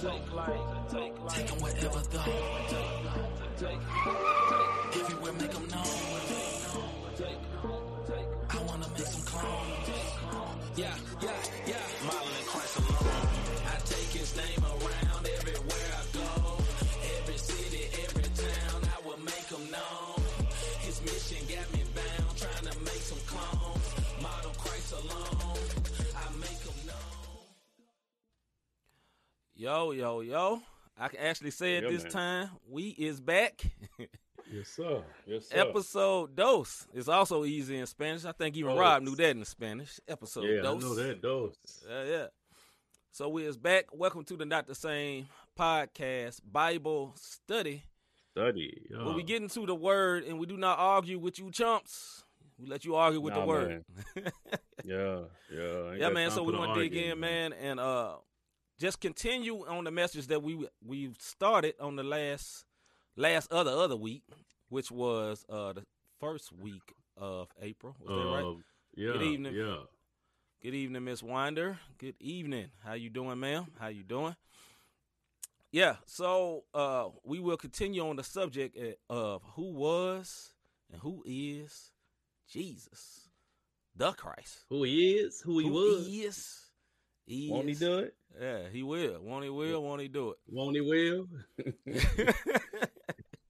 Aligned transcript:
Take 0.00 1.46
them 1.46 1.58
wherever 1.60 2.00
though. 2.08 2.24
Everywhere 4.98 5.32
make 5.34 5.50
them 5.50 5.68
known. 5.68 5.84
I 8.48 8.62
wanna 8.62 8.88
make 8.96 9.06
some 9.06 9.22
clones. 9.26 9.88
Yeah, 10.76 10.94
yeah, 11.20 11.36
yeah. 11.66 11.76
Modeling 12.06 12.46
Christ 12.46 12.78
alone. 12.78 13.28
I 13.66 13.76
take 13.84 14.12
his 14.18 14.34
name 14.36 14.64
around 14.64 14.99
Yo, 29.60 29.90
yo, 29.90 30.20
yo. 30.22 30.62
I 30.96 31.08
can 31.08 31.20
actually 31.20 31.50
say 31.50 31.76
it 31.76 31.84
Yeah, 31.84 31.90
this 31.90 32.04
man. 32.04 32.12
time. 32.12 32.50
We 32.66 32.88
is 32.96 33.20
back. 33.20 33.60
Yes, 34.50 34.68
sir. 34.68 35.02
Yes, 35.26 35.48
sir. 35.50 35.58
Episode 35.58 36.34
dos. 36.34 36.88
It's 36.94 37.08
also 37.08 37.44
easy 37.44 37.76
in 37.76 37.84
Spanish. 37.84 38.24
I 38.24 38.32
think 38.32 38.56
even 38.56 38.70
Dos. 38.70 38.80
Rob 38.80 39.02
knew 39.02 39.14
that 39.16 39.36
in 39.36 39.44
Spanish. 39.44 40.00
Episode 40.08 40.44
yeah, 40.44 40.62
dos. 40.62 40.82
I 40.82 40.88
know 40.88 40.94
that 40.94 41.20
dose. 41.20 41.56
Yeah, 41.86 42.04
yeah. 42.04 42.26
So 43.12 43.28
we 43.28 43.44
is 43.44 43.58
back. 43.58 43.84
Welcome 43.92 44.24
to 44.24 44.36
the 44.38 44.46
Not 44.46 44.66
the 44.66 44.74
Same 44.74 45.28
podcast 45.58 46.40
Bible 46.50 47.12
study. 47.16 47.82
Study. 48.30 48.86
Yeah. 48.90 49.04
When 49.04 49.14
we 49.14 49.22
get 49.22 49.42
into 49.42 49.66
the 49.66 49.74
word 49.74 50.24
and 50.24 50.38
we 50.38 50.46
do 50.46 50.56
not 50.56 50.78
argue 50.78 51.18
with 51.18 51.38
you 51.38 51.50
chumps. 51.50 52.24
We 52.58 52.66
let 52.66 52.86
you 52.86 52.94
argue 52.94 53.20
with 53.20 53.34
the 53.34 53.44
word. 53.44 53.84
yeah, 54.86 55.20
yeah. 55.54 55.92
Yeah, 55.98 56.08
man. 56.08 56.30
So 56.30 56.44
we 56.44 56.54
want 56.54 56.74
to 56.74 56.80
dig 56.80 56.96
in, 56.96 57.20
man, 57.20 57.52
and 57.52 57.78
uh, 57.78 58.14
just 58.80 59.00
continue 59.00 59.66
on 59.68 59.84
the 59.84 59.90
message 59.90 60.26
that 60.28 60.42
we 60.42 60.66
we 60.84 61.10
started 61.18 61.74
on 61.78 61.96
the 61.96 62.02
last 62.02 62.64
last 63.14 63.52
other 63.52 63.70
other 63.70 63.96
week, 63.96 64.22
which 64.70 64.90
was 64.90 65.44
uh 65.48 65.74
the 65.74 65.84
first 66.18 66.50
week 66.52 66.94
of 67.16 67.48
April. 67.60 67.94
Was 68.00 68.08
that 68.08 68.30
right? 68.30 68.44
Uh, 68.44 68.54
yeah. 68.96 69.12
Good 69.12 69.22
evening. 69.22 69.54
Yeah. 69.54 69.76
Good 70.62 70.74
evening, 70.74 71.04
Miss 71.04 71.22
Winder. 71.22 71.78
Good 71.98 72.16
evening. 72.20 72.70
How 72.84 72.94
you 72.94 73.10
doing, 73.10 73.38
ma'am? 73.38 73.66
How 73.78 73.88
you 73.88 74.02
doing? 74.02 74.34
Yeah. 75.70 75.96
So 76.06 76.64
uh, 76.74 77.08
we 77.22 77.38
will 77.38 77.56
continue 77.56 78.06
on 78.08 78.16
the 78.16 78.24
subject 78.24 78.76
uh, 78.78 79.12
of 79.12 79.42
who 79.54 79.72
was 79.72 80.52
and 80.90 81.00
who 81.00 81.22
is 81.26 81.92
Jesus, 82.50 83.28
the 83.94 84.12
Christ. 84.12 84.64
Who 84.68 84.82
he 84.84 85.12
is? 85.12 85.40
Who 85.42 85.58
he 85.58 85.68
who 85.68 85.72
was? 85.72 86.06
He 86.06 86.22
is. 86.22 86.69
He 87.30 87.48
Won't 87.48 87.68
he 87.68 87.74
do 87.74 87.98
it? 88.00 88.16
Yeah, 88.40 88.68
he 88.72 88.82
will. 88.82 89.20
Won't 89.22 89.44
he 89.44 89.50
will? 89.50 89.84
Won't 89.84 90.02
he 90.02 90.08
do 90.08 90.30
it? 90.30 90.38
Won't 90.48 90.74
he 90.74 90.80
will? 90.80 91.28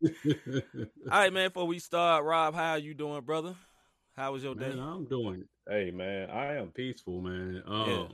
All 1.11 1.19
right, 1.19 1.33
man. 1.33 1.49
Before 1.49 1.67
we 1.67 1.79
start, 1.79 2.23
Rob, 2.25 2.55
how 2.55 2.73
are 2.73 2.79
you 2.79 2.93
doing, 2.93 3.23
brother? 3.23 3.55
How 4.15 4.33
was 4.33 4.43
your 4.45 4.55
day? 4.55 4.71
I'm 4.79 5.07
doing. 5.07 5.45
Hey, 5.67 5.91
man, 5.91 6.29
I 6.29 6.57
am 6.57 6.73
peaceful, 6.73 7.23
man. 7.23 7.63
Um, 7.67 7.89
Yeah. 7.89 8.09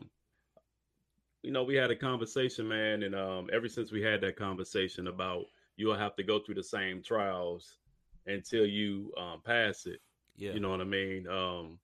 you 1.42 1.50
know, 1.50 1.64
we 1.64 1.75
had 1.75 1.91
a 1.91 1.97
conversation, 1.97 2.69
man, 2.69 3.03
and 3.03 3.17
um, 3.17 3.50
ever 3.53 3.69
since 3.69 3.91
we 3.91 4.03
had 4.03 4.20
that 4.20 4.37
conversation 4.37 5.09
about 5.09 5.47
you'll 5.77 5.97
have 5.97 6.14
to 6.14 6.22
go 6.22 6.39
through 6.39 6.55
the 6.55 6.62
same 6.62 7.03
trials 7.03 7.78
until 8.27 8.67
you 8.67 9.12
um, 9.19 9.42
pass 9.44 9.87
it. 9.87 10.00
yeah. 10.37 10.53
You 10.53 10.61
know 10.61 10.70
what 10.70 10.81
I 10.81 10.84
mean? 10.84 11.27
Um, 11.27 11.81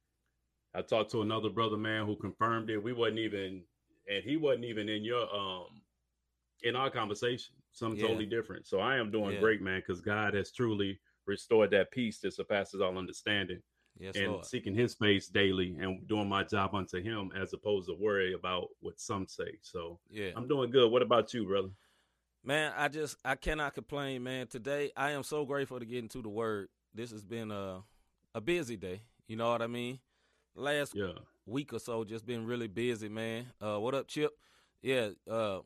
I 0.73 0.83
talked 0.83 1.11
to 1.11 1.23
another 1.23 1.51
brother, 1.51 1.77
man, 1.77 2.07
who 2.07 2.15
confirmed 2.15 2.71
it. 2.71 2.79
We 2.79 2.93
wasn't 2.93 3.19
even, 3.19 3.63
and 4.09 4.23
he 4.25 4.37
wasn't 4.37 4.65
even 4.65 4.89
in 4.89 5.05
your 5.05 5.33
um 5.35 5.67
in 6.63 6.77
our 6.77 6.91
conversation. 6.91 7.55
Something 7.73 7.99
Yeah. 7.99 8.07
totally 8.09 8.27
different. 8.27 8.67
So 8.67 8.79
I 8.81 8.97
am 8.97 9.11
doing 9.11 9.33
Yeah. 9.35 9.41
great, 9.41 9.63
man, 9.63 9.81
because 9.81 10.01
God 10.01 10.35
has 10.35 10.53
truly 10.53 11.01
restored 11.27 11.71
that 11.71 11.91
peace 11.91 12.19
that 12.21 12.35
surpasses 12.35 12.81
all 12.81 12.99
understanding, 12.99 13.63
yes, 13.99 14.17
and 14.17 14.33
Lord. 14.33 14.45
seeking 14.45 14.75
His 14.75 14.95
face 14.95 15.29
daily 15.29 15.77
and 15.81 16.07
doing 16.07 16.29
my 16.29 16.45
job 16.45 16.75
unto 16.75 17.01
Him, 17.03 17.33
as 17.35 17.53
opposed 17.53 17.89
to 17.89 17.95
worry 17.95 18.35
about 18.35 18.69
what 18.81 19.01
some 19.01 19.27
say. 19.27 19.59
So 19.63 19.99
Yeah. 20.11 20.33
I'm 20.37 20.47
doing 20.49 20.71
good. 20.71 20.91
What 20.91 21.03
about 21.03 21.33
you, 21.33 21.47
brother? 21.47 21.71
Man, 22.45 22.73
I 22.77 22.89
just 22.89 23.17
I 23.25 23.37
cannot 23.37 23.75
complain, 23.75 24.23
man. 24.23 24.49
Today 24.49 24.91
I 24.97 25.13
am 25.13 25.23
so 25.23 25.45
grateful 25.47 25.79
to 25.79 25.87
get 25.87 25.99
into 25.99 26.23
the 26.23 26.29
word. 26.29 26.69
This 26.93 27.11
has 27.13 27.25
been 27.25 27.51
a 27.51 27.83
a 28.35 28.41
busy 28.41 28.77
day. 28.77 29.03
You 29.29 29.37
know 29.37 29.51
what 29.51 29.63
I 29.63 29.69
mean? 29.69 30.01
Last 30.55 30.95
Yeah, 30.95 31.13
week 31.47 31.73
or 31.73 31.79
so 31.79 32.05
just 32.05 32.27
been 32.27 32.47
really 32.47 32.69
busy, 32.69 33.09
man. 33.09 33.47
Uh 33.61 33.79
what 33.79 33.95
up, 33.95 34.09
Chip? 34.09 34.33
Yeah, 34.83 35.11
uh 35.31 35.61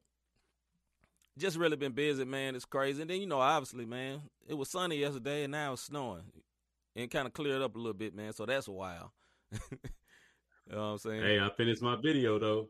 just 1.38 1.56
really 1.56 1.76
been 1.76 1.92
busy, 1.92 2.24
man. 2.24 2.54
It's 2.54 2.64
crazy. 2.64 3.02
And 3.02 3.10
then 3.10 3.20
you 3.20 3.26
know, 3.26 3.40
obviously, 3.40 3.84
man, 3.84 4.22
it 4.48 4.54
was 4.54 4.70
sunny 4.70 4.96
yesterday 4.98 5.44
and 5.44 5.52
now 5.52 5.74
it's 5.74 5.82
snowing. 5.82 6.22
And 6.94 7.10
kind 7.10 7.26
of 7.26 7.34
cleared 7.34 7.60
up 7.60 7.74
a 7.74 7.78
little 7.78 7.92
bit, 7.92 8.14
man. 8.14 8.32
So 8.32 8.46
that's 8.46 8.68
wild. 8.68 9.10
you 9.52 9.58
know 10.70 10.78
what 10.78 10.82
I'm 10.82 10.98
saying? 10.98 11.22
hey, 11.22 11.38
I 11.38 11.50
finished 11.56 11.82
my 11.82 11.96
video 11.96 12.38
though. 12.38 12.68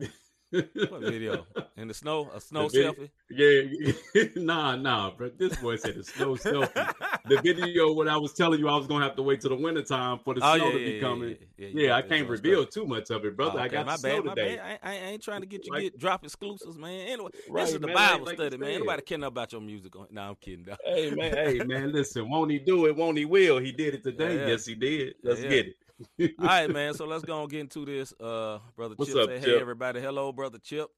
What 0.54 1.00
video? 1.00 1.46
In 1.76 1.88
the 1.88 1.94
snow? 1.94 2.30
A 2.34 2.40
snow 2.40 2.68
selfie? 2.68 3.10
Yeah, 3.30 4.22
nah, 4.36 4.76
nah, 4.76 5.10
bro. 5.10 5.30
This 5.36 5.56
boy 5.56 5.76
said 5.76 5.96
the 5.96 6.04
snow 6.04 6.34
selfie. 6.36 6.92
The 7.26 7.40
video 7.42 7.92
when 7.92 8.08
I 8.08 8.16
was 8.16 8.32
telling 8.34 8.60
you 8.60 8.68
I 8.68 8.76
was 8.76 8.86
gonna 8.86 9.04
have 9.04 9.16
to 9.16 9.22
wait 9.22 9.40
till 9.40 9.50
the 9.50 9.56
wintertime 9.56 10.20
for 10.24 10.34
the 10.34 10.40
Oh, 10.44 10.56
snow 10.56 10.66
yeah, 10.66 10.72
to 10.72 10.78
be 10.78 10.84
yeah, 10.92 11.00
coming. 11.00 11.36
yeah, 11.58 11.68
Yeah, 11.72 11.96
I 11.96 12.02
can't 12.02 12.28
reveal 12.28 12.62
straight. 12.62 12.70
too 12.70 12.86
much 12.86 13.10
of 13.10 13.24
it, 13.24 13.36
brother. 13.36 13.58
Oh, 13.58 13.62
I 13.62 13.68
got 13.68 13.86
my 13.86 13.96
snow 13.96 14.16
bad, 14.16 14.24
my 14.26 14.34
today. 14.34 14.56
bad. 14.56 14.78
I, 14.82 14.90
I 14.90 14.94
ain't 15.12 15.22
trying 15.22 15.40
to 15.40 15.46
get 15.46 15.66
you 15.66 15.72
Right. 15.72 15.82
get 15.82 15.98
drop 15.98 16.24
exclusives, 16.24 16.78
man. 16.78 17.08
Anyway, 17.08 17.30
Right, 17.48 17.64
this 17.64 17.74
is 17.74 17.80
the 17.80 17.86
man, 17.88 17.96
Bible 17.96 18.18
like- 18.26 18.38
like 18.38 18.46
study, 18.48 18.56
man. 18.58 18.78
Nobody 18.80 19.02
care 19.02 19.24
about 19.24 19.52
your 19.52 19.60
music. 19.60 19.92
No, 20.10 20.22
I'm 20.22 20.34
kidding. 20.36 20.64
Though. 20.64 20.76
Hey 20.84 21.10
man, 21.10 21.32
hey 21.34 21.58
man, 21.64 21.92
listen, 21.92 22.28
won't 22.30 22.50
he 22.50 22.58
do 22.58 22.86
it? 22.86 22.94
Won't 22.96 23.18
he 23.18 23.24
will? 23.24 23.58
He 23.58 23.72
did 23.72 23.94
it 23.94 24.04
today. 24.04 24.48
Yes, 24.48 24.66
he 24.66 24.74
did. 24.74 25.14
Let's 25.22 25.40
get 25.40 25.52
it. 25.68 25.76
All 26.20 26.28
right, 26.40 26.70
man. 26.70 26.94
So 26.94 27.06
let's 27.06 27.24
go 27.24 27.40
and 27.42 27.50
get 27.50 27.60
into 27.60 27.84
this. 27.84 28.12
Uh, 28.20 28.58
brother 28.76 28.94
What's 28.96 29.12
Chip, 29.12 29.22
up, 29.22 29.28
say 29.28 29.38
hey 29.38 29.60
everybody. 29.60 30.00
Hello, 30.00 30.32
brother 30.32 30.58
Chip. 30.58 30.88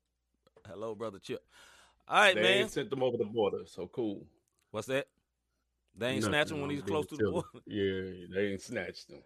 Hello, 0.66 0.94
brother 0.94 1.18
Chip. 1.18 1.42
All 2.08 2.18
right, 2.20 2.34
they 2.34 2.42
man. 2.42 2.52
ain't 2.62 2.70
sent 2.70 2.90
them 2.90 3.02
over 3.02 3.16
the 3.16 3.24
border, 3.24 3.62
so 3.66 3.86
cool. 3.88 4.24
What's 4.70 4.86
that? 4.88 5.06
They 5.98 6.08
ain't 6.08 6.16
Nothing, 6.20 6.32
snatching 6.32 6.60
when 6.60 6.70
he's 6.70 6.82
close 6.82 7.06
to 7.06 7.16
the 7.16 7.30
border. 7.30 7.48
Yeah, 7.66 8.26
they 8.34 8.52
ain't 8.52 8.60
snatched 8.62 9.08
them. 9.08 9.18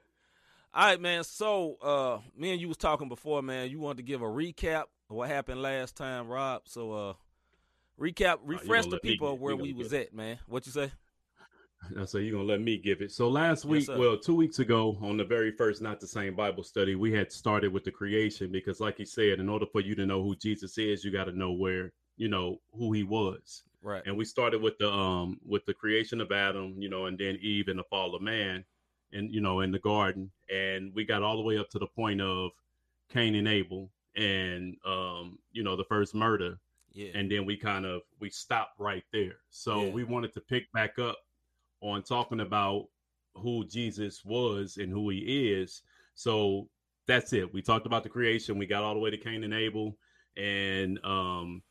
All 0.73 0.87
right, 0.87 1.01
man. 1.01 1.25
So, 1.25 1.75
uh, 1.83 2.19
me 2.37 2.53
and 2.53 2.61
you 2.61 2.69
was 2.69 2.77
talking 2.77 3.09
before, 3.09 3.43
man. 3.43 3.71
You 3.71 3.81
wanted 3.81 3.97
to 3.99 4.03
give 4.05 4.23
a 4.23 4.27
recap 4.27 4.85
of 5.11 5.17
what 5.17 5.29
happened 5.29 5.61
last 5.61 5.97
time, 5.97 6.29
Rob. 6.29 6.63
So, 6.67 6.93
uh, 6.93 7.13
recap, 8.01 8.39
refresh 8.45 8.67
gonna 8.69 8.83
the 8.83 8.89
let 8.91 9.05
me 9.05 9.11
people 9.11 9.37
where 9.37 9.57
we 9.57 9.73
was 9.73 9.89
get- 9.89 10.09
at, 10.09 10.15
man. 10.15 10.39
What 10.47 10.65
you 10.67 10.73
say? 10.73 10.93
I 12.01 12.05
say 12.05 12.21
you're 12.21 12.33
gonna 12.33 12.45
let 12.45 12.61
me 12.61 12.77
give 12.79 13.01
it. 13.01 13.13
So 13.13 13.29
last 13.29 13.65
week, 13.65 13.85
sir. 13.87 13.99
well, 13.99 14.17
two 14.19 14.35
weeks 14.35 14.59
ago, 14.59 14.99
on 15.01 15.17
the 15.17 15.25
very 15.25 15.51
first 15.53 15.81
not 15.83 16.01
the 16.01 16.07
same 16.07 16.35
Bible 16.35 16.63
study, 16.63 16.95
we 16.95 17.13
had 17.13 17.33
started 17.33 17.73
with 17.73 17.85
the 17.85 17.91
creation 17.91 18.51
because, 18.53 18.81
like 18.81 18.99
you 18.99 19.07
said, 19.07 19.41
in 19.41 19.49
order 19.49 19.67
for 19.67 19.81
you 19.81 19.95
to 19.95 20.07
know 20.07 20.23
who 20.23 20.37
Jesus 20.37 20.79
is, 20.79 21.05
you 21.05 21.11
got 21.11 21.25
to 21.25 21.33
know 21.33 21.53
where 21.53 21.93
you 22.17 22.29
know 22.29 22.61
who 22.73 22.93
he 22.93 23.03
was. 23.03 23.63
Right. 23.83 24.03
And 24.05 24.17
we 24.17 24.25
started 24.27 24.61
with 24.61 24.77
the 24.79 24.91
um 24.93 25.41
with 25.47 25.65
the 25.65 25.75
creation 25.75 26.21
of 26.21 26.31
Adam, 26.33 26.75
you 26.79 26.89
know, 26.91 27.07
and 27.07 27.19
then 27.19 27.39
Eve 27.41 27.69
and 27.69 27.79
the 27.79 27.85
fall 27.85 28.15
of 28.15 28.21
man, 28.23 28.65
and 29.13 29.33
you 29.33 29.41
know, 29.41 29.61
in 29.61 29.73
the 29.73 29.79
garden, 29.79 30.31
and 30.55 30.95
we 30.95 31.05
got 31.05 31.23
all 31.23 31.37
the 31.37 31.43
way 31.43 31.59
up 31.59 31.71
to 31.71 31.79
the 31.79 31.87
point 31.87 32.21
of 32.21 32.51
Cain 33.09 33.35
and 33.35 33.49
Abel, 33.49 33.91
and 34.17 34.77
um, 34.85 35.39
you 35.53 35.63
know, 35.63 35.77
the 35.77 35.85
first 35.85 36.15
murder, 36.15 36.59
Yeah. 36.93 37.09
and 37.15 37.31
then 37.31 37.47
we 37.47 37.57
kind 37.57 37.87
of 37.87 38.03
we 38.21 38.29
stopped 38.29 38.79
right 38.79 39.05
there 39.13 39.39
so 39.49 39.85
Yeah. 39.87 39.93
we 39.93 40.05
wanted 40.05 40.35
to 40.35 40.41
pick 40.43 40.71
back 40.73 40.99
up 40.99 41.17
on 41.81 42.03
talking 42.03 42.41
about 42.41 42.87
who 43.37 43.65
jesus 43.67 44.25
was 44.25 44.77
and 44.77 44.93
who 44.93 45.09
he 45.11 45.53
is 45.53 45.83
so 46.15 46.69
that's 47.07 47.33
it 47.33 47.53
we 47.53 47.63
talked 47.63 47.87
about 47.87 48.03
the 48.03 48.09
creation 48.09 48.59
we 48.59 48.67
got 48.67 48.83
all 48.83 48.95
the 48.95 49.01
way 49.01 49.11
to 49.11 49.17
cain 49.17 49.45
and 49.45 49.55
abel 49.55 49.97
and 50.37 50.99
um 51.05 51.63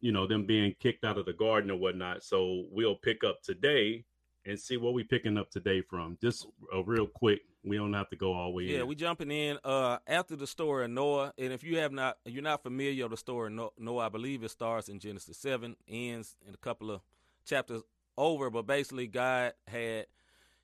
you 0.00 0.12
know 0.12 0.26
them 0.26 0.44
being 0.44 0.74
kicked 0.80 1.04
out 1.04 1.18
of 1.18 1.26
the 1.26 1.32
garden 1.32 1.70
or 1.70 1.76
whatnot 1.76 2.22
so 2.22 2.64
we'll 2.70 2.96
pick 2.96 3.24
up 3.24 3.42
today 3.42 4.04
and 4.44 4.58
see 4.58 4.76
what 4.76 4.94
we 4.94 5.02
picking 5.02 5.36
up 5.36 5.50
today 5.50 5.80
from 5.80 6.16
just 6.20 6.46
a 6.72 6.82
real 6.82 7.06
quick 7.06 7.40
we 7.64 7.76
don't 7.76 7.92
have 7.92 8.08
to 8.08 8.16
go 8.16 8.32
all 8.32 8.50
the 8.50 8.56
way 8.56 8.64
in. 8.64 8.70
Yeah, 8.70 8.80
in. 8.80 8.86
we 8.86 8.94
jumping 8.94 9.30
in 9.30 9.58
uh 9.64 9.98
after 10.06 10.36
the 10.36 10.46
story 10.46 10.84
of 10.84 10.90
Noah, 10.90 11.32
and 11.38 11.52
if 11.52 11.62
you 11.62 11.78
have 11.78 11.92
not, 11.92 12.18
you're 12.24 12.42
not 12.42 12.62
familiar 12.62 13.04
with 13.04 13.12
the 13.12 13.16
story 13.16 13.48
of 13.48 13.52
No- 13.52 13.72
Noah. 13.78 14.06
I 14.06 14.08
believe 14.08 14.42
it 14.42 14.50
starts 14.50 14.88
in 14.88 14.98
Genesis 14.98 15.36
seven, 15.36 15.76
ends 15.86 16.36
in 16.46 16.54
a 16.54 16.58
couple 16.58 16.90
of 16.90 17.00
chapters 17.44 17.82
over, 18.18 18.50
but 18.50 18.66
basically 18.66 19.06
God 19.06 19.52
had 19.66 20.06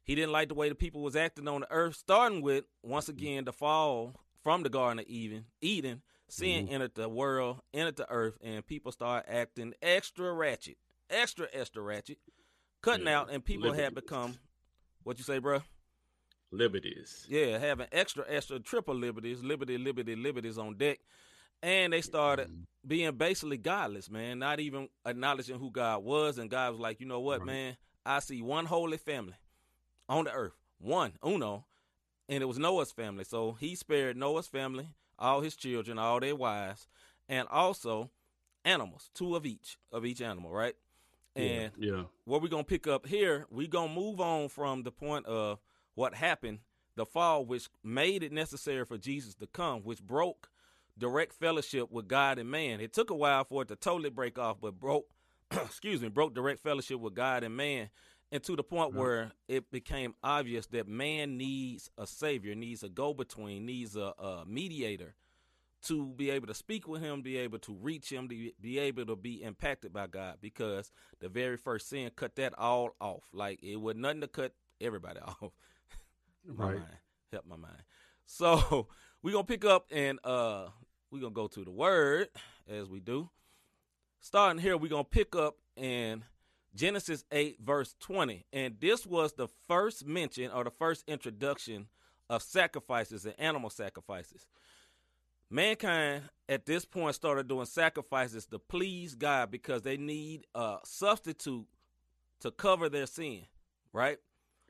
he 0.02 0.14
didn't 0.14 0.32
like 0.32 0.48
the 0.48 0.54
way 0.54 0.68
the 0.68 0.74
people 0.74 1.00
was 1.00 1.16
acting 1.16 1.48
on 1.48 1.62
the 1.62 1.70
earth, 1.70 1.96
starting 1.96 2.42
with 2.42 2.64
once 2.82 3.06
mm-hmm. 3.06 3.18
again 3.18 3.44
the 3.44 3.52
fall 3.52 4.14
from 4.42 4.62
the 4.62 4.68
Garden 4.68 4.98
of 4.98 5.06
Eden. 5.08 5.46
Eden, 5.62 6.02
sin 6.28 6.66
mm-hmm. 6.66 6.74
entered 6.74 6.94
the 6.94 7.08
world, 7.08 7.60
entered 7.72 7.96
the 7.96 8.10
earth, 8.10 8.36
and 8.42 8.66
people 8.66 8.92
started 8.92 9.30
acting 9.32 9.72
extra 9.80 10.32
ratchet, 10.32 10.76
extra 11.08 11.46
extra 11.52 11.82
ratchet, 11.82 12.18
cutting 12.82 13.06
Yeah, 13.06 13.20
out, 13.20 13.30
and 13.30 13.42
people 13.42 13.72
had 13.72 13.94
become 13.94 14.36
what 15.02 15.18
you 15.18 15.24
say, 15.24 15.40
bruh? 15.40 15.62
liberties 16.50 17.26
Yeah, 17.28 17.58
having 17.58 17.88
extra, 17.92 18.24
extra, 18.28 18.60
triple 18.60 18.94
liberties, 18.94 19.42
liberty, 19.42 19.76
liberty, 19.78 20.14
liberties 20.16 20.58
on 20.58 20.76
deck. 20.76 21.00
And 21.62 21.92
they 21.92 22.00
started 22.02 22.48
mm-hmm. 22.48 22.62
being 22.86 23.16
basically 23.16 23.56
godless, 23.56 24.10
man, 24.10 24.38
not 24.38 24.60
even 24.60 24.88
acknowledging 25.06 25.58
who 25.58 25.70
God 25.70 26.04
was. 26.04 26.38
And 26.38 26.50
God 26.50 26.72
was 26.72 26.80
like, 26.80 27.00
you 27.00 27.06
know 27.06 27.20
what, 27.20 27.40
Right. 27.40 27.46
man? 27.46 27.76
I 28.06 28.18
see 28.20 28.42
one 28.42 28.66
holy 28.66 28.98
family 28.98 29.34
on 30.08 30.24
the 30.24 30.32
earth, 30.32 30.56
one, 30.78 31.14
uno, 31.26 31.64
and 32.28 32.42
it 32.42 32.46
was 32.46 32.58
Noah's 32.58 32.92
family. 32.92 33.24
So 33.24 33.52
he 33.52 33.74
spared 33.74 34.16
Noah's 34.16 34.46
family, 34.46 34.88
all 35.18 35.40
his 35.40 35.56
children, 35.56 35.98
all 35.98 36.20
their 36.20 36.36
wives, 36.36 36.86
and 37.28 37.48
also 37.48 38.10
animals, 38.64 39.10
two 39.14 39.36
of 39.36 39.46
each, 39.46 39.78
of 39.90 40.04
each 40.04 40.20
animal, 40.20 40.50
right? 40.50 40.74
And 41.36 41.72
yeah, 41.78 42.04
what 42.24 42.42
we're 42.42 42.48
gonna 42.48 42.62
pick 42.64 42.86
up 42.86 43.06
here, 43.06 43.46
we're 43.50 43.66
gonna 43.66 43.92
move 43.92 44.20
on 44.20 44.48
from 44.48 44.84
the 44.84 44.92
point 44.92 45.26
of 45.26 45.58
what 45.94 46.14
happened, 46.14 46.60
the 46.96 47.04
fall, 47.04 47.44
which 47.44 47.68
made 47.82 48.22
it 48.22 48.32
necessary 48.32 48.84
for 48.84 48.98
Jesus 48.98 49.34
to 49.36 49.46
come, 49.46 49.80
which 49.80 50.00
broke 50.00 50.48
direct 50.98 51.32
fellowship 51.32 51.90
with 51.90 52.08
God 52.08 52.38
and 52.38 52.50
man. 52.50 52.80
It 52.80 52.92
took 52.92 53.10
a 53.10 53.14
while 53.14 53.44
for 53.44 53.62
it 53.62 53.68
to 53.68 53.76
totally 53.76 54.10
break 54.10 54.38
off, 54.38 54.58
but 54.60 54.78
broke 54.78 55.06
excuse 55.50 56.00
me, 56.00 56.08
broke 56.08 56.34
direct 56.34 56.62
fellowship 56.62 57.00
with 57.00 57.14
God 57.14 57.44
and 57.44 57.56
man. 57.56 57.90
And 58.32 58.42
to 58.44 58.56
the 58.56 58.64
point 58.64 58.92
Yeah. 58.92 58.98
where 59.00 59.32
it 59.48 59.70
became 59.70 60.14
obvious 60.22 60.66
that 60.68 60.88
man 60.88 61.36
needs 61.36 61.90
a 61.98 62.06
savior, 62.06 62.54
needs 62.54 62.82
a 62.82 62.88
go 62.88 63.14
between, 63.14 63.66
needs 63.66 63.96
a, 63.96 64.12
a 64.18 64.44
mediator 64.46 65.14
to 65.84 66.06
be 66.16 66.30
able 66.30 66.46
to 66.46 66.54
speak 66.54 66.88
with 66.88 67.02
him, 67.02 67.22
be 67.22 67.36
able 67.36 67.58
to 67.60 67.74
reach 67.74 68.10
him, 68.10 68.28
to 68.28 68.50
be 68.60 68.78
able 68.78 69.04
to 69.06 69.16
be 69.16 69.42
impacted 69.42 69.92
by 69.92 70.06
God 70.06 70.38
because 70.40 70.90
the 71.20 71.28
very 71.28 71.56
first 71.56 71.88
sin 71.88 72.10
cut 72.16 72.36
that 72.36 72.58
all 72.58 72.90
off. 73.00 73.24
Like 73.32 73.62
it 73.62 73.76
was 73.80 73.94
nothing 73.96 74.22
to 74.22 74.28
cut 74.28 74.54
everybody 74.80 75.20
off. 75.26 75.52
my 76.56 76.64
Right. 76.64 76.74
mind. 76.76 76.96
Help 77.32 77.46
my 77.46 77.56
mind. 77.56 77.82
So 78.26 78.88
we're 79.22 79.32
gonna 79.32 79.44
pick 79.44 79.64
up 79.64 79.86
and 79.92 80.18
uh 80.24 80.68
we're 81.14 81.20
gonna 81.20 81.32
go 81.32 81.46
to 81.46 81.64
the 81.64 81.70
word 81.70 82.28
as 82.68 82.88
we 82.88 82.98
do. 82.98 83.30
Starting 84.18 84.60
here, 84.60 84.76
we're 84.76 84.88
gonna 84.88 85.04
pick 85.04 85.36
up 85.36 85.54
in 85.76 86.24
Genesis 86.74 87.24
8, 87.30 87.58
verse 87.60 87.94
20. 88.00 88.44
And 88.52 88.74
this 88.80 89.06
was 89.06 89.32
the 89.34 89.46
first 89.68 90.04
mention 90.04 90.50
or 90.50 90.64
the 90.64 90.72
first 90.72 91.04
introduction 91.06 91.86
of 92.28 92.42
sacrifices 92.42 93.24
and 93.24 93.38
animal 93.38 93.70
sacrifices. 93.70 94.48
Mankind 95.50 96.24
at 96.48 96.66
this 96.66 96.84
point 96.84 97.14
started 97.14 97.46
doing 97.46 97.66
sacrifices 97.66 98.46
to 98.46 98.58
please 98.58 99.14
God 99.14 99.52
because 99.52 99.82
they 99.82 99.96
need 99.96 100.46
a 100.52 100.78
substitute 100.84 101.66
to 102.40 102.50
cover 102.50 102.88
their 102.88 103.06
sin, 103.06 103.42
right? 103.92 104.18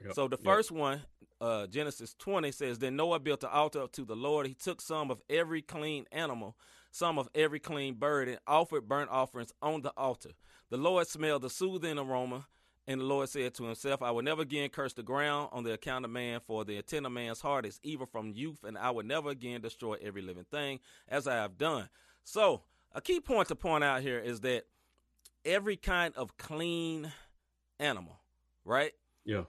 Yep, 0.05 0.13
So 0.13 0.29
the 0.29 0.37
yep. 0.37 0.45
first 0.45 0.71
one, 0.71 1.01
uh, 1.45 1.67
Genesis 1.67 2.15
20 2.19 2.51
says, 2.53 2.79
Then 2.79 2.97
Noah 2.97 3.21
built 3.21 3.45
an 3.45 3.51
altar 3.53 3.87
to 3.93 4.05
the 4.05 4.17
Lord. 4.17 4.47
He 4.47 4.55
took 4.55 4.81
some 4.81 5.11
of 5.11 5.21
every 5.29 5.61
clean 5.61 6.07
animal, 6.11 6.57
some 6.91 7.19
of 7.19 7.29
every 7.35 7.61
clean 7.61 7.95
bird, 7.95 8.29
and 8.29 8.39
offered 8.47 8.89
burnt 8.89 9.11
offerings 9.11 9.53
on 9.61 9.83
the 9.83 9.91
altar. 9.91 10.31
The 10.71 10.79
Lord 10.79 11.07
smelled 11.07 11.43
the 11.43 11.51
soothing 11.51 11.99
aroma, 11.99 12.47
and 12.87 12.99
the 12.99 13.05
Lord 13.05 13.29
said 13.29 13.53
to 13.55 13.65
himself, 13.65 14.01
I 14.01 14.11
will 14.11 14.23
never 14.23 14.41
again 14.41 14.71
curse 14.71 14.95
the 14.95 15.03
ground 15.03 15.51
on 15.53 15.65
the 15.65 15.75
account 15.75 16.07
of 16.07 16.11
man, 16.11 16.41
for 16.47 16.65
the 16.65 16.79
intent 16.79 17.05
of 17.05 17.13
man's 17.13 17.43
heart 17.43 17.67
is 17.67 17.79
evil 17.83 18.07
from 18.07 18.33
youth, 18.33 18.65
and 18.65 18.79
I 18.79 18.91
will 18.91 19.05
never 19.05 19.29
again 19.29 19.61
destroy 19.61 19.99
every 20.01 20.23
living 20.23 20.47
thing 20.51 20.81
as 21.09 21.29
I 21.29 21.35
have 21.35 21.59
done. 21.59 21.91
So, 22.25 22.63
a 22.93 23.03
key 23.03 23.21
point 23.21 23.49
to 23.49 23.55
point 23.55 23.85
out 23.85 24.01
here 24.01 24.19
is 24.19 24.41
that 24.41 24.65
every 25.45 25.77
kind 25.77 26.15
of 26.17 26.39
clean 26.39 27.13
animal, 27.79 28.19
right? 28.65 28.93
yeah, 29.27 29.43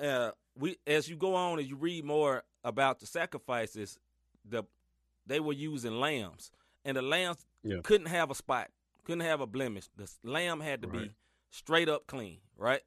uh, 0.00 0.32
we 0.58 0.76
as 0.86 1.08
you 1.08 1.16
go 1.16 1.34
on 1.34 1.58
and 1.58 1.68
you 1.68 1.76
read 1.76 2.04
more 2.04 2.42
about 2.64 3.00
the 3.00 3.06
sacrifices, 3.06 3.98
the 4.48 4.64
they 5.26 5.40
were 5.40 5.52
using 5.52 6.00
lambs, 6.00 6.50
and 6.84 6.96
the 6.96 7.02
lambs 7.02 7.46
Yeah. 7.62 7.80
couldn't 7.82 8.08
have 8.08 8.30
a 8.30 8.34
spot, 8.34 8.70
couldn't 9.04 9.20
have 9.20 9.40
a 9.40 9.46
blemish. 9.46 9.88
The 9.96 10.10
lamb 10.24 10.60
had 10.60 10.82
to 10.82 10.88
be 10.88 11.10
straight 11.50 11.88
up 11.88 12.06
clean, 12.06 12.38
right? 12.56 12.82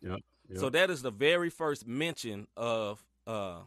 yeah, 0.00 0.16
yeah. 0.48 0.58
So 0.58 0.70
that 0.70 0.90
is 0.90 1.02
the 1.02 1.10
very 1.10 1.50
first 1.50 1.86
mention 1.86 2.46
of 2.56 3.04
uh, 3.26 3.60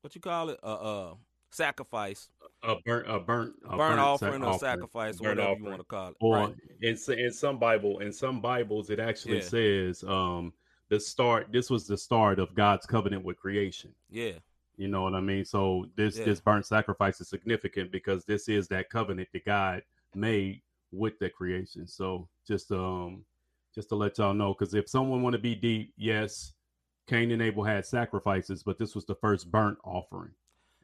what 0.00 0.14
you 0.14 0.20
call 0.20 0.50
it, 0.50 0.58
uh, 0.62 0.66
uh 0.66 1.14
sacrifice, 1.50 2.28
a 2.62 2.76
burnt, 2.84 3.10
a 3.10 3.18
burnt, 3.18 3.54
a 3.68 3.76
burnt, 3.76 3.98
sac- 3.98 3.98
offering 3.98 4.44
or 4.44 4.58
sacrifice, 4.58 5.18
burnt 5.18 5.38
whatever 5.38 5.58
you 5.58 5.64
want 5.64 5.78
to 5.78 5.84
call 5.84 6.08
it. 6.10 6.16
Or 6.20 6.36
right? 6.36 6.54
in 6.80 6.96
in 7.18 7.32
some 7.32 7.58
Bible, 7.58 7.98
in 7.98 8.12
some 8.12 8.40
Bibles, 8.40 8.90
it 8.90 9.00
actually 9.00 9.38
Yeah. 9.38 9.42
says 9.42 10.04
um 10.04 10.52
the 10.90 11.00
start. 11.00 11.50
This 11.50 11.70
was 11.70 11.86
the 11.86 11.96
start 11.96 12.38
of 12.38 12.54
God's 12.54 12.84
covenant 12.84 13.24
with 13.24 13.38
creation. 13.38 13.94
Yeah, 14.10 14.32
You 14.76 14.88
know 14.88 15.02
what 15.02 15.14
I 15.14 15.20
mean? 15.20 15.44
So 15.44 15.86
this 15.96 16.18
Yeah. 16.18 16.24
this 16.26 16.40
burnt 16.40 16.66
sacrifice 16.66 17.20
is 17.20 17.28
significant 17.28 17.90
because 17.90 18.24
this 18.24 18.48
is 18.48 18.68
that 18.68 18.90
covenant 18.90 19.28
that 19.32 19.44
God 19.44 19.82
made 20.14 20.60
with 20.92 21.18
the 21.18 21.30
creation. 21.30 21.86
So 21.86 22.28
just 22.46 22.70
um 22.72 23.24
just 23.74 23.88
to 23.90 23.94
let 23.94 24.18
y'all 24.18 24.34
know, 24.34 24.52
because 24.52 24.74
if 24.74 24.88
someone 24.88 25.22
want 25.22 25.34
to 25.34 25.38
be 25.38 25.54
deep, 25.54 25.92
yes, 25.96 26.52
Cain 27.06 27.30
and 27.30 27.40
Abel 27.40 27.62
had 27.62 27.86
sacrifices, 27.86 28.62
but 28.64 28.78
this 28.78 28.94
was 28.96 29.04
the 29.04 29.14
first 29.14 29.50
burnt 29.50 29.78
offering. 29.84 30.32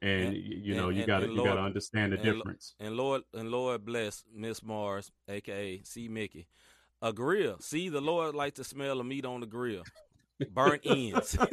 And, 0.03 0.27
And- 0.29 0.37
you 0.37 0.75
know, 0.77 0.89
and- 0.91 0.99
you 0.99 1.07
gotta 1.07 1.27
you 1.29 1.43
gotta 1.43 1.61
understand 1.63 2.13
the 2.13 2.19
difference. 2.19 2.75
And 2.79 2.97
Lord 2.97 3.23
and 3.33 3.51
Lord 3.51 3.85
bless 3.85 4.25
Miss 4.33 4.63
Mars, 4.63 5.11
aka 5.27 5.83
C 5.83 6.07
Mickey. 6.09 6.47
A 7.03 7.13
grill. 7.13 7.59
See, 7.61 7.89
the 7.89 8.01
Lord 8.01 8.35
like 8.35 8.55
to 8.55 8.65
smell 8.65 8.99
the 8.99 9.05
meat 9.05 9.25
on 9.25 9.41
the 9.41 9.47
grill. 9.47 9.83
Burnt 10.51 10.83
ends. 10.85 11.37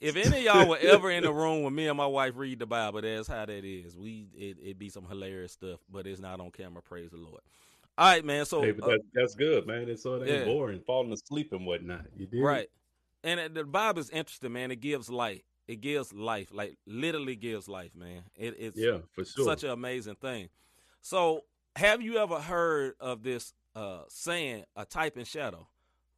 if 0.00 0.16
any 0.16 0.46
of 0.46 0.54
y'all 0.54 0.68
were 0.68 0.78
ever 0.78 1.10
in 1.10 1.24
the 1.24 1.32
room 1.32 1.62
when 1.62 1.74
me 1.74 1.88
and 1.88 1.96
my 1.96 2.06
wife 2.06 2.34
read 2.36 2.58
the 2.58 2.66
Bible, 2.66 3.02
that's 3.02 3.28
how 3.28 3.46
that 3.46 3.64
is. 3.64 3.96
We 3.96 4.28
it 4.34 4.58
it 4.62 4.78
be 4.78 4.88
some 4.90 5.06
hilarious 5.06 5.52
stuff, 5.52 5.80
but 5.90 6.06
it's 6.06 6.20
not 6.20 6.40
on 6.40 6.50
camera. 6.50 6.82
Praise 6.82 7.10
the 7.10 7.18
Lord. 7.18 7.40
All 7.96 8.08
right, 8.08 8.24
man. 8.24 8.44
So 8.44 8.62
Hey, 8.62 8.72
but 8.72 8.90
uh, 8.90 8.98
that's 9.12 9.34
good, 9.34 9.66
man. 9.66 9.88
It's 9.88 10.02
so 10.02 10.22
yeah. 10.22 10.34
ain't 10.34 10.46
boring, 10.46 10.80
falling 10.86 11.12
asleep 11.12 11.52
and 11.52 11.64
whatnot. 11.66 12.06
You 12.16 12.26
did 12.26 12.42
Right. 12.42 12.68
And 13.22 13.40
uh, 13.40 13.48
the 13.52 13.64
Bible 13.64 14.00
is 14.00 14.10
interesting, 14.10 14.52
man. 14.52 14.70
It 14.70 14.80
gives 14.80 15.08
life. 15.08 15.42
It 15.66 15.80
gives 15.80 16.12
life, 16.12 16.48
like 16.52 16.76
literally 16.86 17.36
gives 17.36 17.68
life, 17.68 17.94
man. 17.94 18.24
It, 18.36 18.54
it's 18.58 18.78
Yeah, 18.78 18.98
for 19.12 19.24
sure. 19.24 19.46
such 19.46 19.64
an 19.64 19.70
amazing 19.70 20.16
thing. 20.16 20.50
So, 21.00 21.44
have 21.76 22.02
you 22.02 22.18
ever 22.18 22.38
heard 22.40 22.94
of 23.00 23.22
this 23.22 23.52
uh, 23.74 24.02
saying, 24.08 24.64
a 24.76 24.84
type 24.84 25.16
and 25.16 25.26
shadow? 25.26 25.68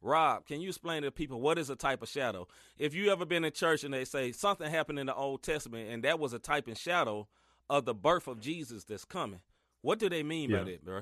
Rob, 0.01 0.45
can 0.45 0.61
you 0.61 0.69
explain 0.69 1.01
to 1.03 1.11
people 1.11 1.41
what 1.41 1.57
is 1.57 1.69
a 1.69 1.75
type 1.75 2.03
of 2.03 2.09
shadow? 2.09 2.47
If 2.77 2.93
you 2.93 3.11
ever 3.11 3.25
been 3.25 3.43
in 3.43 3.51
church 3.51 3.83
and 3.83 3.93
they 3.93 4.05
say 4.05 4.31
something 4.31 4.69
happened 4.69 4.99
in 4.99 5.07
the 5.07 5.15
Old 5.15 5.41
Testament 5.41 5.89
and 5.89 6.03
that 6.03 6.19
was 6.19 6.33
a 6.33 6.39
type 6.39 6.67
and 6.67 6.77
shadow 6.77 7.27
of 7.69 7.85
the 7.85 7.95
birth 7.95 8.27
of 8.27 8.39
Jesus 8.39 8.83
that's 8.83 9.05
coming, 9.05 9.39
what 9.81 9.97
do 9.99 10.07
they 10.07 10.23
mean 10.23 10.51
by 10.51 10.63
that, 10.63 10.85
bro? 10.85 11.01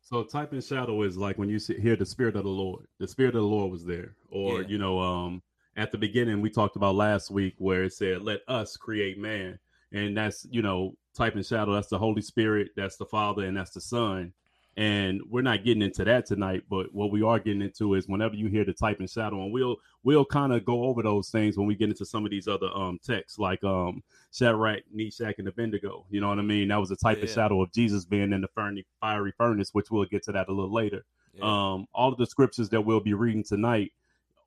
So 0.00 0.22
type 0.22 0.52
in 0.52 0.60
shadow 0.60 1.02
is 1.02 1.16
like 1.16 1.38
when 1.38 1.48
you 1.48 1.58
hear 1.58 1.96
the 1.96 2.06
spirit 2.06 2.36
of 2.36 2.44
the 2.44 2.50
Lord. 2.50 2.86
The 2.98 3.08
spirit 3.08 3.34
of 3.34 3.42
the 3.42 3.48
Lord 3.48 3.70
was 3.70 3.84
there. 3.84 4.14
Or 4.30 4.62
Yeah. 4.62 4.68
you 4.68 4.78
know, 4.78 4.98
um, 5.00 5.42
at 5.76 5.92
the 5.92 5.98
beginning 5.98 6.40
we 6.40 6.50
talked 6.50 6.76
about 6.76 6.94
last 6.94 7.30
week 7.30 7.54
where 7.58 7.84
it 7.84 7.92
said, 7.92 8.22
"Let 8.22 8.40
us 8.48 8.76
create 8.76 9.18
man," 9.18 9.58
and 9.92 10.16
that's 10.16 10.46
you 10.50 10.62
know, 10.62 10.96
type 11.14 11.36
in 11.36 11.42
shadow. 11.42 11.72
That's 11.72 11.88
the 11.88 11.98
Holy 11.98 12.22
Spirit. 12.22 12.70
That's 12.76 12.96
the 12.96 13.06
Father, 13.06 13.44
and 13.44 13.56
that's 13.56 13.72
the 13.72 13.80
Son. 13.80 14.32
And 14.76 15.20
we're 15.28 15.42
not 15.42 15.64
getting 15.64 15.82
into 15.82 16.04
that 16.04 16.26
tonight, 16.26 16.62
but 16.70 16.94
what 16.94 17.10
we 17.10 17.22
are 17.22 17.40
getting 17.40 17.60
into 17.60 17.94
is 17.94 18.06
whenever 18.06 18.36
you 18.36 18.46
hear 18.46 18.64
the 18.64 18.72
type 18.72 19.00
and 19.00 19.10
shadow, 19.10 19.42
and 19.42 19.52
we'll 19.52 19.76
we'll 20.04 20.24
kind 20.24 20.52
of 20.52 20.64
go 20.64 20.84
over 20.84 21.02
those 21.02 21.28
things 21.28 21.58
when 21.58 21.66
we 21.66 21.74
get 21.74 21.88
into 21.88 22.06
some 22.06 22.24
of 22.24 22.30
these 22.30 22.46
other 22.46 22.68
um 22.74 22.98
texts, 23.04 23.38
like 23.38 23.62
um 23.64 24.02
Shadrach, 24.32 24.84
Meshach, 24.92 25.34
and 25.38 25.48
Abednego. 25.48 26.06
You 26.08 26.20
know 26.20 26.28
what 26.28 26.38
I 26.38 26.42
mean? 26.42 26.68
That 26.68 26.78
was 26.78 26.92
a 26.92 26.96
type 26.96 27.18
of 27.18 27.28
Yeah. 27.28 27.34
shadow 27.34 27.60
of 27.62 27.72
Jesus 27.72 28.04
being 28.04 28.32
in 28.32 28.40
the 28.40 28.48
furny, 28.56 28.84
fiery 29.00 29.32
furnace, 29.36 29.70
which 29.74 29.90
we'll 29.90 30.04
get 30.04 30.22
to 30.24 30.32
that 30.32 30.48
a 30.48 30.52
little 30.52 30.72
later. 30.72 31.04
Yeah. 31.34 31.42
Um, 31.44 31.86
all 31.92 32.12
of 32.12 32.18
the 32.18 32.26
scriptures 32.26 32.68
that 32.70 32.80
we'll 32.80 33.00
be 33.00 33.14
reading 33.14 33.42
tonight 33.42 33.92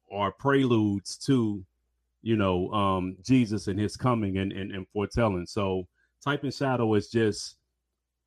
are 0.10 0.32
preludes 0.32 1.18
to, 1.18 1.64
you 2.22 2.38
know, 2.38 2.72
um, 2.72 3.18
Jesus 3.24 3.68
and 3.68 3.78
his 3.78 3.98
coming 3.98 4.38
and, 4.38 4.54
and, 4.54 4.72
and 4.72 4.88
foretelling. 4.94 5.48
So 5.48 5.86
type 6.24 6.44
and 6.44 6.54
shadow 6.54 6.94
is 6.96 7.10
just, 7.10 7.58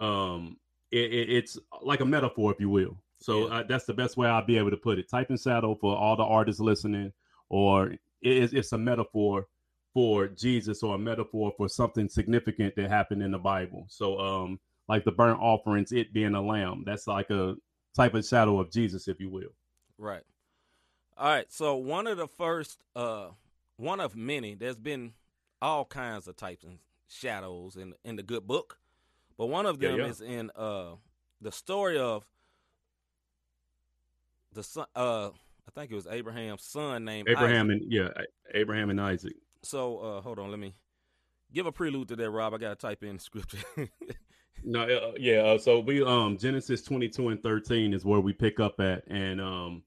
um, 0.01 0.59
it, 0.91 1.13
it- 1.13 1.31
it's 1.31 1.59
like 1.83 2.01
a 2.01 2.05
metaphor, 2.05 2.53
if 2.53 2.61
you 2.61 2.71
will. 2.71 2.97
So 3.19 3.49
Yeah. 3.49 3.55
uh, 3.57 3.63
that's 3.65 3.87
the 3.87 3.95
best 3.95 4.17
way 4.17 4.29
I'll 4.29 4.45
be 4.45 4.59
able 4.59 4.71
to 4.71 4.77
put 4.77 4.99
it. 4.99 5.09
Type 5.09 5.31
and 5.31 5.41
shadow 5.41 5.75
for 5.75 5.97
all 5.97 6.17
the 6.17 6.23
artists 6.25 6.61
listening, 6.61 7.13
or 7.49 7.89
it 7.91 7.99
is 8.23 8.53
it's 8.53 8.73
a 8.73 8.79
metaphor 8.79 9.47
for 9.95 10.29
Jesus 10.29 10.83
or 10.83 10.95
a 10.97 10.99
metaphor 10.99 11.53
for 11.57 11.69
something 11.69 12.09
significant 12.09 12.77
that 12.77 12.91
happened 12.91 13.23
in 13.23 13.31
the 13.31 13.39
Bible. 13.39 13.87
So, 13.89 14.19
um, 14.19 14.61
like 14.89 15.05
the 15.05 15.13
burnt 15.13 15.41
offerings, 15.41 15.93
it 15.93 16.13
being 16.13 16.35
a 16.35 16.43
lamb, 16.43 16.83
that's 16.85 17.07
like 17.07 17.31
a 17.31 17.57
type 17.95 18.15
of 18.15 18.25
shadow 18.27 18.61
of 18.61 18.71
Jesus, 18.71 19.09
if 19.09 19.19
you 19.19 19.31
will. 19.31 19.55
Right. 19.99 20.23
All 21.17 21.29
right. 21.31 21.51
So 21.51 21.77
one 21.77 22.07
of 22.07 22.19
the 22.19 22.29
first, 22.29 22.83
uh, 22.95 23.29
one 23.79 24.01
of 24.01 24.15
many. 24.15 24.55
There's 24.55 24.79
been 24.79 25.15
all 25.63 25.87
kinds 25.87 26.29
of 26.29 26.37
types 26.37 26.63
and 26.65 26.79
shadows 27.09 27.77
in 27.77 27.95
in 28.05 28.17
the 28.17 28.23
good 28.23 28.47
book, 28.47 28.79
but 29.37 29.47
one 29.47 29.67
of 29.67 29.79
them 29.79 29.99
yeah. 29.99 30.07
is 30.07 30.21
in 30.21 30.51
uh 30.57 30.95
the 31.41 31.53
story 31.53 31.99
of 31.99 32.25
the 34.53 34.63
son. 34.63 34.87
Uh, 34.95 35.31
I 35.69 35.73
think 35.75 35.91
it 35.91 35.95
was 35.95 36.07
Abraham's 36.07 36.63
son 36.63 37.05
named 37.05 37.29
Abraham 37.29 37.71
Isaac. 37.71 37.83
and 37.83 37.93
yeah, 37.93 38.09
Abraham 38.55 38.91
and 38.91 39.01
Isaac. 39.01 39.35
So 39.63 39.99
uh, 39.99 40.21
hold 40.21 40.39
on, 40.39 40.51
let 40.51 40.61
me 40.61 40.75
Give 41.53 41.67
a 41.67 41.73
prelude 41.73 42.09
to 42.09 42.17
that, 42.17 42.31
Rob. 42.31 42.55
I 42.55 42.59
gotta 42.59 42.75
type 42.75 43.03
in 43.03 43.19
scripture. 43.19 43.59
no, 44.65 44.83
uh, 44.83 45.13
yeah. 45.19 45.39
Uh, 45.39 45.59
so 45.59 45.81
we 45.81 46.03
um 46.03 46.37
Genesis 46.37 46.83
twenty 46.83 47.09
two 47.09 47.29
and 47.29 47.43
thirteen 47.43 47.95
is 47.95 48.05
where 48.05 48.21
we 48.21 48.33
pick 48.33 48.59
up 48.61 48.81
at, 48.81 49.07
and 49.07 49.41
um 49.41 49.83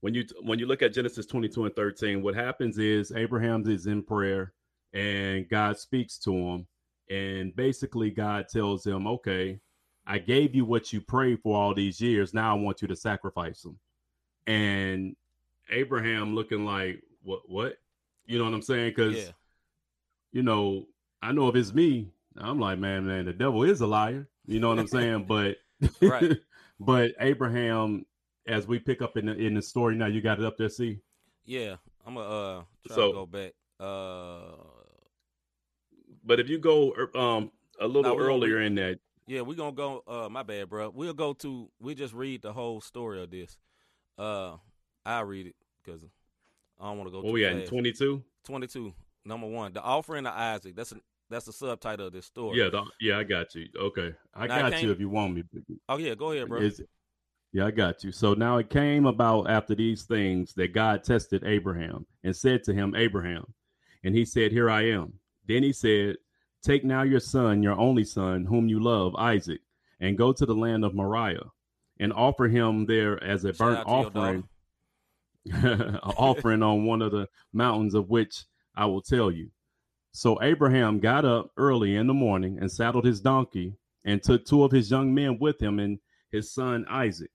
when 0.00 0.14
you 0.14 0.24
when 0.42 0.58
you 0.58 0.66
look 0.66 0.82
at 0.82 0.92
Genesis 0.92 1.26
twenty 1.26 1.48
two 1.48 1.64
and 1.64 1.74
thirteen, 1.74 2.22
what 2.22 2.34
happens 2.34 2.78
is 2.78 3.12
Abraham 3.12 3.68
is 3.68 3.86
in 3.86 4.02
prayer, 4.02 4.52
and 4.94 5.48
God 5.48 5.78
speaks 5.78 6.18
to 6.20 6.32
him, 6.32 6.66
and 7.10 7.54
basically 7.54 8.10
God 8.10 8.48
tells 8.48 8.86
him, 8.86 9.06
"Okay, 9.06 9.60
I 10.06 10.18
gave 10.18 10.54
you 10.54 10.64
what 10.64 10.92
you 10.92 11.00
prayed 11.00 11.40
for 11.42 11.56
all 11.56 11.74
these 11.74 12.00
years. 12.00 12.32
Now 12.32 12.56
I 12.56 12.58
want 12.58 12.80
you 12.80 12.88
to 12.88 12.96
sacrifice 12.96 13.62
them." 13.62 13.78
And 14.46 15.16
Abraham 15.68 16.34
looking 16.34 16.64
like, 16.64 17.02
"What? 17.22 17.48
What?" 17.48 17.78
You 18.26 18.38
know 18.38 18.44
what 18.44 18.54
I'm 18.54 18.62
saying? 18.62 18.90
Because 18.90 19.16
yeah. 19.16 19.30
you 20.32 20.42
know, 20.42 20.86
I 21.22 21.32
know 21.32 21.48
if 21.48 21.56
it's 21.56 21.74
me, 21.74 22.08
I'm 22.38 22.58
like, 22.58 22.78
man, 22.78 23.06
man, 23.06 23.26
the 23.26 23.32
devil 23.32 23.62
is 23.64 23.80
a 23.80 23.86
liar. 23.86 24.26
You 24.46 24.60
know 24.60 24.68
what 24.68 24.78
I'm 24.78 24.88
saying? 24.88 25.24
but 25.28 25.58
Right. 26.00 26.38
but 26.80 27.12
Abraham, 27.20 28.06
as 28.46 28.66
we 28.66 28.78
pick 28.78 29.02
up 29.02 29.16
in 29.16 29.26
the 29.26 29.34
in 29.34 29.54
the 29.54 29.62
story 29.62 29.96
now, 29.96 30.06
you 30.06 30.20
got 30.20 30.38
it 30.38 30.44
up 30.44 30.56
there. 30.56 30.68
See, 30.68 31.00
Yeah. 31.44 31.76
I'm 32.06 32.14
gonna 32.14 32.28
uh 32.28 32.62
to 32.88 32.94
go 32.94 33.26
back. 33.26 33.52
Uh 33.80 34.73
but 36.24 36.40
if 36.40 36.48
you 36.48 36.58
go 36.58 36.92
er, 36.96 37.16
um 37.16 37.50
a 37.80 37.86
little 37.86 38.16
No, 38.16 38.18
earlier 38.18 38.60
in 38.60 38.74
that, 38.76 38.98
yeah, 39.26 39.40
we're 39.40 39.56
gonna 39.56 39.72
go 39.72 40.02
uh 40.06 40.28
my 40.28 40.42
bad, 40.42 40.68
bro. 40.68 40.90
We'll 40.90 41.12
go 41.14 41.32
to 41.34 41.70
we 41.80 41.94
just 41.94 42.14
read 42.14 42.42
the 42.42 42.52
whole 42.52 42.80
story 42.80 43.22
of 43.22 43.30
this. 43.30 43.56
Uh 44.18 44.56
I'll 45.06 45.24
read 45.24 45.46
it 45.46 45.56
because 45.84 46.02
I 46.80 46.86
don't 46.86 46.98
want 46.98 47.08
to 47.08 47.12
go 47.12 47.20
what 47.20 47.32
we 47.32 47.44
at 47.44 47.52
in 47.52 47.58
fast. 47.60 47.70
22? 47.70 48.22
22. 48.44 48.92
Number 49.24 49.46
one, 49.46 49.72
the 49.72 49.82
offering 49.82 50.26
of 50.26 50.34
Isaac. 50.34 50.76
That's 50.76 50.92
a, 50.92 50.96
that's 51.30 51.46
the 51.46 51.52
subtitle 51.52 52.08
of 52.08 52.12
this 52.12 52.26
story. 52.26 52.58
Yeah, 52.58 52.68
the, 52.70 52.82
yeah, 53.00 53.18
I 53.18 53.24
got 53.24 53.54
you. 53.54 53.66
Okay, 53.78 54.14
I 54.34 54.46
Now, 54.46 54.60
got 54.62 54.72
can't- 54.72 54.82
you 54.84 54.92
if 54.92 55.00
you 55.00 55.08
want 55.08 55.34
me. 55.34 55.44
Oh 55.88 55.98
yeah, 55.98 56.14
go 56.14 56.32
ahead, 56.32 56.48
bro. 56.48 56.60
Is- 56.60 56.82
yeah, 57.52 57.66
I 57.66 57.70
got 57.70 58.02
you. 58.02 58.10
So 58.10 58.34
now 58.34 58.58
it 58.58 58.68
came 58.68 59.06
about 59.06 59.48
after 59.48 59.76
these 59.76 60.02
things 60.02 60.52
that 60.54 60.72
God 60.74 61.04
tested 61.04 61.44
Abraham 61.46 62.04
and 62.24 62.34
said 62.34 62.64
to 62.64 62.74
him, 62.74 62.96
Abraham, 62.96 63.44
and 64.02 64.12
he 64.14 64.24
said, 64.24 64.50
Here 64.50 64.68
I 64.68 64.88
am. 64.88 65.12
Then 65.46 65.62
he 65.62 65.72
said, 65.72 66.16
Take 66.62 66.84
now 66.84 67.02
your 67.02 67.20
son, 67.20 67.62
your 67.62 67.78
only 67.78 68.04
son, 68.04 68.46
whom 68.46 68.68
you 68.68 68.80
love, 68.80 69.14
Isaac, 69.16 69.60
and 70.00 70.16
go 70.16 70.32
to 70.32 70.46
the 70.46 70.54
land 70.54 70.84
of 70.84 70.94
Moriah 70.94 71.50
and 72.00 72.12
offer 72.12 72.48
him 72.48 72.86
there 72.86 73.22
as 73.22 73.44
a 73.44 73.52
burnt 73.52 73.86
out 73.86 74.12
to 74.12 74.20
your 74.20 74.44
offering, 75.52 76.00
offering 76.16 76.62
on 76.62 76.86
one 76.86 77.02
of 77.02 77.12
the 77.12 77.28
mountains 77.52 77.94
of 77.94 78.08
which 78.08 78.44
I 78.74 78.86
will 78.86 79.02
tell 79.02 79.30
you. 79.30 79.50
So 80.12 80.40
Abraham 80.42 81.00
got 81.00 81.24
up 81.24 81.50
early 81.56 81.96
in 81.96 82.06
the 82.06 82.14
morning 82.14 82.58
and 82.58 82.70
saddled 82.70 83.04
his 83.04 83.20
donkey 83.20 83.76
and 84.04 84.22
took 84.22 84.44
two 84.44 84.64
of 84.64 84.70
his 84.70 84.90
young 84.90 85.12
men 85.12 85.38
with 85.38 85.60
him 85.60 85.78
and 85.78 85.98
his 86.30 86.52
son 86.52 86.86
Isaac. 86.88 87.30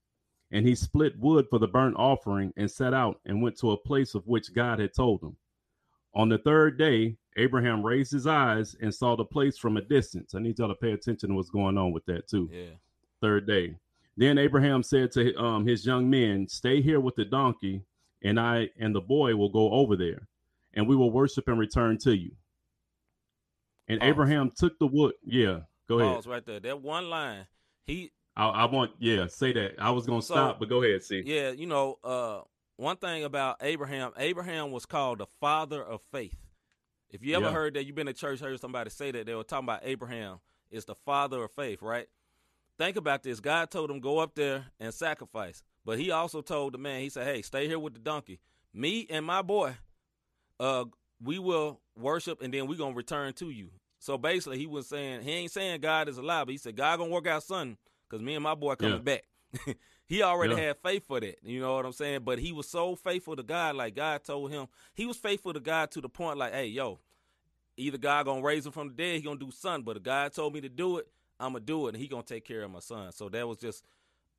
And 0.51 0.65
he 0.65 0.75
split 0.75 1.19
wood 1.19 1.45
for 1.49 1.59
the 1.59 1.67
burnt 1.67 1.95
offering 1.97 2.53
and 2.57 2.71
set 2.71 2.93
out 2.93 3.19
and 3.25 3.41
went 3.41 3.57
to 3.59 3.71
a 3.71 3.77
place 3.77 4.15
of 4.15 4.25
which 4.25 4.53
God 4.53 4.79
had 4.79 4.93
told 4.95 5.21
him. 5.21 5.37
On 6.15 6.29
the 6.29 6.39
third 6.39 6.77
day, 6.77 7.17
Abraham 7.37 7.85
raised 7.85 8.11
his 8.11 8.27
eyes 8.27 8.75
and 8.81 8.93
saw 8.93 9.15
the 9.15 9.25
place 9.25 9.57
from 9.57 9.77
a 9.77 9.81
distance. 9.81 10.33
I 10.35 10.39
need 10.39 10.59
y'all 10.59 10.67
to 10.67 10.75
pay 10.75 10.91
attention 10.91 11.29
to 11.29 11.35
what's 11.35 11.49
going 11.49 11.77
on 11.77 11.91
with 11.91 12.05
that 12.05 12.27
too 12.27 12.49
Yeah. 12.51 12.71
third 13.21 13.47
day. 13.47 13.75
Then 14.17 14.37
Abraham 14.37 14.83
said 14.83 15.11
to 15.13 15.33
um, 15.41 15.65
his 15.65 15.85
young 15.85 16.09
men, 16.09 16.47
Stay 16.49 16.81
here 16.81 16.99
with 16.99 17.15
the 17.15 17.23
donkey, 17.25 17.83
and 18.23 18.39
I 18.39 18.69
and 18.77 18.93
the 18.93 18.99
boy 19.01 19.35
will 19.35 19.49
go 19.49 19.71
over 19.71 19.95
there, 19.95 20.27
and 20.73 20.87
we 20.87 20.95
will 20.95 21.11
worship 21.11 21.47
and 21.47 21.57
return 21.57 21.97
to 21.99 22.15
you. 22.17 22.31
And 23.87 23.99
Pause. 24.01 24.09
Abraham 24.09 24.51
took 24.55 24.77
the 24.79 24.87
wood. 24.87 25.13
Yeah, 25.23 25.61
go 25.87 25.99
ahead. 25.99 26.25
Right 26.25 26.45
there. 26.45 26.59
That 26.59 26.81
one 26.81 27.09
line. 27.09 27.45
He 27.85 28.11
I, 28.35 28.47
I 28.49 28.65
want, 28.65 28.91
yeah, 28.99 29.27
say 29.27 29.51
that. 29.53 29.73
I 29.79 29.91
was 29.91 30.05
going 30.05 30.21
to 30.21 30.25
So- 30.25 30.33
stop, 30.35 30.59
but 30.59 30.69
go 30.69 30.83
ahead, 30.83 31.03
see. 31.03 31.23
yeah, 31.25 31.51
you 31.51 31.65
know, 31.65 31.97
uh 32.03 32.41
one 32.77 32.95
thing 32.97 33.23
about 33.25 33.57
Abraham, 33.61 34.11
Abraham 34.17 34.71
was 34.71 34.85
called 34.85 35.19
the 35.19 35.27
father 35.41 35.83
of 35.83 36.01
faith. 36.13 36.37
If 37.09 37.23
you 37.23 37.35
ever 37.35 37.45
Yeah. 37.47 37.51
heard 37.51 37.73
that, 37.73 37.85
you've 37.85 37.95
been 37.95 38.07
to 38.07 38.13
church, 38.13 38.39
heard 38.39 38.59
somebody 38.59 38.89
say 38.89 39.11
that, 39.11 39.25
they 39.25 39.33
were 39.35 39.43
talking 39.43 39.65
about 39.65 39.81
Abraham 39.83 40.39
is 40.69 40.85
the 40.85 40.95
father 40.95 41.43
of 41.43 41.51
faith, 41.51 41.81
right? 41.81 42.07
Think 42.77 42.95
about 42.95 43.23
this. 43.23 43.39
God 43.39 43.71
told 43.71 43.89
him 43.91 43.99
go 43.99 44.19
up 44.19 44.35
there 44.35 44.67
and 44.79 44.93
sacrifice. 44.93 45.63
But 45.85 45.99
he 45.99 46.11
also 46.11 46.41
told 46.41 46.73
the 46.73 46.77
man, 46.77 47.01
he 47.01 47.09
said, 47.09 47.25
Hey, 47.25 47.41
stay 47.41 47.67
here 47.67 47.79
with 47.79 47.93
the 47.93 47.99
donkey. 47.99 48.39
Me 48.73 49.07
and 49.09 49.25
my 49.25 49.41
boy, 49.41 49.75
uh, 50.59 50.85
we 51.21 51.39
will 51.39 51.81
worship 51.95 52.41
and 52.41 52.53
then 52.53 52.67
we're 52.67 52.77
gonna 52.77 52.95
return 52.95 53.33
to 53.33 53.49
you. 53.49 53.71
So 53.97 54.17
basically 54.17 54.57
he 54.59 54.67
was 54.67 54.87
saying 54.87 55.23
he 55.23 55.31
ain't 55.31 55.51
saying 55.51 55.81
God 55.81 56.07
is 56.07 56.17
alive, 56.17 56.45
but 56.45 56.51
he 56.51 56.57
said 56.57 56.75
God 56.77 56.97
gonna 56.99 57.09
work 57.11 57.27
out 57.27 57.43
something 57.43 57.77
because 58.07 58.23
me 58.23 58.35
and 58.35 58.43
my 58.43 58.55
boy 58.55 58.75
coming 58.75 59.01
back. 59.03 59.23
he 60.09 60.23
already 60.23 60.55
Yeah. 60.55 60.61
had 60.61 60.77
faith 60.79 61.05
for 61.07 61.19
that. 61.19 61.37
You 61.43 61.61
know 61.61 61.75
what 61.75 61.85
I'm 61.85 61.93
saying? 61.93 62.21
But 62.23 62.39
he 62.39 62.51
was 62.51 62.67
so 62.67 62.95
faithful 62.95 63.35
to 63.35 63.43
God, 63.43 63.75
like 63.75 63.95
God 63.95 64.23
told 64.23 64.51
him, 64.51 64.67
he 64.95 65.05
was 65.05 65.17
faithful 65.17 65.53
to 65.53 65.59
God 65.59 65.91
to 65.91 66.01
the 66.01 66.09
point 66.09 66.39
like, 66.39 66.51
hey, 66.51 66.65
yo, 66.65 66.99
either 67.77 67.99
God 67.99 68.25
gonna 68.25 68.41
raise 68.41 68.65
him 68.65 68.71
from 68.71 68.87
the 68.89 68.93
dead, 68.95 69.17
he 69.17 69.21
gonna 69.21 69.39
do 69.39 69.51
something. 69.51 69.83
But 69.85 69.97
if 69.97 70.03
God 70.03 70.33
told 70.33 70.53
me 70.53 70.61
to 70.61 70.69
do 70.69 70.97
it, 70.97 71.07
I'm 71.39 71.53
gonna 71.53 71.63
do 71.63 71.85
it, 71.85 71.93
and 71.93 71.97
he 72.01 72.07
gonna 72.07 72.23
take 72.23 72.43
care 72.43 72.63
of 72.63 72.71
my 72.71 72.79
son. 72.79 73.11
So 73.11 73.29
that 73.29 73.47
was 73.47 73.59
just 73.59 73.85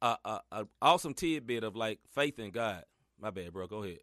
a, 0.03 0.17
a, 0.25 0.41
a 0.51 0.67
awesome 0.83 1.15
tidbit 1.15 1.63
of 1.63 1.77
like 1.77 2.01
faith 2.15 2.39
in 2.41 2.51
God. 2.51 2.85
My 3.21 3.31
bad, 3.31 3.53
bro. 3.53 3.69
Go 3.69 3.85
ahead. 3.85 3.99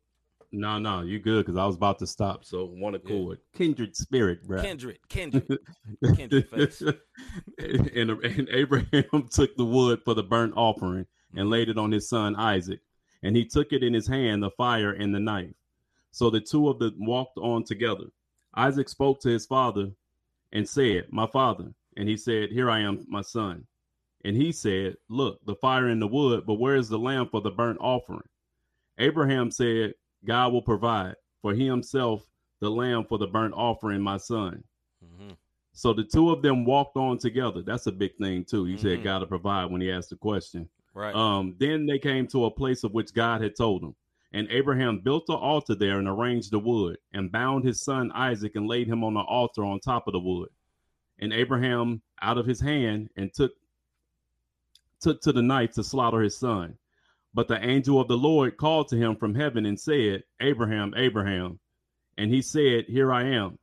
No, 0.54 0.80
no, 0.80 1.02
you 1.02 1.20
good 1.20 1.46
because 1.46 1.58
I 1.58 1.66
was 1.66 1.76
about 1.76 2.00
to 2.00 2.08
stop. 2.08 2.46
So 2.46 2.66
one 2.68 2.96
accord, 2.96 3.40
kindred 3.54 3.94
spirit, 3.96 4.48
bro. 4.48 4.62
Kindred, 4.62 5.00
kindred, 5.10 5.60
kindred 6.16 6.48
face. 6.48 6.82
and, 7.60 7.90
and 8.10 8.50
Abraham 8.50 9.28
took 9.30 9.58
the 9.58 9.66
wood 9.66 10.02
for 10.06 10.14
the 10.14 10.24
burnt 10.24 10.54
offering 10.56 11.06
and 11.36 11.50
laid 11.50 11.70
it 11.70 11.78
on 11.78 11.92
his 11.92 12.10
son 12.10 12.36
Isaac. 12.36 12.80
And 13.24 13.36
he 13.36 13.46
took 13.46 13.74
it 13.74 13.84
in 13.84 13.94
his 13.94 14.08
hand, 14.08 14.44
the 14.44 14.52
fire 14.52 14.92
and 14.92 15.14
the 15.14 15.20
knife. 15.20 15.54
So 16.12 16.30
the 16.30 16.40
two 16.42 16.70
of 16.70 16.80
them 16.80 16.96
walked 17.00 17.38
on 17.38 17.64
together. 17.64 18.06
Isaac 18.56 18.90
spoke 18.90 19.20
to 19.22 19.30
his 19.30 19.46
father 19.46 19.92
and 20.52 20.68
said, 20.68 21.08
My 21.12 21.28
father. 21.28 21.74
And 21.96 22.08
he 22.08 22.18
said, 22.18 22.52
Here 22.52 22.70
I 22.70 22.80
am, 22.80 23.06
my 23.08 23.22
son. 23.22 23.66
And 24.24 24.36
he 24.36 24.52
said, 24.52 24.96
Look, 25.10 25.46
the 25.46 25.56
fire 25.56 25.88
and 25.88 26.02
the 26.02 26.08
wood, 26.08 26.46
but 26.46 26.56
where 26.56 26.76
is 26.76 26.90
the 26.90 27.00
lamb 27.00 27.28
for 27.30 27.42
the 27.42 27.52
burnt 27.52 27.80
offering? 27.82 28.28
Abraham 28.98 29.52
said, 29.52 29.94
God 30.26 30.54
will 30.54 30.62
provide 30.62 31.16
for 31.42 31.54
he 31.54 31.66
himself 31.66 32.26
the 32.60 32.70
lamb 32.70 33.06
for 33.06 33.18
the 33.18 33.28
burnt 33.28 33.54
offering, 33.56 34.02
my 34.02 34.18
son. 34.18 34.64
hmm 35.02 35.32
So 35.74 35.94
the 35.94 36.04
two 36.04 36.32
of 36.32 36.42
them 36.42 36.66
walked 36.66 36.98
on 36.98 37.20
together. 37.20 37.62
That's 37.62 37.86
a 37.88 37.92
big 37.92 38.16
thing 38.18 38.44
too. 38.46 38.66
He 38.66 38.74
Mhm. 38.74 38.80
said 38.80 39.04
God 39.04 39.20
will 39.22 39.28
provide 39.28 39.72
when 39.72 39.82
he 39.82 39.92
asked 39.92 40.10
the 40.10 40.16
question. 40.16 40.68
Right. 40.98 41.14
Um, 41.14 41.56
then 41.60 41.86
they 41.86 42.00
came 42.00 42.26
to 42.30 42.46
a 42.46 42.52
place 42.52 42.84
of 42.84 42.92
which 42.92 43.14
God 43.14 43.42
had 43.42 43.56
told 43.56 43.84
them. 43.84 43.96
And 44.34 44.48
Abraham 44.50 45.00
built 45.00 45.30
an 45.30 45.36
altar 45.36 45.76
there 45.76 46.00
and 46.00 46.08
arranged 46.08 46.50
the 46.50 46.58
wood 46.58 46.98
and 47.14 47.32
bound 47.32 47.64
his 47.64 47.82
son 47.82 48.12
Isaac 48.14 48.56
and 48.56 48.68
laid 48.68 48.88
him 48.88 49.04
on 49.04 49.14
the 49.14 49.20
altar 49.20 49.64
on 49.64 49.80
top 49.80 50.08
of 50.08 50.14
the 50.14 50.20
wood. 50.20 50.50
And 51.20 51.32
Abraham 51.32 52.02
out 52.20 52.40
of 52.40 52.48
his 52.48 52.60
hand 52.60 53.12
and 53.16 53.32
took 53.32 53.52
took 55.00 55.22
to 55.22 55.32
the 55.32 55.44
knife 55.44 55.74
to 55.74 55.84
slaughter 55.84 56.22
his 56.22 56.36
son. 56.36 56.80
But 57.32 57.48
the 57.48 57.64
angel 57.64 58.02
of 58.02 58.08
the 58.08 58.18
Lord 58.18 58.58
called 58.58 58.88
to 58.88 58.98
him 58.98 59.16
from 59.18 59.36
heaven 59.36 59.68
and 59.68 59.80
said, 59.80 60.24
Abraham, 60.42 60.96
Abraham. 60.98 61.60
And 62.18 62.34
he 62.34 62.42
said, 62.42 62.86
Here 62.88 63.14
I 63.14 63.26
am. 63.26 63.60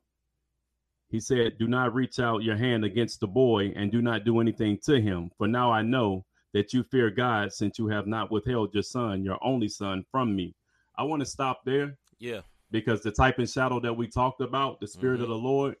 He 1.09 1.19
said, 1.19 1.57
Do 1.57 1.67
not 1.67 1.93
reach 1.93 2.17
out 2.17 2.43
your 2.43 2.55
hand 2.55 2.85
against 2.85 3.19
the 3.19 3.27
boy 3.27 3.73
and 3.75 3.91
do 3.91 4.01
not 4.01 4.23
do 4.23 4.39
anything 4.39 4.79
to 4.85 5.01
him. 5.01 5.31
For 5.37 5.49
now 5.49 5.69
I 5.69 5.81
know 5.81 6.25
that 6.55 6.71
you 6.71 6.83
fear 6.83 7.09
God 7.11 7.51
since 7.51 7.77
you 7.77 7.87
have 7.89 8.07
not 8.07 8.31
withheld 8.31 8.73
your 8.73 8.81
son, 8.81 9.25
your 9.25 9.37
only 9.43 9.67
son, 9.67 10.05
from 10.09 10.33
me. 10.33 10.55
I 10.97 11.03
want 11.03 11.19
to 11.19 11.25
stop 11.25 11.59
there 11.65 11.97
yeah. 12.17 12.41
because 12.71 13.01
the 13.01 13.11
type 13.11 13.39
and 13.39 13.49
shadow 13.49 13.81
that 13.81 13.93
we 13.93 14.07
talked 14.07 14.39
about, 14.39 14.79
the 14.79 14.87
spirit 14.87 15.19
of 15.19 15.27
Mhm. 15.27 15.31
the 15.31 15.35
Lord, 15.35 15.75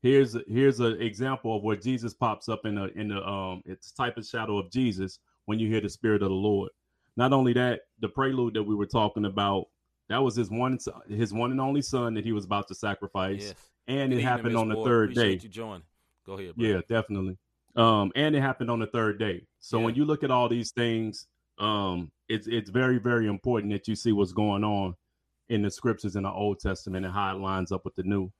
here's 0.00 0.36
here's 0.46 0.78
an 0.78 1.02
example 1.02 1.56
of 1.56 1.64
where 1.64 1.74
Jesus 1.74 2.14
pops 2.14 2.48
up 2.48 2.64
in 2.64 2.76
the 2.76 2.86
in 2.98 3.08
the 3.08 3.28
um 3.28 3.62
it's 3.66 3.90
type 3.90 4.16
and 4.16 4.24
shadow 4.24 4.58
of 4.58 4.70
Jesus 4.70 5.18
when 5.46 5.58
you 5.58 5.66
hear 5.68 5.80
the 5.80 5.88
spirit 5.88 6.22
of 6.22 6.28
the 6.28 6.34
Lord. 6.36 6.70
Not 7.16 7.32
only 7.32 7.52
that, 7.54 7.80
the 7.98 8.08
prelude 8.08 8.54
that 8.54 8.62
we 8.62 8.76
were 8.76 8.86
talking 8.86 9.24
about, 9.24 9.66
that 10.08 10.22
was 10.22 10.36
his 10.36 10.50
one 10.50 10.78
his 11.08 11.32
one 11.32 11.50
and 11.50 11.60
only 11.60 11.82
son 11.82 12.14
that 12.14 12.24
he 12.24 12.30
was 12.32 12.44
about 12.44 12.68
to 12.68 12.76
sacrifice, 12.76 13.42
Yes. 13.48 13.54
and 13.88 14.12
Good 14.12 14.20
it 14.20 14.22
happened 14.22 14.56
on 14.56 14.68
the 14.68 14.82
third 14.84 15.10
Appreciate 15.10 15.38
day. 15.40 15.42
You 15.42 15.48
joining. 15.48 15.82
Go 16.24 16.34
ahead. 16.34 16.54
Bro. 16.54 16.64
Yeah, 16.64 16.80
definitely. 16.88 17.36
Um, 17.74 18.12
and 18.14 18.36
it 18.36 18.40
happened 18.40 18.70
on 18.70 18.78
the 18.78 18.86
third 18.86 19.18
day. 19.18 19.46
So 19.64 19.78
when 19.78 19.94
you 19.94 20.04
look 20.04 20.24
at 20.24 20.32
all 20.32 20.48
these 20.48 20.72
things, 20.72 21.28
um, 21.58 22.10
it's 22.28 22.48
it's 22.48 22.68
very 22.68 22.98
very 22.98 23.28
important 23.28 23.72
that 23.72 23.86
you 23.86 23.94
see 23.94 24.10
what's 24.10 24.32
going 24.32 24.64
on 24.64 24.96
in 25.48 25.62
the 25.62 25.70
scriptures 25.70 26.16
in 26.16 26.24
the 26.24 26.32
Old 26.32 26.58
Testament 26.58 27.06
and 27.06 27.14
how 27.14 27.36
it 27.36 27.40
lines 27.40 27.70
up 27.70 27.84
with 27.84 27.94
the 27.94 28.02
New. 28.02 28.32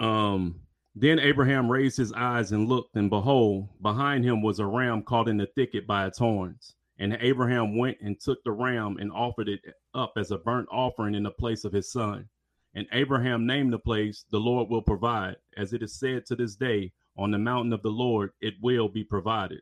Um, 0.00 0.60
then 0.96 1.20
Abraham 1.20 1.70
raised 1.70 1.96
his 1.96 2.12
eyes 2.12 2.50
and 2.50 2.68
looked, 2.68 2.96
and 2.96 3.08
behold, 3.08 3.68
behind 3.80 4.24
him 4.24 4.42
was 4.42 4.58
a 4.58 4.66
ram 4.66 5.02
caught 5.02 5.28
in 5.28 5.36
the 5.36 5.46
thicket 5.54 5.86
by 5.86 6.06
its 6.06 6.18
horns. 6.18 6.74
And 6.98 7.16
Abraham 7.20 7.78
went 7.78 7.98
and 8.00 8.20
took 8.20 8.42
the 8.42 8.52
ram 8.52 8.96
and 8.98 9.12
offered 9.12 9.48
it 9.48 9.60
up 9.94 10.14
as 10.16 10.32
a 10.32 10.38
burnt 10.38 10.68
offering 10.72 11.14
in 11.14 11.22
the 11.22 11.30
place 11.30 11.64
of 11.64 11.72
his 11.72 11.92
son. 11.92 12.28
And 12.74 12.88
Abraham 12.90 13.46
named 13.46 13.72
the 13.72 13.78
place, 13.78 14.24
The 14.30 14.40
Lord 14.40 14.68
will 14.68 14.82
provide. 14.82 15.36
As 15.56 15.72
it 15.72 15.82
is 15.82 15.98
said 15.98 16.26
to 16.26 16.36
this 16.36 16.56
day, 16.56 16.92
on 17.16 17.30
the 17.30 17.38
mountain 17.38 17.72
of 17.72 17.82
the 17.82 17.90
Lord, 17.90 18.30
it 18.40 18.54
will 18.60 18.88
be 18.88 19.04
provided. 19.04 19.60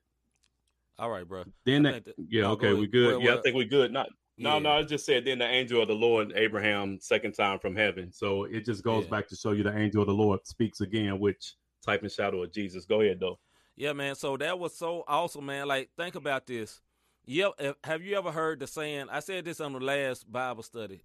All 1.02 1.10
right, 1.10 1.26
bro. 1.26 1.42
Then, 1.66 1.82
that, 1.82 1.92
think 1.92 2.04
that- 2.04 2.14
yeah, 2.30 2.42
no, 2.42 2.52
okay, 2.52 2.70
go 2.70 2.76
we 2.76 2.86
good. 2.86 3.16
Well, 3.16 3.20
yeah, 3.20 3.34
I 3.34 3.40
think 3.42 3.56
we 3.56 3.64
good. 3.64 3.92
Not, 3.92 4.08
no, 4.38 4.52
yeah. 4.54 4.58
no, 4.60 4.70
I 4.70 4.82
just 4.84 5.04
said 5.04 5.24
then 5.24 5.38
the 5.40 5.44
angel 5.48 5.82
of 5.82 5.88
the 5.88 5.94
Lord, 5.94 6.32
Abraham, 6.36 6.98
second 7.00 7.32
time 7.32 7.58
from 7.58 7.74
heaven. 7.74 8.12
So 8.12 8.44
it 8.44 8.64
just 8.64 8.84
goes 8.84 9.02
Yeah. 9.04 9.10
back 9.10 9.26
to 9.28 9.36
show 9.36 9.50
you 9.50 9.64
the 9.64 9.76
angel 9.76 10.02
of 10.02 10.06
the 10.06 10.14
Lord 10.14 10.46
speaks 10.46 10.80
again, 10.80 11.18
which 11.18 11.54
type 11.84 12.02
and 12.02 12.12
shadow 12.12 12.44
of 12.44 12.52
Jesus. 12.52 12.84
Go 12.84 13.00
ahead, 13.00 13.18
though. 13.18 13.40
Yeah, 13.74 13.94
man. 13.94 14.14
So 14.14 14.36
that 14.36 14.56
was 14.60 14.76
so 14.76 15.02
awesome, 15.08 15.44
man. 15.46 15.66
Like, 15.66 15.90
think 15.96 16.14
about 16.14 16.46
this. 16.46 16.80
Yeah, 17.24 17.48
eh, 17.58 17.72
have 17.82 18.02
you 18.02 18.16
ever 18.16 18.30
heard 18.30 18.60
the 18.60 18.68
saying? 18.68 19.06
I 19.10 19.18
said 19.18 19.44
this 19.44 19.60
on 19.60 19.72
the 19.72 19.80
last 19.80 20.30
Bible 20.30 20.62
study. 20.62 21.02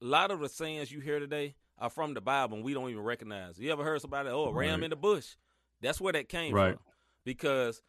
A 0.00 0.04
lot 0.04 0.30
of 0.30 0.38
the 0.38 0.48
sayings 0.48 0.92
you 0.92 1.00
hear 1.00 1.18
today 1.18 1.56
are 1.78 1.90
from 1.90 2.14
the 2.14 2.20
Bible, 2.20 2.56
and 2.58 2.64
we 2.64 2.74
don't 2.74 2.90
even 2.90 3.02
recognize. 3.02 3.58
You 3.58 3.72
ever 3.72 3.82
heard 3.82 4.00
somebody, 4.00 4.28
"Oh, 4.28 4.52
ram 4.52 4.74
Right. 4.74 4.84
in 4.84 4.90
the 4.90 4.96
bush"? 4.96 5.34
That's 5.80 6.00
where 6.00 6.12
that 6.12 6.28
came 6.28 6.54
Right. 6.54 6.74
from, 6.74 6.84
because 7.24 7.82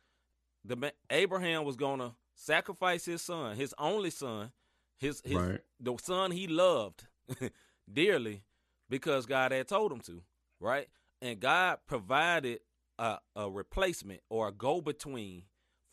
the 0.66 0.94
Abraham 1.10 1.64
was 1.66 1.76
gonna 1.76 2.16
sacrifice 2.36 3.06
his 3.06 3.22
son, 3.22 3.56
his 3.56 3.74
only 3.78 4.10
son, 4.10 4.52
his 4.98 5.22
his 5.26 5.36
Right. 5.38 5.62
the 5.80 5.98
son 6.02 6.32
he 6.32 6.48
loved 6.48 7.06
dearly, 7.92 8.44
because 8.90 9.26
God 9.26 9.52
had 9.52 9.68
told 9.68 9.92
him 9.92 10.00
to, 10.02 10.22
right? 10.60 10.88
And 11.22 11.40
God 11.40 11.80
provided 11.88 12.60
a, 13.00 13.18
a 13.36 13.50
replacement 13.50 14.22
or 14.30 14.48
a 14.50 14.52
go 14.52 14.82
between 14.82 15.44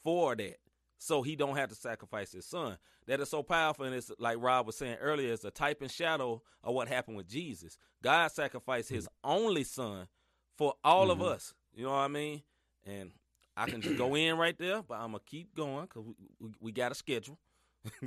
for 0.03 0.35
that, 0.37 0.59
so 0.99 1.23
he 1.23 1.37
don't 1.37 1.57
have 1.57 1.69
to 1.71 1.75
sacrifice 1.75 2.33
his 2.33 2.47
son. 2.47 2.79
That 3.07 3.21
is 3.21 3.31
so 3.31 3.43
powerful, 3.43 3.87
and 3.87 3.95
it's 3.95 4.11
like 4.19 4.37
Rob 4.41 4.67
was 4.67 4.77
saying 4.77 4.97
earlier, 5.01 5.33
it's 5.33 5.45
a 5.45 5.51
type 5.51 5.83
and 5.83 5.91
shadow 5.91 6.43
of 6.63 6.75
what 6.75 6.89
happened 6.89 7.17
with 7.17 7.29
Jesus. 7.29 7.77
God 8.03 8.31
sacrificed 8.31 8.91
his 8.91 9.09
only 9.25 9.65
son 9.65 10.09
for 10.57 10.75
all 10.85 11.11
of 11.11 11.19
Mhm. 11.19 11.27
us. 11.33 11.55
You 11.73 11.85
know 11.85 11.91
what 11.91 11.97
I 11.99 12.09
mean? 12.09 12.43
And 12.85 13.13
I 13.57 13.67
can 13.67 13.81
just 13.81 13.97
go 13.97 14.15
in 14.17 14.37
right 14.37 14.57
there, 14.59 14.83
but 14.83 14.95
I'm 14.95 15.13
gonna 15.13 15.21
keep 15.27 15.55
going 15.55 15.83
because 15.87 16.05
we, 16.05 16.15
we, 16.41 16.51
we 16.61 16.73
got 16.73 16.93
a 16.93 16.95
schedule. 16.95 17.39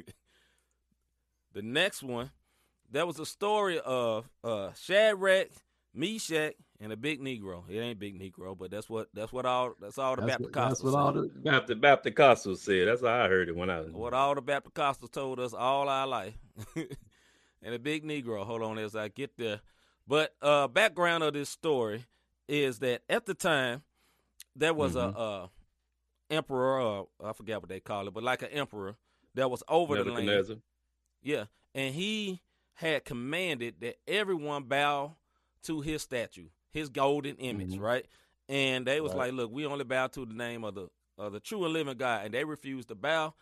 the 1.54 1.62
next 1.62 2.04
one, 2.04 2.32
there 2.90 3.06
was 3.06 3.20
a 3.20 3.26
story 3.26 3.80
of 3.80 4.30
uh, 4.44 4.72
Shadrach, 4.74 5.50
Meshach, 5.94 6.54
and 6.80 6.92
a 6.92 6.98
big 6.98 7.22
Negro. 7.22 7.64
It 7.70 7.80
ain't 7.80 8.00
big 8.00 8.20
Negro, 8.20 8.58
but 8.58 8.72
that's 8.72 8.90
what 8.90 9.08
that's 9.14 9.32
what 9.32 9.46
all 9.46 9.74
that's 9.80 9.98
all 9.98 10.16
the 10.16 10.22
That's 10.22 10.34
Baptist 10.34 10.56
what, 10.56 10.70
that's 10.70 10.84
what 10.84 10.96
all 10.96 11.14
the 11.14 11.22
Baptist 11.24 11.82
Baptist 11.82 12.16
Costals 12.16 12.62
said. 12.62 12.88
That's 12.88 13.02
how 13.02 13.24
I 13.24 13.28
heard 13.28 13.50
it 13.50 13.56
when 13.56 13.70
I 13.70 13.82
was. 13.82 13.92
what 13.94 14.14
all 14.14 14.36
the 14.36 14.42
Baptist 14.42 14.76
Costals 14.76 15.12
told 15.12 15.40
us 15.40 15.54
all 15.54 15.90
our 15.90 16.08
life. 16.08 16.38
and 16.76 17.74
a 17.74 17.80
big 17.80 18.04
Negro. 18.04 18.46
Hold 18.46 18.62
on 18.62 18.78
as 18.78 18.96
I 18.96 19.08
get 19.08 19.38
there. 19.38 19.62
But 20.08 20.36
uh 20.42 20.68
background 20.68 21.24
of 21.24 21.34
this 21.34 21.50
story 21.50 22.06
is 22.48 22.80
that 22.80 23.02
at 23.10 23.26
the 23.26 23.34
time 23.34 23.84
there 24.56 24.74
was 24.74 24.96
Mhm. 24.96 25.16
a 25.16 25.18
uh 25.18 25.48
emperor, 26.30 26.80
uh, 26.82 27.04
I 27.24 27.34
forget 27.34 27.60
what 27.62 27.70
they 27.70 27.80
call 27.80 28.08
it, 28.08 28.14
but 28.14 28.24
like 28.24 28.42
an 28.42 28.50
emperor 28.50 28.96
that 29.36 29.50
was 29.52 29.64
over 29.68 29.96
the 30.04 30.12
land. 30.12 30.28
Yeah, 31.22 31.46
and 31.76 31.94
he 31.94 32.42
had 32.76 33.06
commanded 33.06 33.80
that 33.82 33.98
everyone 34.08 34.64
bow 34.64 35.16
to 35.64 35.82
his 35.82 36.02
statue, 36.02 36.50
his 36.72 36.90
golden 36.90 37.36
image, 37.38 37.76
Mhm. 37.76 37.80
right? 37.80 38.06
And 38.50 38.86
they 38.86 39.00
was 39.00 39.14
Right. 39.14 39.28
like, 39.28 39.34
"Look, 39.34 39.52
we 39.52 39.66
only 39.66 39.86
bow 39.86 40.08
to 40.08 40.26
the 40.26 40.34
name 40.34 40.64
of 40.64 40.76
the 40.76 40.90
of 41.18 41.32
the 41.32 41.40
true 41.40 41.64
and 41.64 41.74
living 41.74 41.96
God," 41.98 42.26
and 42.26 42.34
they 42.34 42.44
refused 42.44 42.88
to 42.88 42.96
bow. 42.96 43.36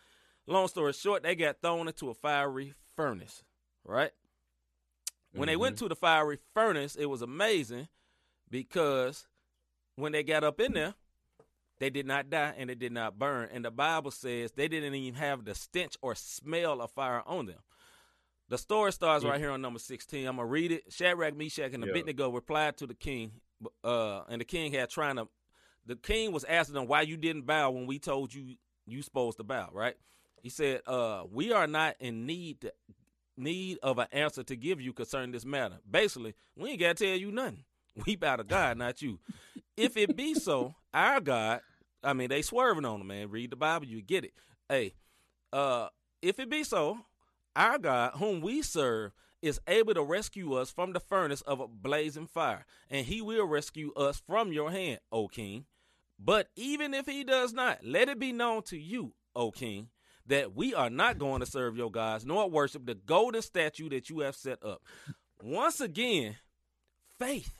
Long 0.46 0.68
story 0.68 0.92
short, 0.92 1.22
they 1.22 1.34
got 1.34 1.60
thrown 1.62 1.88
into 1.88 2.10
a 2.10 2.14
fiery 2.14 2.74
furnace, 2.94 3.42
right? 3.84 4.12
When 5.32 5.46
they 5.46 5.56
went 5.56 5.78
to 5.78 5.88
the 5.88 5.96
fiery 5.96 6.36
furnace, 6.52 6.94
it 6.94 7.06
was 7.06 7.22
amazing 7.22 7.88
because 8.50 9.26
when 9.96 10.12
they 10.12 10.22
got 10.22 10.44
up 10.44 10.60
in 10.60 10.74
there, 10.74 10.94
they 11.82 11.90
did 11.90 12.06
not 12.06 12.30
die 12.30 12.54
and 12.56 12.70
they 12.70 12.76
did 12.76 12.92
not 12.92 13.18
burn. 13.18 13.48
And 13.52 13.64
the 13.64 13.70
Bible 13.72 14.12
says 14.12 14.52
they 14.52 14.68
didn't 14.68 14.94
even 14.94 15.18
have 15.18 15.44
the 15.44 15.54
stench 15.54 15.96
or 16.00 16.14
smell 16.14 16.80
of 16.80 16.92
fire 16.92 17.22
on 17.26 17.46
them. 17.46 17.58
The 18.48 18.58
story 18.58 18.92
starts 18.92 19.24
right 19.24 19.40
here 19.40 19.50
on 19.50 19.60
number 19.62 19.80
16. 19.80 20.26
I'm 20.26 20.36
going 20.36 20.46
to 20.46 20.50
read 20.52 20.70
it. 20.72 20.92
Shadrach, 20.92 21.36
Meshach, 21.36 21.72
and 21.72 21.82
Yeah. 21.84 21.90
Abednego 21.90 22.30
replied 22.30 22.76
to 22.76 22.86
the 22.86 22.94
king, 22.94 23.32
uh, 23.82 24.22
and 24.28 24.40
the 24.40 24.44
king 24.44 24.72
had 24.72 24.90
trying 24.90 25.16
to, 25.16 25.26
the 25.84 25.96
king 25.96 26.30
was 26.30 26.44
asking 26.44 26.74
them 26.74 26.86
why 26.86 27.00
you 27.02 27.16
didn't 27.16 27.46
bow 27.46 27.70
when 27.70 27.86
we 27.86 27.98
told 27.98 28.32
you 28.32 28.56
you 28.86 29.02
supposed 29.02 29.38
to 29.38 29.44
bow, 29.44 29.68
right? 29.72 29.96
He 30.40 30.50
said, 30.50 30.82
uh, 30.86 31.24
we 31.32 31.52
are 31.52 31.66
not 31.66 31.96
in 31.98 32.26
need 32.26 32.60
to, 32.60 32.72
need 33.36 33.78
of 33.82 33.98
an 33.98 34.06
answer 34.12 34.44
to 34.44 34.54
give 34.54 34.80
you 34.80 34.92
concerning 34.92 35.32
this 35.32 35.44
matter. 35.44 35.78
Basically, 35.90 36.34
we 36.54 36.70
ain't 36.70 36.80
got 36.80 36.96
to 36.96 37.06
tell 37.06 37.16
you 37.16 37.32
nothing. 37.32 37.64
We 38.06 38.16
bow 38.16 38.36
to 38.36 38.44
God, 38.44 38.78
not 38.78 39.02
you. 39.02 39.18
If 39.76 39.98
it 39.98 40.16
be 40.16 40.34
so, 40.34 40.74
our 40.94 41.20
God, 41.20 41.60
I 42.02 42.12
mean, 42.12 42.28
they 42.28 42.42
swerving 42.42 42.84
on 42.84 43.00
him, 43.00 43.06
man. 43.06 43.30
Read 43.30 43.50
the 43.50 43.56
Bible, 43.56 43.86
you 43.86 44.02
get 44.02 44.24
it. 44.24 44.32
Hey, 44.68 44.94
uh, 45.52 45.88
if 46.20 46.38
it 46.38 46.50
be 46.50 46.64
so, 46.64 46.98
our 47.54 47.78
God, 47.78 48.12
whom 48.16 48.40
we 48.40 48.62
serve, 48.62 49.12
is 49.42 49.60
able 49.66 49.94
to 49.94 50.02
rescue 50.02 50.54
us 50.54 50.70
from 50.70 50.92
the 50.92 51.00
furnace 51.00 51.40
of 51.42 51.60
a 51.60 51.66
blazing 51.66 52.28
fire, 52.28 52.64
and 52.88 53.06
he 53.06 53.20
will 53.20 53.44
rescue 53.44 53.92
us 53.94 54.22
from 54.24 54.52
your 54.52 54.70
hand, 54.70 55.00
O 55.10 55.28
king. 55.28 55.64
But 56.18 56.48
even 56.54 56.94
if 56.94 57.06
he 57.06 57.24
does 57.24 57.52
not, 57.52 57.84
let 57.84 58.08
it 58.08 58.20
be 58.20 58.32
known 58.32 58.62
to 58.64 58.78
you, 58.78 59.14
O 59.34 59.50
king, 59.50 59.88
that 60.26 60.54
we 60.54 60.74
are 60.74 60.90
not 60.90 61.18
going 61.18 61.40
to 61.40 61.46
serve 61.46 61.76
your 61.76 61.90
gods, 61.90 62.24
nor 62.24 62.48
worship 62.48 62.86
the 62.86 62.94
golden 62.94 63.42
statue 63.42 63.88
that 63.88 64.08
you 64.08 64.20
have 64.20 64.36
set 64.36 64.62
up. 64.64 64.82
Once 65.42 65.80
again, 65.80 66.36
faith. 67.18 67.52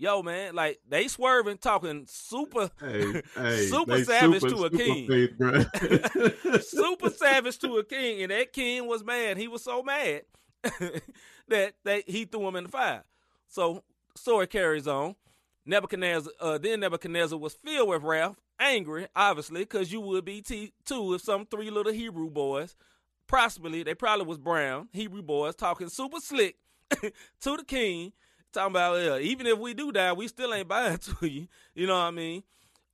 Yo, 0.00 0.22
man, 0.22 0.54
like 0.54 0.78
they 0.88 1.08
swerving, 1.08 1.58
talking 1.58 2.06
super 2.08 2.70
hey, 2.80 3.20
hey, 3.34 3.66
Super 3.66 4.04
savage 4.04 4.42
super, 4.42 4.54
to 4.54 4.64
a 4.64 4.70
king. 4.70 5.08
super 6.60 7.10
savage 7.10 7.58
to 7.58 7.78
a 7.78 7.84
king, 7.84 8.22
and 8.22 8.30
that 8.30 8.52
king 8.52 8.86
was 8.86 9.02
mad. 9.02 9.36
He 9.36 9.48
was 9.48 9.64
so 9.64 9.82
mad 9.82 10.22
that 11.48 11.74
they 11.84 12.04
he 12.06 12.26
threw 12.26 12.46
him 12.46 12.54
in 12.54 12.64
the 12.64 12.70
fire. 12.70 13.02
So 13.48 13.82
story 14.14 14.46
carries 14.46 14.86
on. 14.86 15.16
Nebuchadnezzar, 15.66 16.32
uh, 16.40 16.58
then 16.58 16.80
Nebuchadnezzar 16.80 17.38
was 17.38 17.54
filled 17.54 17.88
with 17.88 18.02
wrath, 18.02 18.36
angry, 18.58 19.06
obviously, 19.14 19.60
because 19.60 19.92
you 19.92 20.00
would 20.00 20.24
be 20.24 20.40
t- 20.40 20.72
too 20.86 21.12
if 21.12 21.22
some 21.22 21.44
three 21.44 21.70
little 21.70 21.92
Hebrew 21.92 22.30
boys, 22.30 22.74
possibly 23.26 23.82
they 23.82 23.94
probably 23.94 24.26
was 24.26 24.38
brown 24.38 24.88
Hebrew 24.92 25.22
boys, 25.22 25.56
talking 25.56 25.88
super 25.88 26.20
slick 26.20 26.56
to 27.02 27.12
the 27.42 27.64
king, 27.66 28.12
talking 28.52 28.72
about 28.72 28.96
uh, 28.96 29.18
even 29.18 29.46
if 29.46 29.58
we 29.58 29.74
do 29.74 29.92
die, 29.92 30.12
we 30.12 30.28
still 30.28 30.52
ain't 30.54 30.68
buying 30.68 30.98
to 31.20 31.26
you. 31.26 31.48
You 31.74 31.86
know 31.86 31.94
what 31.94 32.04
I 32.04 32.10
mean? 32.10 32.42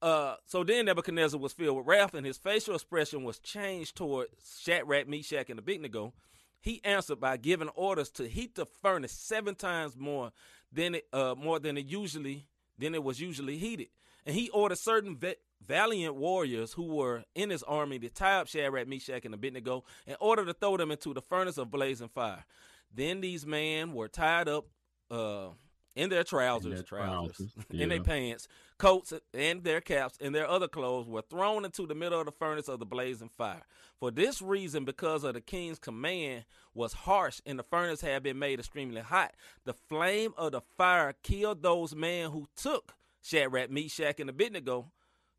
Uh, 0.03 0.37
so 0.45 0.63
then 0.63 0.85
Nebuchadnezzar 0.85 1.41
was 1.41 1.55
filled 1.55 1.79
with 1.79 1.87
wrath, 1.87 2.15
and 2.15 2.27
his 2.27 2.37
facial 2.37 2.75
expression 2.75 3.25
was 3.25 3.39
changed 3.39 3.97
toward 3.97 4.29
Shadrach, 4.61 5.09
Meshach, 5.09 5.49
and 5.49 5.59
Abednego. 5.59 6.13
He 6.61 6.83
answered 6.85 7.21
by 7.21 7.37
giving 7.39 7.69
orders 7.69 8.11
to 8.13 8.29
heat 8.29 8.55
the 8.55 8.67
furnace 8.67 9.13
seven 9.13 9.55
times 9.55 9.97
more 9.97 10.33
than 10.73 10.97
it, 10.97 11.07
uh, 11.13 11.35
more 11.37 11.59
than 11.59 11.79
it 11.79 11.87
usually 11.87 12.47
than 12.79 12.95
it 12.95 13.03
was 13.05 13.21
usually 13.21 13.57
heated. 13.57 13.89
And 14.27 14.35
he 14.35 14.51
ordered 14.51 14.79
certain 14.79 15.17
va- 15.17 15.37
valiant 15.65 16.17
warriors 16.17 16.73
who 16.73 16.85
were 16.85 17.25
in 17.35 17.51
his 17.51 17.63
army 17.63 17.99
to 18.01 18.09
tie 18.11 18.41
up 18.41 18.49
Shadrach, 18.49 18.89
Meshach, 18.89 19.25
and 19.25 19.35
Abednego 19.35 19.85
in 20.07 20.17
order 20.21 20.45
to 20.45 20.53
throw 20.53 20.77
them 20.77 20.91
into 20.91 21.15
the 21.15 21.23
furnace 21.23 21.59
of 21.59 21.71
blazing 21.71 22.09
fire. 22.09 22.45
Then 22.93 23.21
these 23.21 23.47
men 23.47 23.93
were 23.93 24.09
tied 24.09 24.49
up 24.49 24.67
uh, 25.11 25.49
in 25.97 26.11
their 26.11 26.25
trousers, 26.25 26.75
their 26.75 26.83
trousers, 26.83 27.37
trousers, 27.37 27.53
in 27.71 27.89
their 27.89 28.03
pants, 28.03 28.49
coats, 28.79 29.13
and 29.33 29.63
their 29.63 29.81
caps, 29.81 30.19
and 30.21 30.35
their 30.35 30.49
other 30.49 30.69
clothes 30.69 31.07
were 31.07 31.23
thrown 31.23 31.65
into 31.65 31.87
the 31.87 31.95
middle 31.95 32.19
of 32.19 32.27
the 32.27 32.33
furnace 32.33 32.69
of 32.69 32.81
the 32.81 32.87
blazing 32.87 33.31
fire. 33.37 33.63
For 34.01 34.11
this 34.11 34.43
reason, 34.43 34.85
because 34.85 35.25
of 35.25 35.35
the 35.35 35.41
king's 35.41 35.79
command 35.79 36.45
was 36.75 36.93
harsh 36.93 37.41
and 37.47 37.59
the 37.59 37.63
furnace 37.63 38.01
had 38.01 38.23
been 38.23 38.39
made 38.39 38.59
extremely 38.59 39.01
hot, 39.01 39.35
the 39.65 39.75
flame 39.75 40.35
of 40.37 40.53
the 40.53 40.63
fire 40.77 41.15
killed 41.23 41.63
those 41.63 41.95
men 41.95 42.31
who 42.31 42.47
took 42.57 42.95
Shadrach, 43.23 43.71
Meshach, 43.71 44.19
and 44.19 44.31
Abednego 44.31 44.91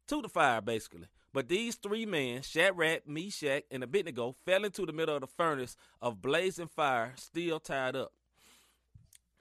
to 0.08 0.22
the 0.22 0.30
fire, 0.30 0.62
basically. 0.62 1.08
But 1.34 1.50
these 1.50 1.76
three 1.76 2.06
men, 2.06 2.44
Shadrach, 2.44 3.06
Meshach, 3.06 3.64
and 3.70 3.84
Abednego, 3.84 4.36
fell 4.46 4.64
into 4.64 4.86
the 4.86 4.94
middle 4.94 5.16
of 5.16 5.22
the 5.22 5.28
furnace 5.28 5.76
of 6.02 6.22
blazing 6.22 6.70
fire, 6.70 7.14
still 7.18 7.60
tied 7.60 7.98
up. 7.98 8.14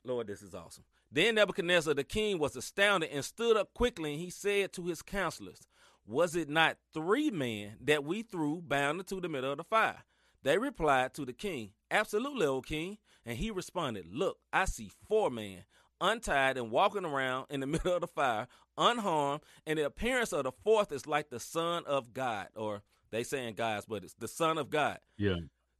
Lord, 0.04 0.26
this 0.26 0.42
is 0.42 0.54
awesome. 0.54 0.84
Then 1.10 1.36
Nebuchadnezzar 1.36 1.94
the 1.94 2.04
king 2.04 2.38
was 2.38 2.56
astounded 2.56 3.10
and 3.10 3.24
stood 3.24 3.56
up 3.56 3.72
quickly, 3.74 4.12
and 4.12 4.20
he 4.20 4.30
said 4.30 4.72
to 4.74 4.86
his 4.86 5.02
counselors, 5.02 5.60
Was 6.06 6.36
it 6.36 6.48
not 6.48 6.76
three 6.92 7.30
men 7.30 7.76
that 7.80 8.04
we 8.04 8.22
threw 8.22 8.60
bound 8.60 9.00
into 9.00 9.20
the 9.20 9.28
middle 9.28 9.52
of 9.52 9.58
the 9.58 9.64
fire? 9.64 10.04
They 10.42 10.58
replied 10.58 11.14
to 11.14 11.24
the 11.24 11.32
king, 11.32 11.70
Absolutely, 11.90 12.46
O 12.46 12.60
king. 12.60 12.98
And 13.24 13.38
he 13.38 13.50
responded, 13.50 14.04
Look, 14.12 14.36
I 14.52 14.66
see 14.66 14.90
four 15.08 15.30
men, 15.30 15.64
untied 16.00 16.58
and 16.58 16.70
walking 16.70 17.06
around 17.06 17.46
in 17.48 17.60
the 17.60 17.66
middle 17.66 17.94
of 17.94 18.02
the 18.02 18.06
fire, 18.06 18.46
unharmed, 18.76 19.40
and 19.66 19.78
the 19.78 19.86
appearance 19.86 20.32
of 20.32 20.44
the 20.44 20.52
fourth 20.52 20.92
is 20.92 21.06
like 21.06 21.30
the 21.30 21.40
Son 21.40 21.84
of 21.86 22.12
God, 22.12 22.48
or 22.54 22.82
they 23.10 23.22
saying 23.22 23.54
guys, 23.54 23.86
but 23.86 24.04
it's 24.04 24.14
the 24.14 24.28
Son 24.28 24.58
of 24.58 24.68
God. 24.68 24.98
yeah, 25.16 25.36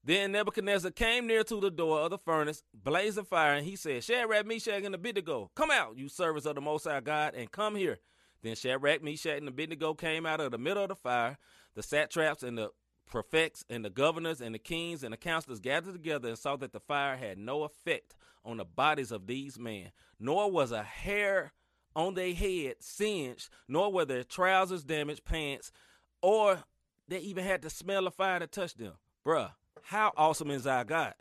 Then 0.06 0.32
Nebuchadnezzar 0.32 0.90
came 0.90 1.26
near 1.26 1.44
to 1.44 1.60
the 1.60 1.70
door 1.70 2.00
of 2.00 2.10
the 2.10 2.18
furnace, 2.18 2.62
blazing 2.74 3.24
fire, 3.24 3.54
and 3.54 3.64
he 3.64 3.74
said, 3.74 4.04
Shadrach, 4.04 4.44
Meshach, 4.44 4.82
and 4.84 4.94
Abednego, 4.94 5.50
come 5.54 5.70
out, 5.70 5.96
you 5.96 6.08
servants 6.08 6.46
of 6.46 6.56
the 6.56 6.60
Most 6.60 6.84
High 6.84 7.00
God, 7.00 7.34
and 7.34 7.50
come 7.50 7.74
here. 7.74 7.98
Then 8.42 8.54
Shadrach, 8.54 9.02
Meshach, 9.02 9.38
and 9.38 9.48
Abednego 9.48 9.94
came 9.94 10.26
out 10.26 10.40
of 10.40 10.50
the 10.50 10.58
middle 10.58 10.82
of 10.82 10.90
the 10.90 10.94
fire. 10.94 11.38
The 11.74 11.82
satraps 11.82 12.42
and 12.42 12.58
the 12.58 12.70
prefects 13.06 13.64
and 13.70 13.82
the 13.82 13.90
governors 13.90 14.42
and 14.42 14.54
the 14.54 14.58
kings 14.58 15.02
and 15.02 15.12
the 15.12 15.16
counselors 15.16 15.60
gathered 15.60 15.94
together 15.94 16.28
and 16.28 16.38
saw 16.38 16.56
that 16.56 16.72
the 16.72 16.80
fire 16.80 17.16
had 17.16 17.38
no 17.38 17.62
effect 17.64 18.14
on 18.44 18.58
the 18.58 18.64
bodies 18.64 19.10
of 19.10 19.26
these 19.26 19.58
men, 19.58 19.90
nor 20.20 20.50
was 20.50 20.70
a 20.70 20.82
hair 20.82 21.52
on 21.96 22.12
their 22.14 22.34
head 22.34 22.74
singed, 22.80 23.48
nor 23.68 23.90
were 23.90 24.04
their 24.04 24.24
trousers 24.24 24.84
damaged, 24.84 25.24
pants, 25.24 25.72
or 26.20 26.64
they 27.08 27.18
even 27.20 27.44
had 27.44 27.62
the 27.62 27.70
smell 27.70 28.06
of 28.06 28.14
fire 28.14 28.38
to 28.40 28.46
touch 28.46 28.74
them. 28.74 28.92
Bruh, 29.24 29.52
how 29.84 30.12
awesome 30.16 30.50
is 30.50 30.66
our 30.66 30.84
God? 30.84 31.14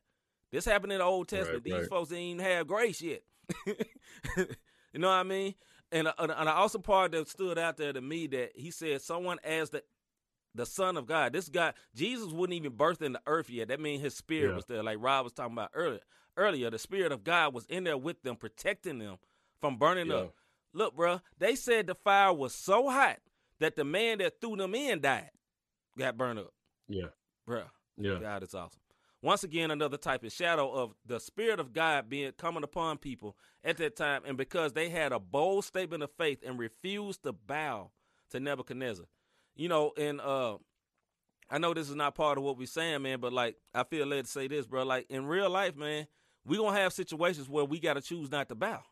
This 0.52 0.66
happened 0.66 0.92
in 0.94 1.00
the 1.00 1.06
Old 1.06 1.28
Testament. 1.28 1.56
Right, 1.56 1.64
These 1.64 1.74
right. 1.74 1.90
folks 1.90 2.10
didn't 2.10 2.24
even 2.24 2.46
have 2.46 2.68
grace 2.68 3.02
yet. 3.02 3.24
you 3.68 3.76
know 5.00 5.08
what 5.08 5.14
I 5.16 5.24
mean? 5.24 5.56
And, 5.92 6.08
an 6.18 6.32
awesome 6.32 6.82
part 6.82 7.12
that 7.12 7.28
stood 7.28 7.58
out 7.60 7.78
there 7.78 7.94
to 7.94 8.02
me 8.02 8.28
that 8.28 8.52
he 8.56 8.72
said 8.72 9.02
someone 9.02 9.40
as 9.44 9.70
the 9.70 9.84
the 10.56 10.66
Son 10.68 10.98
of 10.98 11.08
God. 11.08 11.34
This 11.34 11.50
guy, 11.50 11.74
Jesus 11.96 12.32
wouldn't 12.32 12.56
even 12.56 12.74
birth 12.74 13.02
in 13.02 13.14
the 13.14 13.22
earth 13.26 13.50
yet. 13.50 13.70
That 13.70 13.80
means 13.80 14.04
his 14.04 14.14
spirit 14.14 14.50
Yeah. 14.50 14.56
was 14.56 14.66
there, 14.66 14.84
like 14.84 14.98
Rob 15.02 15.24
was 15.24 15.34
talking 15.34 15.54
about 15.54 15.72
earlier. 15.74 16.02
Earlier, 16.38 16.70
the 16.70 16.78
spirit 16.78 17.12
of 17.12 17.24
God 17.24 17.56
was 17.56 17.66
in 17.66 17.84
there 17.86 17.98
with 17.98 18.22
them, 18.22 18.36
protecting 18.36 19.00
them 19.00 19.18
from 19.62 19.78
burning 19.78 20.08
Yeah. 20.10 20.16
up. 20.16 20.36
Look, 20.72 20.96
bro, 20.96 21.22
they 21.40 21.56
said 21.56 21.88
the 21.88 21.96
fire 21.96 22.32
was 22.34 22.54
so 22.54 22.88
hot 22.88 23.18
that 23.60 23.76
the 23.76 23.84
man 23.84 24.20
that 24.20 24.40
threw 24.42 24.56
them 24.56 24.76
in 24.76 25.02
died, 25.02 25.32
got 25.98 26.18
burned 26.18 26.38
up. 26.38 26.54
Yeah. 26.88 27.08
Bruh, 27.50 27.70
Yeah. 27.98 28.18
God 28.20 28.44
is 28.44 28.54
awesome. 28.56 28.80
Once 29.22 29.44
again, 29.44 29.72
another 29.72 29.96
type 29.98 30.24
of 30.24 30.34
shadow 30.34 30.70
of 30.70 30.94
the 31.06 31.20
spirit 31.20 31.60
of 31.60 31.72
God 31.72 32.10
being 32.10 32.32
coming 32.34 32.64
upon 32.64 32.98
people 32.98 33.38
at 33.64 33.78
that 33.78 33.96
time, 33.96 34.22
and 34.26 34.38
because 34.38 34.74
they 34.74 34.90
had 34.90 35.14
a 35.14 35.20
bold 35.20 35.64
statement 35.64 36.04
of 36.04 36.12
faith 36.18 36.40
and 36.46 36.60
refused 36.60 37.24
to 37.24 37.32
bow 37.32 37.90
to 38.32 38.40
Nebuchadnezzar. 38.40 39.06
You 39.56 39.70
know, 39.70 39.94
and 39.98 40.20
uh 40.20 40.58
I 41.50 41.58
know 41.60 41.74
this 41.74 41.90
is 41.90 41.96
not 41.96 42.16
part 42.16 42.38
of 42.38 42.44
what 42.44 42.58
we're 42.58 42.68
saying, 42.68 43.02
man, 43.04 43.20
but 43.20 43.32
like 43.32 43.56
I 43.74 43.84
feel 43.84 44.08
led 44.08 44.26
to 44.26 44.32
say 44.32 44.48
this, 44.48 44.66
bro. 44.66 44.84
Like 44.84 45.06
in 45.10 45.26
real 45.26 45.50
life, 45.50 45.76
man, 45.76 46.08
we 46.46 46.58
gonna 46.58 46.78
have 46.78 46.92
situations 46.92 47.48
where 47.48 47.64
we 47.64 47.80
gotta 47.80 48.02
choose 48.02 48.30
not 48.30 48.50
to 48.50 48.56
bow. 48.56 48.84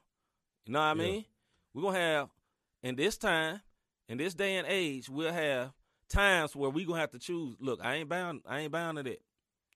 You 0.65 0.73
know 0.73 0.79
what 0.79 0.85
I 0.85 0.93
Yeah. 0.93 1.03
mean? 1.03 1.25
We're 1.73 1.81
gonna 1.81 1.97
have 1.99 2.29
in 2.83 2.95
this 2.95 3.17
time, 3.17 3.61
in 4.07 4.17
this 4.17 4.33
day 4.33 4.55
and 4.55 4.67
age, 4.67 5.09
we'll 5.09 5.33
have 5.33 5.73
times 6.11 6.55
where 6.55 6.69
we 6.69 6.85
gonna 6.85 6.99
have 6.99 7.11
to 7.11 7.19
choose. 7.19 7.55
Look, 7.59 7.79
I 7.83 7.95
ain't 7.95 8.09
bound. 8.09 8.41
I 8.47 8.59
ain't 8.59 8.71
bound 8.71 8.97
to 8.97 9.03
that. 9.03 9.21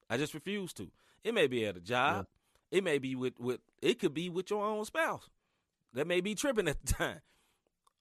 I 0.10 0.17
just 0.17 0.34
refuse 0.34 0.74
to. 0.74 0.91
It 1.24 1.34
may 1.34 1.48
be 1.48 1.65
at 1.65 1.78
a 1.78 1.80
job. 1.80 2.28
It 2.71 2.84
may 2.84 2.98
be 2.98 3.15
with 3.15 3.39
with. 3.39 3.60
It 3.82 4.00
could 4.00 4.13
be 4.13 4.30
with 4.30 4.50
your 4.50 4.63
own 4.63 4.86
spouse. 4.86 5.30
That 5.93 6.08
may 6.08 6.21
be 6.21 6.36
tripping 6.36 6.67
at 6.67 6.86
the 6.86 6.93
time, 6.93 7.21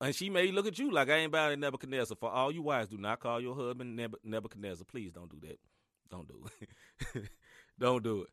and 0.00 0.14
she 0.14 0.28
may 0.28 0.50
look 0.50 0.66
at 0.66 0.78
you 0.78 0.90
like 0.90 1.08
I 1.08 1.16
ain't 1.18 1.32
bound 1.32 1.52
to 1.52 1.56
Nebuchadnezzar. 1.56 2.16
For 2.18 2.28
all 2.28 2.52
you 2.52 2.62
wives, 2.62 2.88
do 2.88 2.98
not 2.98 3.20
call 3.20 3.40
your 3.40 3.54
husband 3.54 3.96
Nebuchadnezzar. 4.24 4.84
Please 4.84 5.12
don't 5.12 5.30
do 5.30 5.46
that. 5.46 5.58
Don't 6.10 6.28
do 6.28 6.44
it. 6.60 7.24
don't 7.78 8.02
do 8.02 8.22
it. 8.22 8.28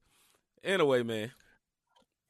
Anyway, 0.64 1.04
man. 1.04 1.32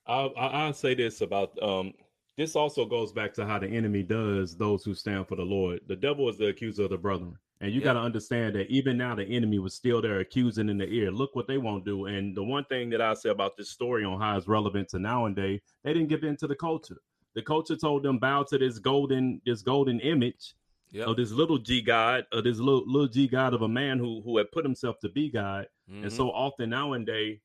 I'll 0.06 0.34
I'll 0.38 0.74
say 0.74 0.94
this 0.94 1.22
about 1.22 1.62
um. 1.62 1.94
This 2.38 2.56
also 2.56 2.86
goes 2.86 3.12
back 3.12 3.34
to 3.36 3.46
how 3.46 3.60
the 3.60 3.68
enemy 3.68 4.04
does 4.04 4.56
those 4.56 4.84
who 4.84 4.96
stand 4.96 5.28
for 5.28 5.36
the 5.36 5.44
Lord. 5.44 5.82
The 5.88 5.98
devil 5.98 6.30
is 6.30 6.38
the 6.38 6.48
accuser 6.48 6.86
of 6.86 6.90
the 6.90 6.98
brethren, 6.98 7.38
and 7.62 7.71
you 7.71 7.80
Yeah. 7.80 7.86
got 7.86 7.93
to 7.93 8.00
understand 8.00 8.56
that 8.56 8.69
even 8.69 8.97
now 8.97 9.15
the 9.15 9.24
enemy 9.24 9.60
was 9.60 9.74
still 9.76 10.02
there 10.02 10.19
accusing 10.19 10.67
in 10.67 10.78
the 10.80 10.88
ear. 10.89 11.12
Look 11.12 11.36
what 11.36 11.47
they 11.47 11.58
won't 11.60 11.86
do. 11.86 12.06
And 12.08 12.36
the 12.36 12.43
one 12.43 12.65
thing 12.65 12.89
that 12.89 13.02
I 13.02 13.13
say 13.13 13.30
about 13.30 13.56
this 13.56 13.69
story 13.69 14.04
on 14.04 14.19
how 14.19 14.36
it's 14.38 14.47
relevant 14.47 14.89
to 14.89 15.00
nowadays, 15.00 15.62
they 15.84 15.93
didn't 15.93 16.10
give 16.10 16.24
in 16.24 16.36
to 16.38 16.47
the 16.47 16.56
culture. 16.56 16.97
The 17.36 17.41
culture 17.43 17.78
told 17.78 18.04
them 18.04 18.19
bow 18.19 18.43
to 18.43 18.58
this 18.58 18.80
golden 18.80 19.41
this 19.45 19.62
golden 19.62 20.00
image 20.02 20.56
Yep. 20.93 21.08
of 21.08 21.15
this 21.15 21.32
little 21.32 21.58
G 21.58 21.82
God, 21.82 22.26
of 22.34 22.43
this 22.43 22.60
little 22.60 22.84
little 22.86 23.08
G 23.08 23.26
God 23.28 23.54
of 23.54 23.62
a 23.62 23.67
man 23.69 23.97
who 24.00 24.21
who 24.24 24.38
had 24.38 24.52
put 24.52 24.65
himself 24.65 25.00
to 25.00 25.10
be 25.10 25.30
God. 25.30 25.67
Mhm. 25.89 26.04
And 26.04 26.12
so 26.12 26.30
often 26.32 26.71
nowadays, 26.71 27.39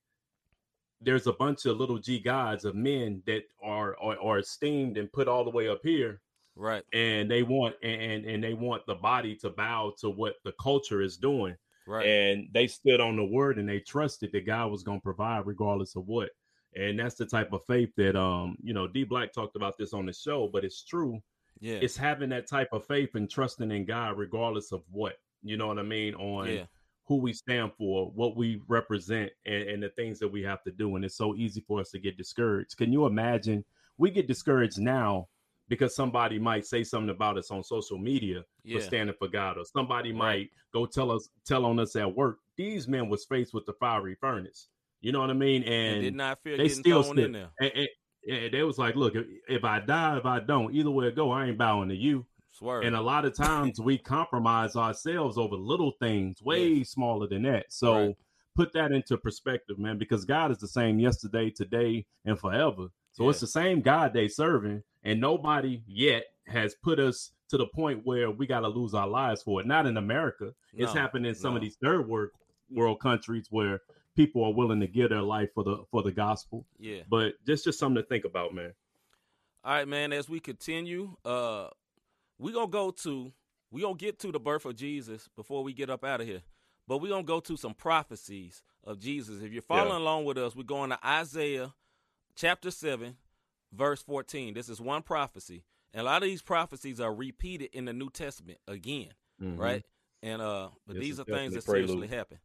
there's 1.01 1.27
a 1.27 1.33
bunch 1.33 1.67
of 1.67 1.77
little 1.77 1.99
G 1.99 2.19
gods 2.19 2.65
of 2.65 2.75
men 2.75 3.23
that 3.27 3.45
are, 3.63 3.97
are 4.01 4.19
are 4.19 4.39
esteemed 4.39 4.97
and 4.97 5.13
put 5.13 5.29
all 5.29 5.45
the 5.45 5.51
way 5.51 5.69
up 5.69 5.81
here, 5.85 6.23
right. 6.57 6.83
and 6.93 7.31
they 7.31 7.43
want 7.43 7.77
and 7.83 8.25
and 8.25 8.43
they 8.43 8.55
want 8.55 8.85
the 8.87 8.95
body 8.95 9.37
to 9.37 9.51
bow 9.51 9.93
to 10.01 10.11
what 10.11 10.37
the 10.45 10.53
culture 10.61 11.03
is 11.03 11.17
doing. 11.17 11.55
Right. 11.87 12.07
And 12.07 12.49
they 12.53 12.67
stood 12.67 13.01
on 13.01 13.15
the 13.15 13.25
word 13.25 13.59
and 13.59 13.69
they 13.69 13.79
trusted 13.79 14.33
that 14.33 14.45
God 14.47 14.73
was 14.73 14.83
going 14.83 14.99
to 14.99 15.05
provide 15.05 15.47
regardless 15.47 15.95
of 15.95 16.09
what. 16.09 16.31
And 16.75 16.99
that's 16.99 17.15
the 17.15 17.27
type 17.27 17.53
of 17.53 17.65
faith 17.65 17.91
that 17.97 18.17
um 18.17 18.57
you 18.63 18.75
know 18.75 18.89
D 18.89 19.05
Black 19.05 19.33
talked 19.33 19.57
about 19.57 19.79
this 19.79 19.93
on 19.93 20.07
the 20.07 20.13
show, 20.13 20.49
but 20.53 20.65
it's 20.65 20.83
true. 20.83 21.21
yeah. 21.61 21.79
It's 21.81 21.97
having 21.97 22.31
that 22.31 22.49
type 22.49 22.71
of 22.73 22.85
faith 22.87 23.15
and 23.15 23.31
trusting 23.31 23.71
in 23.71 23.85
God 23.85 24.19
regardless 24.19 24.73
of 24.73 24.83
what. 24.91 25.15
You 25.43 25.57
know 25.57 25.69
what 25.69 25.79
I 25.79 25.83
mean? 25.83 26.15
On 26.17 26.51
yeah. 26.51 26.65
who 27.05 27.17
we 27.17 27.33
stand 27.33 27.73
for, 27.79 28.11
what 28.11 28.37
we 28.37 28.63
represent, 28.67 29.31
and, 29.45 29.63
and 29.69 29.83
the 29.83 29.91
things 29.91 30.19
that 30.19 30.29
we 30.29 30.43
have 30.43 30.63
to 30.65 30.73
do. 30.73 30.97
And 30.97 31.05
it's 31.05 31.17
so 31.17 31.37
easy 31.37 31.61
for 31.61 31.81
us 31.81 31.91
to 31.91 32.01
get 32.01 32.17
discouraged. 32.17 32.77
Can 32.77 32.93
you 32.93 33.07
imagine? 33.07 33.65
We 33.97 34.11
get 34.11 34.27
discouraged 34.27 34.81
now 34.81 35.29
because 35.69 35.95
somebody 35.97 36.39
might 36.39 36.65
say 36.67 36.85
something 36.85 37.11
about 37.11 37.37
us 37.39 37.51
on 37.51 37.63
social 37.63 37.99
media 37.99 38.45
Yeah. 38.65 38.79
for 38.79 38.85
standing 38.85 39.17
for 39.19 39.29
God, 39.29 39.59
or 39.59 39.65
somebody 39.65 40.11
Right. 40.13 40.19
might 40.19 40.51
go 40.73 40.87
tell 40.87 41.11
us, 41.11 41.29
tell 41.45 41.65
on 41.65 41.79
us 41.79 41.97
at 41.97 42.15
work. 42.15 42.39
These 42.57 42.87
men 42.89 43.09
was 43.09 43.25
faced 43.25 43.53
with 43.55 43.67
the 43.67 43.73
fiery 43.75 44.17
furnace. 44.21 44.69
You 45.01 45.13
know 45.13 45.21
what 45.21 45.31
I 45.31 45.35
mean? 45.35 45.63
And 45.65 45.95
And 45.97 46.03
did 46.03 46.15
not 46.15 46.39
fear 46.43 46.57
they 46.57 46.69
still 46.69 47.03
thrown 47.03 47.17
stood. 47.17 47.25
in 47.27 47.33
there. 47.33 47.51
and, 47.61 47.73
and- 47.75 47.89
and 48.29 48.53
they 48.53 48.65
was 48.65 48.77
like, 48.77 48.97
look, 48.97 49.15
if, 49.15 49.25
if 49.49 49.63
I 49.65 49.79
die, 49.79 50.17
if 50.19 50.25
I 50.27 50.41
don't, 50.41 50.75
either 50.75 50.91
way 50.91 51.07
it 51.07 51.15
go, 51.15 51.31
I 51.31 51.47
ain't 51.47 51.59
bowing 51.59 51.89
to 51.91 51.95
you. 51.95 52.27
Swear. 52.51 52.81
And 52.81 52.97
a 52.97 53.01
lot 53.01 53.25
of 53.25 53.35
times 53.37 53.79
we 53.79 53.99
compromise 53.99 54.75
ourselves 54.75 55.39
over 55.39 55.55
little 55.55 55.93
things 56.01 56.43
way 56.43 56.83
smaller 56.83 57.29
than 57.29 57.43
that. 57.43 57.67
So 57.69 57.93
Right. 57.93 58.17
put 58.57 58.73
that 58.73 58.91
into 58.91 59.17
perspective, 59.17 59.79
man, 59.79 59.97
because 59.99 60.25
God 60.25 60.51
is 60.51 60.59
the 60.59 60.67
same 60.67 60.99
yesterday, 60.99 61.51
today, 61.51 62.05
and 62.25 62.37
forever. 62.37 62.89
So 63.13 63.29
it's 63.29 63.39
the 63.41 63.47
same 63.47 63.81
God 63.81 64.13
they 64.13 64.27
serving, 64.27 64.83
and 65.07 65.21
nobody 65.21 65.83
yet 65.87 66.25
has 66.47 66.75
put 66.75 66.99
us 66.99 67.31
to 67.49 67.57
the 67.57 67.67
point 67.67 68.05
where 68.05 68.31
we 68.31 68.47
got 68.47 68.61
to 68.61 68.69
lose 68.69 68.93
our 68.93 69.07
lives 69.07 69.43
for 69.43 69.61
it. 69.61 69.67
Not 69.67 69.87
in 69.87 69.97
America. 69.97 70.53
It's 70.75 70.93
happened 70.93 71.27
in 71.27 71.35
some 71.35 71.53
no. 71.53 71.57
of 71.57 71.63
these 71.63 71.77
third 71.77 72.07
world 72.09 72.31
world 72.71 73.01
countries 73.01 73.47
where 73.51 73.81
people 74.17 74.45
are 74.45 74.53
willing 74.53 74.81
to 74.81 74.89
give 74.89 75.11
their 75.11 75.23
life 75.23 75.49
for 75.55 75.63
the 75.63 75.85
for 75.91 76.03
the 76.03 76.13
gospel. 76.13 76.67
yeah. 76.79 77.03
But 77.09 77.35
just 77.47 77.65
just 77.65 77.79
something 77.79 78.03
to 78.03 78.09
think 78.09 78.25
about, 78.25 78.53
man. 78.53 78.73
All 79.65 79.73
right, 79.73 79.89
man. 79.89 80.13
As 80.13 80.29
we 80.29 80.41
continue, 80.41 81.17
uh, 81.25 81.69
we 82.39 82.53
gonna 82.53 82.67
go 82.67 82.91
to 82.91 83.33
we 83.71 83.83
gonna 83.83 83.95
get 83.95 84.19
to 84.21 84.33
the 84.33 84.41
birth 84.41 84.65
of 84.65 84.75
Jesus 84.77 85.29
before 85.37 85.63
we 85.63 85.73
get 85.73 85.89
up 85.89 86.05
out 86.05 86.21
of 86.21 86.27
here. 86.27 86.43
But 86.89 86.99
we 86.99 87.09
gonna 87.09 87.23
go 87.23 87.41
to 87.41 87.57
some 87.57 87.75
prophecies 87.75 88.63
of 88.85 88.99
Jesus. 88.99 89.43
If 89.43 89.53
you're 89.53 89.63
following 89.63 89.91
Yeah. 89.91 89.99
along 89.99 90.25
with 90.25 90.39
us, 90.39 90.57
we're 90.57 90.63
going 90.65 90.91
to 90.91 91.07
Isaiah 91.07 91.75
chapter 92.35 92.71
seven, 92.71 93.17
verse 93.73 94.03
fourteen. 94.03 94.55
This 94.55 94.69
is 94.69 94.81
one 94.81 95.03
prophecy, 95.03 95.65
and 95.93 96.03
a 96.03 96.05
lot 96.05 96.23
of 96.23 96.29
these 96.29 96.43
prophecies 96.43 97.01
are 97.01 97.15
repeated 97.15 97.71
in 97.73 97.85
the 97.87 97.93
New 97.93 98.11
Testament 98.11 98.59
again, 98.69 99.11
Mhm. 99.41 99.59
right? 99.59 99.85
And 100.23 100.41
uh, 100.43 100.71
but 100.87 100.95
This 100.95 101.03
these 101.05 101.21
are 101.21 101.25
things 101.25 101.53
that 101.55 101.61
definitely 101.61 101.87
seriously 101.89 102.09
happen. 102.17 102.39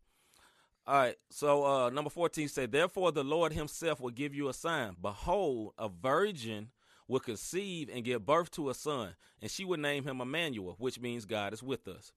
All 0.88 0.96
right, 0.96 1.16
so 1.30 1.64
uh, 1.64 1.90
number 1.92 2.10
14 2.10 2.48
said, 2.48 2.72
Therefore 2.72 3.12
the 3.12 3.24
Lord 3.24 3.54
himself 3.54 4.00
will 4.00 4.10
give 4.10 4.34
you 4.34 4.50
a 4.50 4.54
sign. 4.54 4.96
Behold, 5.00 5.74
a 5.78 5.88
virgin 5.88 6.72
will 7.08 7.20
conceive 7.20 7.88
and 7.94 8.04
give 8.04 8.26
birth 8.26 8.50
to 8.52 8.70
a 8.70 8.74
son, 8.74 9.16
and 9.42 9.52
she 9.52 9.64
will 9.64 9.78
name 9.80 10.04
him 10.06 10.20
Emmanuel, 10.22 10.76
which 10.80 11.00
means 11.00 11.26
God 11.26 11.54
is 11.54 11.62
with 11.62 11.88
us. 11.88 12.12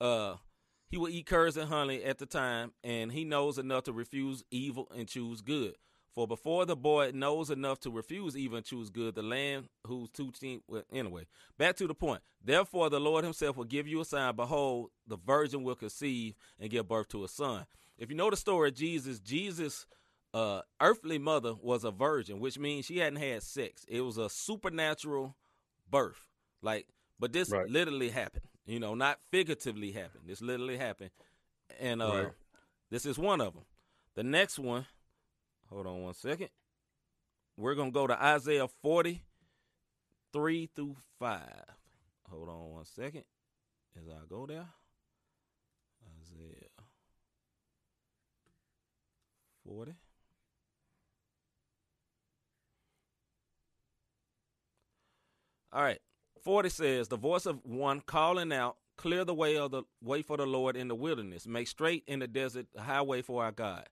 Uh, 0.00 0.36
he 0.90 0.96
will 0.98 1.08
eat 1.08 1.26
curds 1.26 1.56
and 1.56 1.68
honey 1.70 2.04
at 2.04 2.18
the 2.18 2.26
time, 2.26 2.72
and 2.84 3.10
he 3.12 3.24
knows 3.24 3.58
enough 3.58 3.84
to 3.84 3.92
refuse 3.92 4.44
evil 4.50 4.86
and 4.94 5.08
choose 5.08 5.40
good. 5.40 5.74
For 6.18 6.26
before 6.26 6.66
the 6.66 6.74
boy 6.74 7.12
knows 7.14 7.48
enough 7.48 7.78
to 7.82 7.92
refuse 7.92 8.36
even 8.36 8.64
choose 8.64 8.90
good, 8.90 9.14
the 9.14 9.22
land 9.22 9.68
whose 9.86 10.08
two 10.10 10.32
team. 10.32 10.62
Well, 10.66 10.82
anyway, 10.92 11.28
back 11.56 11.76
to 11.76 11.86
the 11.86 11.94
point. 11.94 12.22
Therefore, 12.44 12.90
the 12.90 12.98
Lord 12.98 13.22
Himself 13.22 13.56
will 13.56 13.62
give 13.66 13.86
you 13.86 14.00
a 14.00 14.04
sign. 14.04 14.34
Behold, 14.34 14.90
the 15.06 15.16
virgin 15.16 15.62
will 15.62 15.76
conceive 15.76 16.34
and 16.58 16.70
give 16.70 16.88
birth 16.88 17.06
to 17.10 17.22
a 17.22 17.28
son. 17.28 17.66
If 17.98 18.10
you 18.10 18.16
know 18.16 18.30
the 18.30 18.36
story 18.36 18.70
of 18.70 18.74
Jesus, 18.74 19.20
Jesus' 19.20 19.86
uh, 20.34 20.62
earthly 20.80 21.20
mother 21.20 21.54
was 21.54 21.84
a 21.84 21.92
virgin, 21.92 22.40
which 22.40 22.58
means 22.58 22.86
she 22.86 22.98
hadn't 22.98 23.20
had 23.20 23.44
sex. 23.44 23.84
It 23.86 24.00
was 24.00 24.18
a 24.18 24.28
supernatural 24.28 25.36
birth, 25.88 26.26
like. 26.62 26.88
But 27.20 27.32
this 27.32 27.48
Right. 27.48 27.70
literally 27.70 28.08
happened. 28.10 28.42
You 28.66 28.80
know, 28.80 28.96
not 28.96 29.20
figuratively 29.30 29.92
happened. 29.92 30.24
This 30.26 30.42
literally 30.42 30.78
happened, 30.78 31.10
and 31.78 32.02
uh, 32.02 32.24
Right. 32.24 32.32
this 32.90 33.06
is 33.06 33.20
one 33.20 33.40
of 33.40 33.54
them. 33.54 33.66
The 34.16 34.24
next 34.24 34.58
one. 34.58 34.88
Hold 35.70 35.86
on 35.86 36.02
one 36.02 36.14
second. 36.14 36.48
We're 37.56 37.74
gonna 37.74 37.90
go 37.90 38.06
to 38.06 38.22
Isaiah 38.22 38.68
forty 38.82 39.22
three 40.32 40.70
through 40.74 40.96
five. 41.18 41.64
Hold 42.30 42.48
on 42.48 42.70
one 42.70 42.84
second 42.84 43.24
as 43.96 44.08
I 44.08 44.26
go 44.28 44.46
there. 44.46 44.66
Isaiah 46.20 46.68
40. 49.66 49.94
All 55.72 55.82
right. 55.82 56.00
40 56.42 56.68
says, 56.70 57.08
The 57.08 57.16
voice 57.16 57.46
of 57.46 57.60
one 57.64 58.00
calling 58.00 58.52
out, 58.52 58.76
clear 58.96 59.24
the 59.24 59.34
way 59.34 59.56
of 59.58 59.70
the 59.70 59.82
way 60.02 60.22
for 60.22 60.36
the 60.36 60.46
Lord 60.46 60.76
in 60.76 60.88
the 60.88 60.94
wilderness, 60.94 61.46
make 61.46 61.68
straight 61.68 62.04
in 62.06 62.20
the 62.20 62.26
desert 62.26 62.66
the 62.74 62.82
highway 62.82 63.22
for 63.22 63.44
our 63.44 63.52
God. 63.52 63.86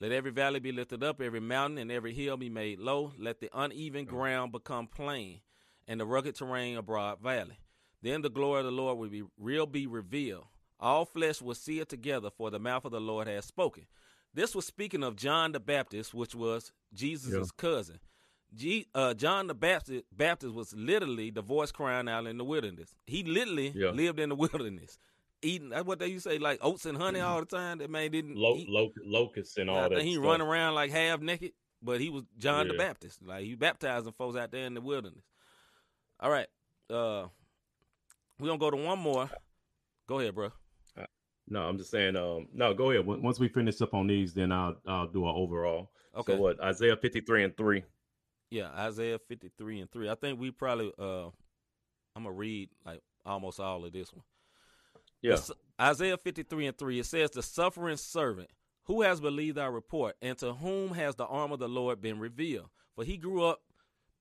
Let 0.00 0.12
every 0.12 0.30
valley 0.30 0.60
be 0.60 0.72
lifted 0.72 1.02
up, 1.04 1.20
every 1.20 1.40
mountain 1.40 1.78
and 1.78 1.92
every 1.92 2.14
hill 2.14 2.36
be 2.38 2.48
made 2.48 2.78
low. 2.78 3.12
Let 3.18 3.40
the 3.40 3.50
uneven 3.52 4.06
ground 4.06 4.50
become 4.52 4.86
plain, 4.86 5.40
and 5.86 6.00
the 6.00 6.06
rugged 6.06 6.36
terrain 6.36 6.78
a 6.78 6.82
broad 6.82 7.20
valley. 7.20 7.58
Then 8.02 8.22
the 8.22 8.30
glory 8.30 8.60
of 8.60 8.64
the 8.64 8.72
Lord 8.72 8.96
will 8.98 9.10
be 9.10 9.24
real 9.38 9.66
be 9.66 9.86
revealed. 9.86 10.46
All 10.78 11.04
flesh 11.04 11.42
will 11.42 11.54
see 11.54 11.80
it 11.80 11.90
together, 11.90 12.30
for 12.30 12.50
the 12.50 12.58
mouth 12.58 12.86
of 12.86 12.92
the 12.92 13.00
Lord 13.00 13.28
has 13.28 13.44
spoken. 13.44 13.84
This 14.32 14.54
was 14.54 14.64
speaking 14.64 15.02
of 15.02 15.16
John 15.16 15.52
the 15.52 15.60
Baptist, 15.60 16.14
which 16.14 16.34
was 16.34 16.72
Jesus' 16.94 17.34
Yeah. 17.34 17.44
cousin. 17.58 17.98
G, 18.54 18.86
uh, 18.94 19.12
John 19.14 19.48
the 19.48 19.54
Baptist, 19.54 20.04
Baptist 20.10 20.54
was 20.54 20.72
literally 20.74 21.30
the 21.30 21.42
voice 21.42 21.70
crying 21.70 22.08
out 22.08 22.26
in 22.26 22.38
the 22.38 22.44
wilderness. 22.44 22.94
He 23.06 23.22
literally 23.22 23.72
Yeah. 23.76 23.90
lived 23.90 24.18
in 24.18 24.30
the 24.30 24.34
wilderness, 24.62 24.98
eating. 25.42 25.70
That's 25.70 25.86
what 25.86 25.98
they 25.98 26.08
used 26.08 26.24
to 26.24 26.30
say, 26.30 26.38
like 26.38 26.58
oats 26.62 26.86
and 26.86 26.96
honey 26.96 27.20
all 27.20 27.40
the 27.40 27.46
time. 27.46 27.78
That 27.78 27.90
man 27.90 28.10
didn't. 28.10 28.36
Lo- 28.36 28.56
eat. 28.56 28.68
lo- 28.68 28.92
locusts 29.04 29.56
and 29.58 29.68
all 29.70 29.78
I 29.78 29.88
that. 29.88 30.02
he 30.02 30.14
stuff. 30.14 30.24
run 30.24 30.40
around 30.40 30.74
like 30.74 30.90
half 30.90 31.20
naked, 31.20 31.52
but 31.82 32.00
he 32.00 32.10
was 32.10 32.24
John 32.38 32.68
the 32.68 32.74
Baptist. 32.74 33.22
Like 33.22 33.44
he 33.44 33.54
baptizing 33.54 34.12
folks 34.12 34.36
out 34.36 34.52
there 34.52 34.66
in 34.66 34.74
the 34.74 34.80
wilderness. 34.80 35.24
All 36.20 36.30
right, 36.30 36.46
uh, 36.90 37.26
we 38.38 38.46
gonna 38.46 38.58
go 38.58 38.70
to 38.70 38.76
one 38.76 38.98
more. 38.98 39.30
Go 40.06 40.18
ahead, 40.18 40.34
bro. 40.34 40.50
No, 41.52 41.62
I'm 41.62 41.78
just 41.78 41.90
saying. 41.90 42.14
Um, 42.14 42.46
no, 42.52 42.74
go 42.74 42.92
ahead. 42.92 43.04
Once 43.04 43.40
we 43.40 43.48
finish 43.48 43.80
up 43.80 43.92
on 43.92 44.06
these, 44.06 44.32
then 44.34 44.52
I'll 44.52 44.76
I'll 44.86 45.08
do 45.08 45.24
an 45.24 45.34
overall. 45.34 45.90
Okay. 46.16 46.34
So 46.34 46.40
what? 46.40 46.60
Isaiah 46.62 46.96
53 46.96 47.42
and 47.44 47.56
three. 47.56 47.82
Yeah, 48.50 48.68
Isaiah 48.76 49.18
53 49.18 49.80
and 49.80 49.90
3. 49.90 50.10
I 50.10 50.14
think 50.16 50.38
we 50.40 50.50
probably 50.50 50.92
uh 50.98 51.26
I'm 52.16 52.24
going 52.24 52.34
to 52.34 52.38
read 52.38 52.68
like 52.84 53.00
almost 53.24 53.60
all 53.60 53.84
of 53.84 53.92
this 53.92 54.12
one. 54.12 54.24
Yeah. 55.22 55.36
Isaiah 55.80 56.16
53 56.16 56.66
and 56.66 56.78
3 56.78 56.98
it 57.00 57.06
says 57.06 57.30
the 57.30 57.42
suffering 57.42 57.96
servant 57.96 58.50
who 58.84 59.02
has 59.02 59.20
believed 59.20 59.58
our 59.58 59.70
report 59.70 60.16
and 60.20 60.36
to 60.38 60.52
whom 60.54 60.94
has 60.94 61.14
the 61.14 61.26
arm 61.26 61.52
of 61.52 61.58
the 61.58 61.68
Lord 61.68 62.00
been 62.00 62.18
revealed 62.18 62.68
for 62.94 63.04
he 63.04 63.16
grew 63.16 63.44
up 63.44 63.60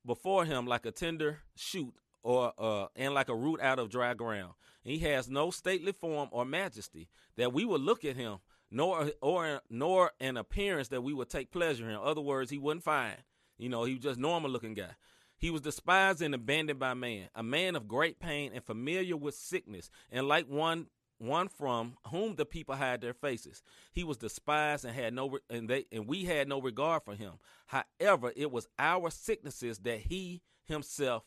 before 0.05 0.45
him 0.45 0.65
like 0.65 0.85
a 0.85 0.91
tender 0.91 1.39
shoot 1.55 1.93
or 2.23 2.53
uh 2.57 2.87
and 2.95 3.13
like 3.13 3.29
a 3.29 3.35
root 3.35 3.59
out 3.61 3.79
of 3.79 3.89
dry 3.89 4.13
ground 4.13 4.53
he 4.81 4.99
has 4.99 5.29
no 5.29 5.51
stately 5.51 5.91
form 5.91 6.29
or 6.31 6.45
majesty 6.45 7.09
that 7.35 7.53
we 7.53 7.65
would 7.65 7.81
look 7.81 8.05
at 8.05 8.15
him 8.15 8.39
nor 8.71 9.11
or 9.21 9.61
nor 9.69 10.11
an 10.19 10.37
appearance 10.37 10.89
that 10.89 11.01
we 11.01 11.13
would 11.13 11.29
take 11.29 11.51
pleasure 11.51 11.85
in. 11.85 11.91
In 11.91 12.01
other 12.01 12.21
words, 12.21 12.51
he 12.51 12.57
wasn't 12.57 12.83
fine. 12.83 13.17
You 13.57 13.69
know, 13.69 13.83
he 13.83 13.95
was 13.95 14.03
just 14.03 14.19
normal 14.19 14.51
looking 14.51 14.73
guy. 14.73 14.91
He 15.39 15.49
was 15.49 15.61
despised 15.61 16.21
and 16.21 16.35
abandoned 16.35 16.79
by 16.79 16.93
man, 16.93 17.29
a 17.33 17.41
man 17.41 17.75
of 17.75 17.87
great 17.87 18.19
pain 18.19 18.51
and 18.53 18.63
familiar 18.63 19.17
with 19.17 19.35
sickness, 19.35 19.89
and 20.11 20.27
like 20.27 20.47
one 20.47 20.87
one 21.17 21.49
from 21.49 21.97
whom 22.07 22.35
the 22.35 22.45
people 22.45 22.75
hide 22.75 23.01
their 23.01 23.13
faces. 23.13 23.61
He 23.91 24.03
was 24.03 24.17
despised 24.17 24.85
and 24.85 24.95
had 24.95 25.13
no 25.13 25.37
and 25.49 25.69
they 25.69 25.85
and 25.91 26.07
we 26.07 26.25
had 26.25 26.47
no 26.47 26.61
regard 26.61 27.03
for 27.03 27.15
him. 27.15 27.33
However, 27.67 28.31
it 28.35 28.51
was 28.51 28.67
our 28.77 29.09
sicknesses 29.09 29.79
that 29.79 29.99
he 29.99 30.41
himself 30.65 31.23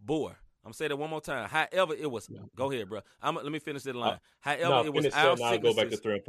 bore. 0.00 0.38
I'm 0.64 0.68
gonna 0.68 0.74
say 0.74 0.88
that 0.88 0.96
one 0.96 1.10
more 1.10 1.20
time. 1.20 1.48
However, 1.48 1.94
it 1.94 2.10
was. 2.10 2.30
Go 2.54 2.70
ahead, 2.70 2.88
bro. 2.88 3.00
I'm, 3.20 3.34
let 3.34 3.50
me 3.50 3.58
finish 3.58 3.82
that 3.82 3.96
uh, 3.96 3.98
line. 3.98 4.18
However, 4.40 4.62
no, 4.62 4.84
it 4.84 4.94
was 4.94 5.06
our 5.06 5.36
I'll 5.42 5.58
go 5.58 5.74
back 5.74 5.88
to 5.90 5.96
three. 5.96 6.20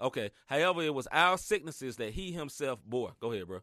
Okay. 0.00 0.30
However, 0.46 0.82
it 0.82 0.94
was 0.94 1.06
our 1.12 1.36
sicknesses 1.36 1.96
that 1.96 2.10
he 2.10 2.32
himself 2.32 2.80
bore. 2.84 3.12
Go 3.20 3.32
ahead, 3.32 3.46
bro. 3.46 3.60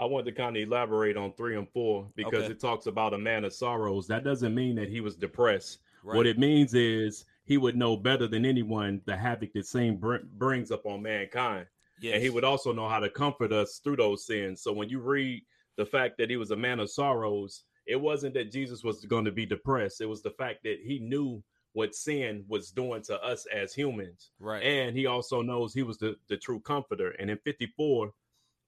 I 0.00 0.06
wanted 0.06 0.24
to 0.26 0.32
kind 0.32 0.56
of 0.56 0.62
elaborate 0.62 1.16
on 1.16 1.32
three 1.34 1.56
and 1.56 1.68
four 1.68 2.08
because 2.16 2.44
Okay. 2.44 2.52
it 2.52 2.60
talks 2.60 2.86
about 2.86 3.12
a 3.14 3.18
man 3.18 3.44
of 3.44 3.52
sorrows. 3.52 4.06
That 4.06 4.24
doesn't 4.24 4.54
mean 4.54 4.74
that 4.76 4.88
he 4.88 5.00
was 5.00 5.14
depressed. 5.16 5.80
Right. 6.02 6.16
What 6.16 6.26
it 6.26 6.38
means 6.38 6.72
is 6.74 7.26
he 7.44 7.58
would 7.58 7.76
know 7.76 7.96
better 7.96 8.26
than 8.26 8.46
anyone 8.46 9.02
the 9.04 9.16
havoc 9.16 9.52
that 9.52 9.66
sin 9.66 9.98
br- 9.98 10.24
brings 10.38 10.70
upon 10.70 11.02
mankind. 11.02 11.66
yes. 12.00 12.14
And 12.14 12.22
he 12.22 12.30
would 12.30 12.44
also 12.44 12.72
know 12.72 12.88
how 12.88 12.98
to 13.00 13.10
comfort 13.10 13.52
us 13.52 13.78
through 13.84 13.96
those 13.96 14.24
sins. 14.24 14.62
So 14.62 14.72
when 14.72 14.88
you 14.88 15.00
read 15.00 15.42
the 15.76 15.84
fact 15.84 16.16
that 16.18 16.30
he 16.30 16.36
was 16.38 16.50
a 16.50 16.56
man 16.56 16.80
of 16.80 16.90
sorrows, 16.90 17.64
it 17.86 17.96
wasn't 18.00 18.32
that 18.34 18.50
Jesus 18.52 18.82
was 18.82 19.04
going 19.04 19.24
to 19.26 19.32
be 19.32 19.44
depressed. 19.44 20.00
It 20.00 20.06
was 20.06 20.22
the 20.22 20.30
fact 20.30 20.62
that 20.64 20.78
he 20.82 20.98
knew 21.00 21.42
what 21.72 21.94
sin 21.94 22.44
was 22.48 22.70
doing 22.70 23.02
to 23.02 23.22
us 23.22 23.46
as 23.54 23.74
humans. 23.74 24.30
right. 24.40 24.62
And 24.62 24.96
he 24.96 25.04
also 25.06 25.42
knows 25.42 25.74
he 25.74 25.82
was 25.82 25.98
the, 25.98 26.16
the 26.28 26.36
true 26.36 26.60
comforter. 26.60 27.10
And 27.18 27.28
in 27.30 27.38
54, 27.38 28.12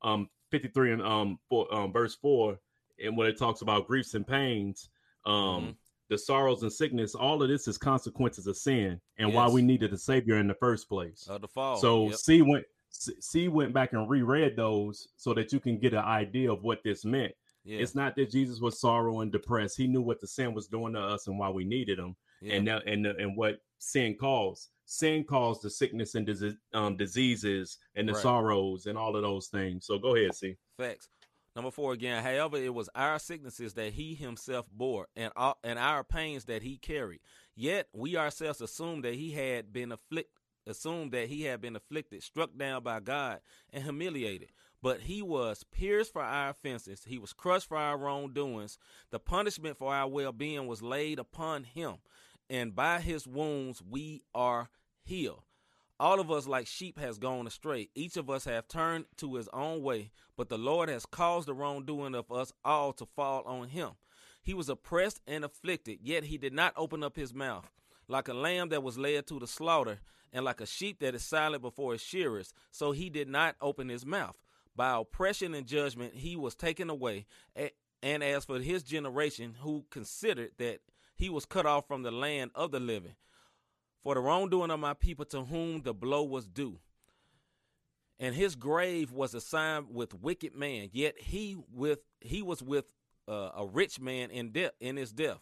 um, 0.04 0.28
53 0.50 0.92
and 0.92 1.02
um, 1.02 1.38
four, 1.48 1.72
um, 1.74 1.92
verse 1.92 2.14
4, 2.16 2.58
and 3.04 3.16
when 3.16 3.26
it 3.26 3.38
talks 3.38 3.62
about 3.62 3.86
griefs 3.86 4.14
and 4.14 4.26
pains, 4.26 4.90
um, 5.24 5.32
Mhm. 5.34 5.76
the 6.08 6.18
sorrows 6.18 6.62
and 6.62 6.72
sickness, 6.72 7.14
all 7.14 7.42
of 7.42 7.48
this 7.48 7.66
is 7.68 7.78
consequences 7.78 8.46
of 8.46 8.56
sin 8.56 9.00
and 9.18 9.32
why 9.32 9.48
we 9.48 9.62
needed 9.62 9.92
a 9.92 9.96
savior 9.98 10.36
in 10.38 10.46
the 10.46 10.54
first 10.54 10.88
place. 10.88 11.26
of 11.28 11.40
the 11.40 11.48
fall. 11.48 11.76
So 11.76 12.08
Yep. 12.08 12.14
C 12.16 12.42
went 12.42 12.66
C 12.90 13.14
C 13.20 13.48
went 13.48 13.72
back 13.72 13.94
and 13.94 14.08
reread 14.10 14.54
those 14.54 15.08
so 15.16 15.32
that 15.32 15.50
you 15.52 15.58
can 15.60 15.78
get 15.78 15.94
an 15.94 16.00
idea 16.04 16.52
of 16.52 16.62
what 16.62 16.82
this 16.82 17.04
meant. 17.06 17.34
yeah. 17.64 17.78
It's 17.78 17.94
not 17.94 18.16
that 18.16 18.30
Jesus 18.30 18.60
was 18.60 18.78
sorrow 18.80 19.20
and 19.20 19.32
depressed. 19.32 19.78
He 19.78 19.86
knew 19.86 20.02
what 20.02 20.20
the 20.20 20.26
sin 20.26 20.52
was 20.52 20.66
doing 20.66 20.92
to 20.94 21.00
us 21.00 21.26
and 21.28 21.38
why 21.38 21.48
we 21.48 21.64
needed 21.64 21.98
him, 21.98 22.16
yeah. 22.42 22.54
and 22.54 22.66
that- 22.68 22.86
and 22.86 23.06
and 23.06 23.34
what 23.36 23.62
sin 23.78 24.16
caused. 24.16 24.68
Sin 24.84 25.24
caused 25.24 25.62
the 25.62 25.70
sickness 25.70 26.14
and 26.14 26.26
dis- 26.26 26.54
um, 26.74 26.96
diseases 26.96 27.78
and 27.94 28.08
the 28.08 28.12
Right. 28.12 28.22
sorrows 28.22 28.86
and 28.86 28.98
all 28.98 29.16
of 29.16 29.22
those 29.22 29.48
things. 29.48 29.86
So 29.86 29.98
go 29.98 30.14
ahead, 30.16 30.34
see. 30.34 30.56
Facts. 30.76 31.08
Number 31.54 31.70
four 31.70 31.92
again. 31.92 32.22
However, 32.22 32.56
it 32.56 32.72
was 32.74 32.88
our 32.94 33.18
sicknesses 33.18 33.74
that 33.74 33.92
he 33.92 34.14
himself 34.14 34.70
bore, 34.70 35.08
and 35.14 35.32
our, 35.36 35.56
and 35.62 35.78
our 35.78 36.02
pains 36.02 36.46
that 36.46 36.62
he 36.62 36.78
carried. 36.78 37.20
Yet 37.54 37.88
we 37.92 38.16
ourselves 38.16 38.60
assumed 38.62 39.04
that 39.04 39.14
he 39.14 39.32
had 39.32 39.70
been 39.72 39.92
afflicted, 39.92 40.32
assumed 40.66 41.12
that 41.12 41.28
he 41.28 41.42
had 41.42 41.60
been 41.60 41.76
afflicted, 41.76 42.22
struck 42.22 42.56
down 42.56 42.82
by 42.82 43.00
God, 43.00 43.40
and 43.70 43.84
humiliated. 43.84 44.50
But 44.80 45.02
he 45.02 45.20
was 45.22 45.62
pierced 45.64 46.12
for 46.14 46.22
our 46.22 46.48
offenses; 46.50 47.04
he 47.04 47.18
was 47.18 47.32
crushed 47.34 47.68
for 47.68 47.76
our 47.76 47.98
wrongdoings. 47.98 48.78
The 49.10 49.20
punishment 49.20 49.76
for 49.76 49.94
our 49.94 50.08
well-being 50.08 50.66
was 50.66 50.82
laid 50.82 51.18
upon 51.18 51.64
him, 51.64 51.98
and 52.52 52.76
by 52.76 53.00
his 53.00 53.26
wounds 53.26 53.82
we 53.82 54.22
are 54.34 54.68
healed. 55.02 55.42
All 55.98 56.20
of 56.20 56.30
us, 56.30 56.46
like 56.46 56.66
sheep, 56.66 56.98
has 56.98 57.16
gone 57.16 57.46
astray. 57.46 57.88
Each 57.94 58.16
of 58.18 58.28
us 58.28 58.44
have 58.44 58.68
turned 58.68 59.06
to 59.16 59.36
his 59.36 59.48
own 59.54 59.82
way, 59.82 60.10
but 60.36 60.50
the 60.50 60.58
Lord 60.58 60.90
has 60.90 61.06
caused 61.06 61.48
the 61.48 61.54
wrongdoing 61.54 62.14
of 62.14 62.30
us 62.30 62.52
all 62.62 62.92
to 62.94 63.06
fall 63.06 63.42
on 63.46 63.68
him. 63.68 63.92
He 64.42 64.52
was 64.52 64.68
oppressed 64.68 65.20
and 65.26 65.44
afflicted, 65.44 66.00
yet 66.02 66.24
he 66.24 66.36
did 66.36 66.52
not 66.52 66.74
open 66.76 67.02
up 67.02 67.16
his 67.16 67.32
mouth. 67.32 67.70
Like 68.06 68.28
a 68.28 68.34
lamb 68.34 68.68
that 68.68 68.82
was 68.82 68.98
led 68.98 69.26
to 69.28 69.38
the 69.38 69.46
slaughter, 69.46 70.00
and 70.30 70.44
like 70.44 70.60
a 70.60 70.66
sheep 70.66 70.98
that 71.00 71.14
is 71.14 71.22
silent 71.22 71.62
before 71.62 71.92
his 71.92 72.02
shearers, 72.02 72.52
so 72.70 72.92
he 72.92 73.08
did 73.08 73.28
not 73.28 73.56
open 73.62 73.88
his 73.88 74.04
mouth. 74.04 74.36
By 74.76 74.98
oppression 74.98 75.54
and 75.54 75.66
judgment 75.66 76.16
he 76.16 76.36
was 76.36 76.54
taken 76.54 76.90
away. 76.90 77.24
And 78.02 78.22
as 78.22 78.44
for 78.44 78.58
his 78.58 78.82
generation, 78.82 79.54
who 79.60 79.86
considered 79.88 80.50
that 80.58 80.80
he 81.22 81.30
was 81.30 81.46
cut 81.46 81.66
off 81.66 81.86
from 81.86 82.02
the 82.02 82.10
land 82.10 82.50
of 82.56 82.72
the 82.72 82.80
living, 82.80 83.14
for 84.02 84.16
the 84.16 84.20
wrongdoing 84.20 84.72
of 84.72 84.80
my 84.80 84.92
people 84.92 85.24
to 85.24 85.44
whom 85.44 85.82
the 85.82 85.94
blow 85.94 86.24
was 86.24 86.48
due. 86.48 86.80
And 88.18 88.34
his 88.34 88.56
grave 88.56 89.12
was 89.12 89.32
assigned 89.32 89.86
with 89.94 90.20
wicked 90.20 90.56
man, 90.56 90.88
yet 90.92 91.14
he 91.16 91.56
with 91.72 92.00
he 92.20 92.42
was 92.42 92.60
with 92.60 92.86
uh, 93.28 93.50
a 93.56 93.64
rich 93.64 94.00
man 94.00 94.30
in 94.30 94.50
death 94.50 94.72
in 94.80 94.96
his 94.96 95.12
death, 95.12 95.38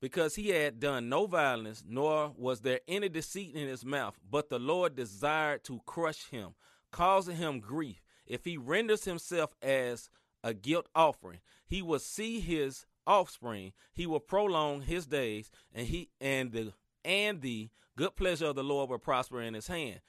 because 0.00 0.34
he 0.34 0.48
had 0.48 0.80
done 0.80 1.08
no 1.08 1.26
violence, 1.26 1.84
nor 1.86 2.32
was 2.36 2.62
there 2.62 2.80
any 2.88 3.08
deceit 3.08 3.54
in 3.54 3.68
his 3.68 3.84
mouth. 3.84 4.18
But 4.28 4.48
the 4.48 4.58
Lord 4.58 4.96
desired 4.96 5.62
to 5.64 5.82
crush 5.86 6.30
him, 6.30 6.56
causing 6.90 7.36
him 7.36 7.60
grief. 7.60 8.02
If 8.26 8.44
he 8.44 8.56
renders 8.56 9.04
himself 9.04 9.54
as 9.62 10.10
a 10.42 10.52
guilt 10.52 10.88
offering, 10.96 11.38
he 11.64 11.80
will 11.80 12.00
see 12.00 12.40
his 12.40 12.86
offspring. 13.06 13.72
He 13.92 14.06
will 14.06 14.20
prolong 14.20 14.82
his 14.82 15.06
days, 15.06 15.50
and 15.74 15.86
he 15.86 16.10
and 16.20 16.52
the 16.52 16.72
and 17.04 17.40
the 17.40 17.70
good 17.96 18.16
pleasure 18.16 18.46
of 18.46 18.56
the 18.56 18.64
Lord 18.64 18.90
will 18.90 18.98
prosper 18.98 19.40
in 19.40 19.54
his 19.54 19.68
hand. 19.68 20.00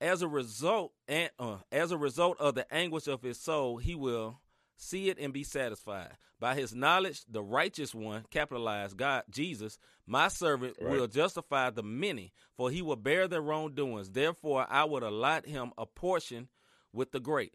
As 0.00 0.22
a 0.22 0.28
result, 0.28 0.92
and 1.06 1.30
uh, 1.38 1.58
as 1.70 1.92
a 1.92 1.98
result 1.98 2.40
of 2.40 2.54
the 2.54 2.72
anguish 2.72 3.06
of 3.06 3.22
his 3.22 3.38
soul, 3.38 3.76
he 3.78 3.94
will 3.94 4.40
see 4.76 5.10
it 5.10 5.18
and 5.18 5.32
be 5.32 5.44
satisfied. 5.44 6.16
By 6.38 6.54
his 6.54 6.74
knowledge, 6.74 7.22
the 7.28 7.42
righteous 7.42 7.94
one, 7.94 8.24
capitalized 8.30 8.96
God, 8.96 9.24
Jesus, 9.30 9.78
my 10.06 10.28
servant, 10.28 10.76
Right. 10.80 10.90
will 10.92 11.06
justify 11.06 11.68
the 11.68 11.82
many, 11.82 12.32
for 12.56 12.70
he 12.70 12.80
will 12.80 12.96
bear 12.96 13.28
their 13.28 13.42
wrongdoings. 13.42 14.10
Therefore, 14.10 14.66
I 14.70 14.84
would 14.84 15.02
allot 15.02 15.44
him 15.44 15.72
a 15.76 15.84
portion 15.84 16.48
with 16.94 17.12
the 17.12 17.20
great, 17.20 17.52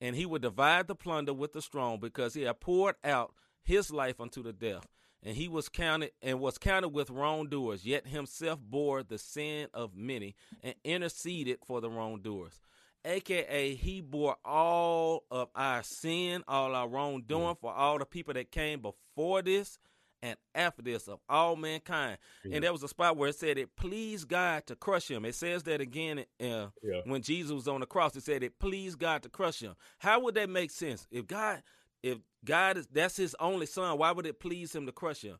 and 0.00 0.16
he 0.16 0.26
would 0.26 0.42
divide 0.42 0.88
the 0.88 0.96
plunder 0.96 1.32
with 1.32 1.52
the 1.52 1.62
strong, 1.62 2.00
because 2.00 2.34
he 2.34 2.42
had 2.42 2.58
poured 2.60 2.96
out 3.04 3.34
his 3.64 3.90
life 3.90 4.20
unto 4.20 4.42
the 4.42 4.52
death. 4.52 4.86
And 5.26 5.34
he 5.34 5.48
was 5.48 5.70
counted 5.70 6.10
and 6.22 6.38
was 6.38 6.58
counted 6.58 6.88
with 6.90 7.08
wrongdoers, 7.08 7.86
yet 7.86 8.06
himself 8.06 8.60
bore 8.60 9.02
the 9.02 9.16
sin 9.18 9.68
of 9.72 9.96
many 9.96 10.34
and 10.62 10.74
interceded 10.84 11.58
for 11.66 11.80
the 11.80 11.88
wrongdoers. 11.88 12.60
aka 13.06 13.74
he 13.74 14.00
bore 14.02 14.36
all 14.44 15.24
of 15.30 15.48
our 15.54 15.82
sin, 15.82 16.44
all 16.46 16.74
our 16.74 16.88
wrongdoing 16.88 17.56
for 17.60 17.72
all 17.72 17.98
the 17.98 18.04
people 18.06 18.34
that 18.34 18.50
came 18.50 18.80
before 18.80 19.40
this 19.42 19.78
and 20.22 20.36
after 20.54 20.80
this 20.82 21.06
of 21.08 21.20
all 21.28 21.54
mankind. 21.56 22.18
Yeah. 22.44 22.56
And 22.56 22.64
there 22.64 22.72
was 22.72 22.82
a 22.82 22.88
spot 22.88 23.16
where 23.16 23.28
it 23.28 23.36
said 23.36 23.58
it 23.58 23.76
pleased 23.76 24.28
God 24.28 24.66
to 24.66 24.76
crush 24.76 25.10
him. 25.10 25.24
It 25.26 25.34
says 25.34 25.62
that 25.64 25.80
again 25.82 26.20
uh, 26.40 26.66
Yeah. 26.82 27.00
when 27.04 27.22
Jesus 27.22 27.52
was 27.52 27.68
on 27.68 27.80
the 27.80 27.86
cross. 27.86 28.16
It 28.16 28.24
said 28.24 28.42
it 28.42 28.58
pleased 28.58 28.98
God 28.98 29.22
to 29.22 29.28
crush 29.28 29.60
him. 29.60 29.74
How 29.98 30.20
would 30.20 30.34
that 30.36 30.48
make 30.48 30.70
sense? 30.70 31.06
If 31.10 31.26
God, 31.26 31.62
if 32.04 32.18
God 32.44 32.76
is 32.76 32.86
that's 32.86 33.16
His 33.16 33.34
only 33.40 33.66
Son, 33.66 33.96
why 33.98 34.12
would 34.12 34.26
it 34.26 34.38
please 34.38 34.74
Him 34.74 34.84
to 34.86 34.92
crush 34.92 35.22
him? 35.22 35.38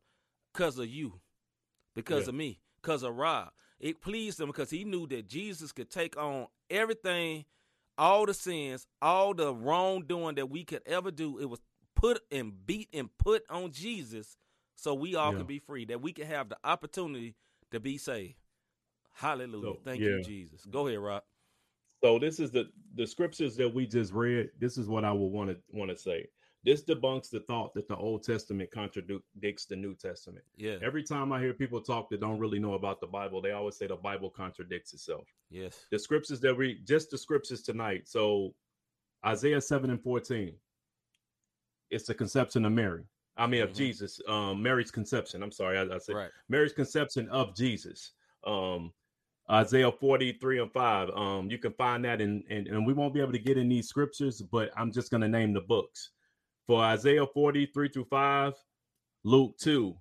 Because 0.52 0.78
of 0.78 0.88
you, 0.88 1.20
because 1.94 2.24
Yeah. 2.24 2.30
of 2.30 2.34
me, 2.36 2.60
because 2.80 3.02
of 3.02 3.14
Rob. 3.14 3.50
It 3.80 4.00
pleased 4.00 4.40
him 4.40 4.46
because 4.46 4.70
he 4.70 4.84
knew 4.84 5.06
that 5.08 5.28
Jesus 5.28 5.72
could 5.72 5.90
take 5.90 6.16
on 6.16 6.46
everything, 6.70 7.44
all 7.98 8.24
the 8.24 8.32
sins, 8.32 8.86
all 9.02 9.34
the 9.34 9.52
wrongdoing 9.52 10.36
that 10.36 10.48
we 10.48 10.64
could 10.64 10.82
ever 10.86 11.10
do. 11.10 11.38
It 11.38 11.46
was 11.46 11.60
put 11.94 12.22
and 12.30 12.64
beat 12.64 12.88
and 12.94 13.10
put 13.18 13.42
on 13.50 13.72
Jesus 13.72 14.36
so 14.76 14.94
we 14.94 15.16
all 15.16 15.32
Yeah. 15.32 15.38
could 15.38 15.48
be 15.48 15.58
free, 15.58 15.84
that 15.86 16.00
we 16.00 16.12
could 16.12 16.26
have 16.26 16.48
the 16.48 16.56
opportunity 16.64 17.34
to 17.72 17.80
be 17.80 17.98
saved. 17.98 18.36
Hallelujah. 19.12 19.74
So, 19.74 19.80
Thank 19.84 20.00
yeah. 20.00 20.08
you, 20.10 20.22
Jesus. 20.22 20.64
Go 20.64 20.86
ahead, 20.86 21.00
Rob. 21.00 21.24
So 22.02 22.18
this 22.18 22.38
is 22.38 22.50
the 22.50 22.70
the 22.94 23.06
scriptures 23.06 23.56
that 23.56 23.72
we 23.74 23.86
just 23.86 24.12
read. 24.12 24.50
This 24.58 24.78
is 24.78 24.88
what 24.88 25.04
I 25.04 25.12
would 25.12 25.32
want 25.32 25.50
to 25.50 25.58
want 25.72 25.90
to 25.90 25.96
say. 25.96 26.26
This 26.64 26.82
debunks 26.82 27.28
the 27.28 27.40
thought 27.40 27.74
that 27.74 27.88
the 27.88 27.96
Old 27.96 28.22
Testament 28.22 28.70
contradicts 28.70 29.66
the 29.66 29.76
New 29.76 29.94
Testament. 29.94 30.44
Yeah. 30.56 30.76
Every 30.82 31.02
time 31.02 31.30
I 31.30 31.38
hear 31.40 31.52
people 31.52 31.80
talk 31.80 32.08
that 32.08 32.20
don't 32.20 32.38
really 32.38 32.58
know 32.58 32.72
about 32.74 33.00
the 33.00 33.06
Bible, 33.06 33.42
they 33.42 33.50
always 33.52 33.76
say 33.76 33.86
the 33.86 33.96
Bible 33.96 34.30
contradicts 34.30 34.94
itself. 34.94 35.26
Yes. 35.50 35.84
The 35.90 35.98
scriptures 35.98 36.40
that 36.40 36.56
we 36.56 36.80
just 36.84 37.10
the 37.10 37.18
scriptures 37.18 37.60
tonight. 37.62 38.08
So 38.08 38.54
Isaiah 39.26 39.60
7 39.60 39.90
and 39.90 40.02
14. 40.02 40.54
It's 41.90 42.06
the 42.06 42.14
conception 42.14 42.64
of 42.64 42.72
Mary. 42.72 43.04
I 43.36 43.46
mean 43.46 43.62
of 43.62 43.70
Mhm. 43.70 43.76
Jesus. 43.76 44.20
Um, 44.26 44.62
Mary's 44.62 44.90
conception. 44.90 45.42
I'm 45.42 45.52
sorry, 45.52 45.76
I, 45.76 45.82
I 45.94 45.98
said 45.98 46.14
Right. 46.16 46.30
Mary's 46.48 46.72
conception 46.72 47.28
of 47.28 47.54
Jesus. 47.54 48.12
Um, 48.46 48.92
Isaiah 49.50 49.92
43 49.92 50.60
and 50.60 50.72
5. 50.72 51.10
Um, 51.10 51.50
you 51.50 51.58
can 51.58 51.72
find 51.74 52.04
that 52.06 52.22
in, 52.22 52.42
and, 52.48 52.66
and 52.68 52.86
we 52.86 52.94
won't 52.94 53.12
be 53.12 53.20
able 53.20 53.32
to 53.32 53.38
get 53.38 53.58
in 53.58 53.68
these 53.68 53.88
scriptures, 53.88 54.40
but 54.40 54.70
I'm 54.76 54.90
just 54.90 55.10
going 55.10 55.20
to 55.20 55.28
name 55.28 55.52
the 55.52 55.60
books. 55.60 56.12
For 56.66 56.82
Isaiah 56.82 57.26
43 57.26 57.88
through 57.90 58.04
5, 58.06 58.54
Luke 59.24 59.56
2, 59.58 59.94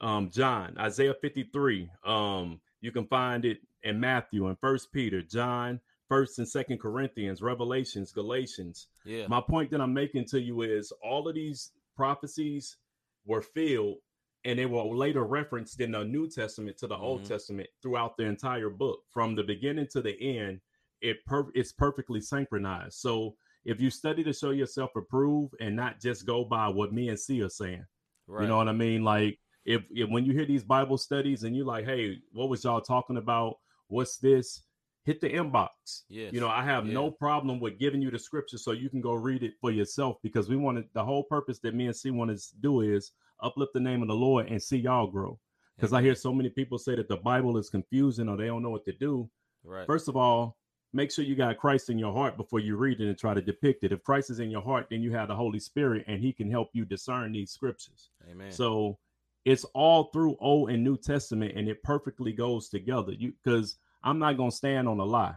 um, 0.00 0.30
John, 0.30 0.74
Isaiah 0.78 1.14
53. 1.20 1.90
Um, 2.04 2.60
you 2.80 2.92
can 2.92 3.06
find 3.06 3.44
it 3.44 3.58
in 3.82 4.00
Matthew 4.00 4.46
and 4.46 4.58
First 4.58 4.90
Peter, 4.92 5.22
John, 5.22 5.80
First 6.08 6.38
and 6.38 6.48
Second 6.48 6.78
Corinthians, 6.80 7.42
Revelations, 7.42 8.12
Galatians, 8.12 8.88
Yeah. 9.04 9.26
my 9.28 9.40
point 9.42 9.70
that 9.72 9.80
I'm 9.82 9.92
making 9.92 10.24
to 10.26 10.40
you 10.40 10.62
is 10.62 10.90
all 11.02 11.28
of 11.28 11.34
these 11.34 11.72
prophecies 11.94 12.78
were 13.26 13.42
filled 13.42 13.98
and 14.44 14.58
they 14.58 14.64
were 14.66 14.84
later 14.84 15.24
referenced 15.24 15.80
in 15.80 15.90
the 15.92 16.04
New 16.04 16.30
Testament 16.30 16.78
to 16.78 16.86
the 16.86 16.96
Old 16.96 17.22
Mhm. 17.22 17.28
Testament 17.28 17.68
throughout 17.82 18.16
the 18.16 18.24
entire 18.24 18.70
book 18.70 19.00
from 19.10 19.34
the 19.34 19.42
beginning 19.42 19.88
to 19.88 20.00
the 20.00 20.18
end. 20.18 20.60
It 21.02 21.22
per- 21.26 21.50
it's 21.54 21.72
perfectly 21.72 22.20
synchronized. 22.22 22.94
So 22.94 23.36
if 23.68 23.80
you 23.80 23.90
study 23.90 24.24
to 24.24 24.32
show 24.32 24.50
yourself 24.50 24.90
approved 24.96 25.54
and 25.60 25.76
not 25.76 26.00
just 26.00 26.26
go 26.26 26.44
by 26.44 26.68
what 26.68 26.92
me 26.92 27.08
and 27.10 27.18
C 27.18 27.42
are 27.42 27.48
saying, 27.50 27.84
right. 28.26 28.42
you 28.42 28.48
know 28.48 28.56
what 28.56 28.68
I 28.68 28.72
mean? 28.72 29.04
Like 29.04 29.38
if, 29.64 29.82
if 29.90 30.08
when 30.08 30.24
you 30.24 30.32
hear 30.32 30.46
these 30.46 30.64
Bible 30.64 30.96
studies 30.96 31.42
and 31.44 31.54
you're 31.54 31.66
like, 31.66 31.84
hey, 31.84 32.16
what 32.32 32.48
was 32.48 32.64
y'all 32.64 32.80
talking 32.80 33.18
about? 33.18 33.56
What's 33.88 34.16
this? 34.16 34.62
Hit 35.04 35.20
the 35.20 35.28
inbox. 35.28 35.68
Yes. 36.08 36.32
You 36.32 36.40
know, 36.40 36.48
I 36.48 36.62
have 36.62 36.86
Yeah. 36.86 36.94
no 36.94 37.10
problem 37.10 37.60
with 37.60 37.78
giving 37.78 38.00
you 38.02 38.10
the 38.10 38.18
scripture 38.18 38.58
so 38.58 38.72
you 38.72 38.88
can 38.90 39.00
go 39.02 39.12
read 39.12 39.42
it 39.42 39.52
for 39.60 39.70
yourself 39.70 40.16
because 40.22 40.48
we 40.48 40.56
wanted 40.56 40.84
the 40.94 41.04
whole 41.04 41.24
purpose 41.24 41.58
that 41.60 41.74
me 41.74 41.86
and 41.86 41.96
C 41.96 42.10
want 42.10 42.30
to 42.36 42.42
do 42.60 42.80
is 42.80 43.12
uplift 43.42 43.72
the 43.74 43.80
name 43.80 44.00
of 44.02 44.08
the 44.08 44.14
Lord 44.14 44.48
and 44.48 44.62
see 44.62 44.78
y'all 44.78 45.06
grow. 45.06 45.38
Because 45.76 45.92
I 45.92 46.02
hear 46.02 46.14
so 46.14 46.32
many 46.32 46.48
people 46.48 46.76
say 46.78 46.96
that 46.96 47.08
the 47.08 47.18
Bible 47.18 47.56
is 47.56 47.70
confusing 47.70 48.28
or 48.28 48.36
they 48.36 48.46
don't 48.46 48.62
know 48.62 48.70
what 48.70 48.84
to 48.86 48.92
do. 48.92 49.30
right. 49.62 49.86
First 49.86 50.08
of 50.08 50.16
all, 50.16 50.56
make 50.92 51.10
sure 51.10 51.24
you 51.24 51.34
got 51.34 51.58
Christ 51.58 51.90
in 51.90 51.98
your 51.98 52.12
heart 52.12 52.36
before 52.36 52.60
you 52.60 52.76
read 52.76 53.00
it 53.00 53.08
and 53.08 53.18
try 53.18 53.34
to 53.34 53.42
depict 53.42 53.84
it. 53.84 53.92
If 53.92 54.02
Christ 54.02 54.30
is 54.30 54.40
in 54.40 54.50
your 54.50 54.62
heart, 54.62 54.86
then 54.90 55.02
you 55.02 55.12
have 55.12 55.28
the 55.28 55.36
Holy 55.36 55.60
Spirit 55.60 56.04
and 56.06 56.20
he 56.20 56.32
can 56.32 56.50
help 56.50 56.70
you 56.72 56.84
discern 56.84 57.32
these 57.32 57.50
scriptures. 57.50 58.10
Amen. 58.30 58.50
So 58.52 58.98
it's 59.44 59.64
all 59.74 60.04
through 60.12 60.36
Old 60.40 60.70
and 60.70 60.82
New 60.84 60.96
Testament, 60.96 61.56
and 61.56 61.68
it 61.68 61.82
perfectly 61.82 62.32
goes 62.32 62.68
together. 62.68 63.12
You 63.12 63.32
because 63.42 63.78
I'm 64.02 64.18
not 64.18 64.36
gonna 64.36 64.50
stand 64.50 64.88
on 64.88 64.98
a 65.00 65.04
lie. 65.04 65.34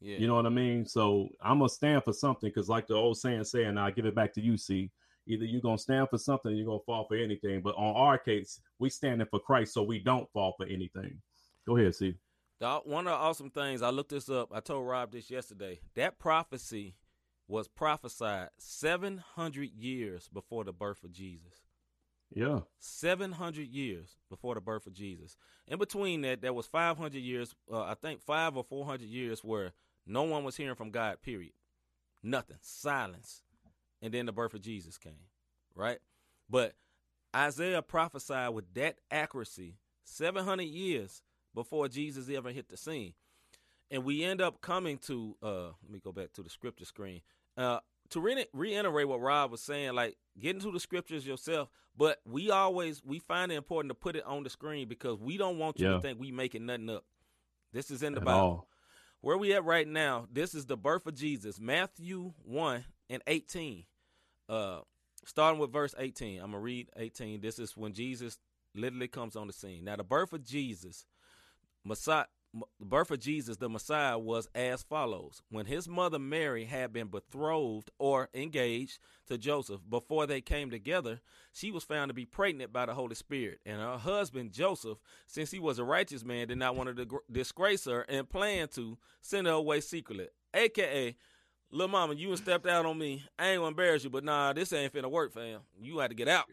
yeah. 0.00 0.18
You 0.18 0.26
know 0.26 0.34
what 0.34 0.46
I 0.46 0.50
mean? 0.50 0.86
So 0.86 1.28
I'm 1.42 1.58
gonna 1.58 1.68
stand 1.68 2.04
for 2.04 2.12
something 2.12 2.50
because, 2.50 2.68
like 2.68 2.86
the 2.86 2.94
old 2.94 3.16
saying, 3.16 3.44
saying, 3.44 3.78
I'll 3.78 3.92
give 3.92 4.06
it 4.06 4.14
back 4.14 4.32
to 4.34 4.40
you. 4.42 4.56
See, 4.56 4.90
either 5.26 5.44
you're 5.44 5.62
gonna 5.62 5.78
stand 5.78 6.10
for 6.10 6.18
something, 6.18 6.52
or 6.52 6.54
you're 6.54 6.66
gonna 6.66 6.80
fall 6.84 7.06
for 7.06 7.16
anything. 7.16 7.62
But 7.62 7.76
on 7.76 7.94
our 7.96 8.18
case, 8.18 8.60
we 8.78 8.90
standing 8.90 9.26
for 9.30 9.40
Christ, 9.40 9.72
so 9.74 9.82
we 9.82 9.98
don't 9.98 10.30
fall 10.32 10.54
for 10.56 10.66
anything. 10.66 11.20
Go 11.66 11.76
ahead, 11.76 11.94
see. 11.94 12.14
The, 12.60 12.80
one 12.84 13.06
of 13.06 13.12
the 13.12 13.16
awesome 13.16 13.50
things 13.50 13.82
I 13.82 13.90
looked 13.90 14.10
this 14.10 14.28
up. 14.28 14.50
I 14.52 14.60
told 14.60 14.86
Rob 14.86 15.12
this 15.12 15.30
yesterday. 15.30 15.80
That 15.94 16.18
prophecy 16.18 16.94
was 17.48 17.68
prophesied 17.68 18.48
700 18.58 19.70
years 19.70 20.28
before 20.32 20.64
the 20.64 20.72
birth 20.72 21.04
of 21.04 21.12
Jesus. 21.12 21.62
Yeah, 22.30 22.60
700 22.78 23.68
years 23.68 24.16
before 24.28 24.54
the 24.54 24.60
birth 24.60 24.86
of 24.86 24.94
Jesus. 24.94 25.36
In 25.68 25.78
between 25.78 26.22
that, 26.22 26.40
there 26.40 26.52
was 26.52 26.66
500 26.66 27.16
years. 27.18 27.54
Uh, 27.70 27.82
I 27.82 27.94
think 27.94 28.22
five 28.22 28.56
or 28.56 28.64
400 28.64 29.02
years 29.02 29.44
where 29.44 29.72
no 30.06 30.24
one 30.24 30.42
was 30.42 30.56
hearing 30.56 30.74
from 30.74 30.90
God. 30.90 31.22
Period. 31.22 31.52
Nothing. 32.22 32.56
Silence. 32.60 33.42
And 34.02 34.12
then 34.12 34.26
the 34.26 34.32
birth 34.32 34.54
of 34.54 34.62
Jesus 34.62 34.98
came. 34.98 35.28
Right. 35.76 35.98
But 36.48 36.74
Isaiah 37.34 37.82
prophesied 37.82 38.54
with 38.54 38.72
that 38.74 38.98
accuracy 39.10 39.76
700 40.04 40.62
years 40.64 41.22
before 41.54 41.88
Jesus 41.88 42.28
ever 42.28 42.50
hit 42.50 42.68
the 42.68 42.76
scene. 42.76 43.14
And 43.90 44.04
we 44.04 44.24
end 44.24 44.40
up 44.40 44.60
coming 44.60 44.98
to, 45.06 45.36
uh, 45.42 45.64
let 45.82 45.90
me 45.90 46.00
go 46.00 46.10
back 46.12 46.32
to 46.34 46.42
the 46.42 46.50
scripture 46.50 46.84
screen. 46.84 47.20
Uh, 47.56 47.78
to 48.10 48.20
re- 48.20 48.46
reiterate 48.52 49.08
what 49.08 49.20
Rob 49.20 49.50
was 49.50 49.60
saying, 49.62 49.94
like 49.94 50.16
get 50.38 50.56
into 50.56 50.70
the 50.72 50.80
scriptures 50.80 51.26
yourself, 51.26 51.68
but 51.96 52.20
we 52.26 52.50
always 52.50 53.02
we 53.04 53.18
find 53.18 53.52
it 53.52 53.54
important 53.56 53.90
to 53.90 53.94
put 53.94 54.16
it 54.16 54.24
on 54.24 54.42
the 54.42 54.50
screen 54.50 54.88
because 54.88 55.18
we 55.18 55.36
don't 55.36 55.58
want 55.58 55.78
you 55.78 55.86
Yeah. 55.88 55.94
to 55.94 56.00
think 56.00 56.18
we 56.20 56.32
making 56.32 56.66
nothing 56.66 56.90
up. 56.90 57.04
This 57.72 57.90
is 57.90 58.02
in 58.02 58.12
the 58.14 58.20
at 58.20 58.24
Bible. 58.26 58.40
all. 58.40 58.68
Where 59.20 59.38
we 59.38 59.54
at 59.54 59.64
right 59.64 59.88
now, 59.88 60.26
this 60.30 60.54
is 60.54 60.66
the 60.66 60.76
birth 60.76 61.06
of 61.06 61.14
Jesus, 61.14 61.58
Matthew 61.60 62.34
1 62.44 62.84
and 63.10 63.22
18. 63.26 63.84
Uh 64.48 64.80
starting 65.24 65.58
with 65.58 65.72
verse 65.72 65.94
18. 65.96 66.36
I'm 66.40 66.50
going 66.50 66.52
to 66.52 66.58
read 66.58 66.90
18. 66.96 67.40
This 67.40 67.58
is 67.58 67.74
when 67.76 67.94
Jesus 67.94 68.38
literally 68.74 69.08
comes 69.08 69.34
on 69.36 69.46
the 69.46 69.54
scene. 69.54 69.84
Now 69.84 69.96
the 69.96 70.04
birth 70.04 70.34
of 70.34 70.44
Jesus, 70.44 71.06
Messiah 71.84 72.26
the 72.78 72.86
birth 72.86 73.10
of 73.10 73.20
Jesus, 73.20 73.56
the 73.56 73.68
Messiah, 73.68 74.18
was 74.18 74.48
as 74.54 74.82
follows. 74.82 75.42
When 75.50 75.66
his 75.66 75.88
mother 75.88 76.18
Mary 76.18 76.64
had 76.64 76.92
been 76.92 77.08
betrothed 77.08 77.90
or 77.98 78.28
engaged 78.32 78.98
to 79.26 79.38
Joseph 79.38 79.80
before 79.88 80.26
they 80.26 80.40
came 80.40 80.70
together, 80.70 81.20
she 81.52 81.70
was 81.70 81.84
found 81.84 82.10
to 82.10 82.14
be 82.14 82.24
pregnant 82.24 82.72
by 82.72 82.86
the 82.86 82.94
Holy 82.94 83.14
Spirit. 83.14 83.60
And 83.66 83.80
her 83.80 83.98
husband, 83.98 84.52
Joseph, 84.52 84.98
since 85.26 85.50
he 85.50 85.58
was 85.58 85.78
a 85.78 85.84
righteous 85.84 86.24
man, 86.24 86.48
did 86.48 86.58
not 86.58 86.76
want 86.76 86.96
to 86.96 87.20
disgrace 87.30 87.86
her 87.86 88.02
and 88.02 88.28
planned 88.28 88.70
to 88.72 88.98
send 89.20 89.46
her 89.46 89.54
away 89.54 89.80
secretly. 89.80 90.28
AKA, 90.54 91.16
little 91.74 91.88
mama, 91.90 92.14
you 92.14 92.28
done 92.28 92.36
stepped 92.36 92.66
out 92.66 92.86
on 92.86 92.96
me. 92.98 93.24
I 93.38 93.48
ain't 93.48 93.58
gonna 93.58 93.68
embarrass 93.68 94.04
you, 94.04 94.10
but 94.10 94.24
nah, 94.24 94.52
this 94.52 94.72
ain't 94.72 94.92
finna 94.92 95.10
work, 95.10 95.32
fam. 95.32 95.60
You 95.80 95.98
had 95.98 96.08
to 96.10 96.14
get 96.14 96.28
out. 96.28 96.44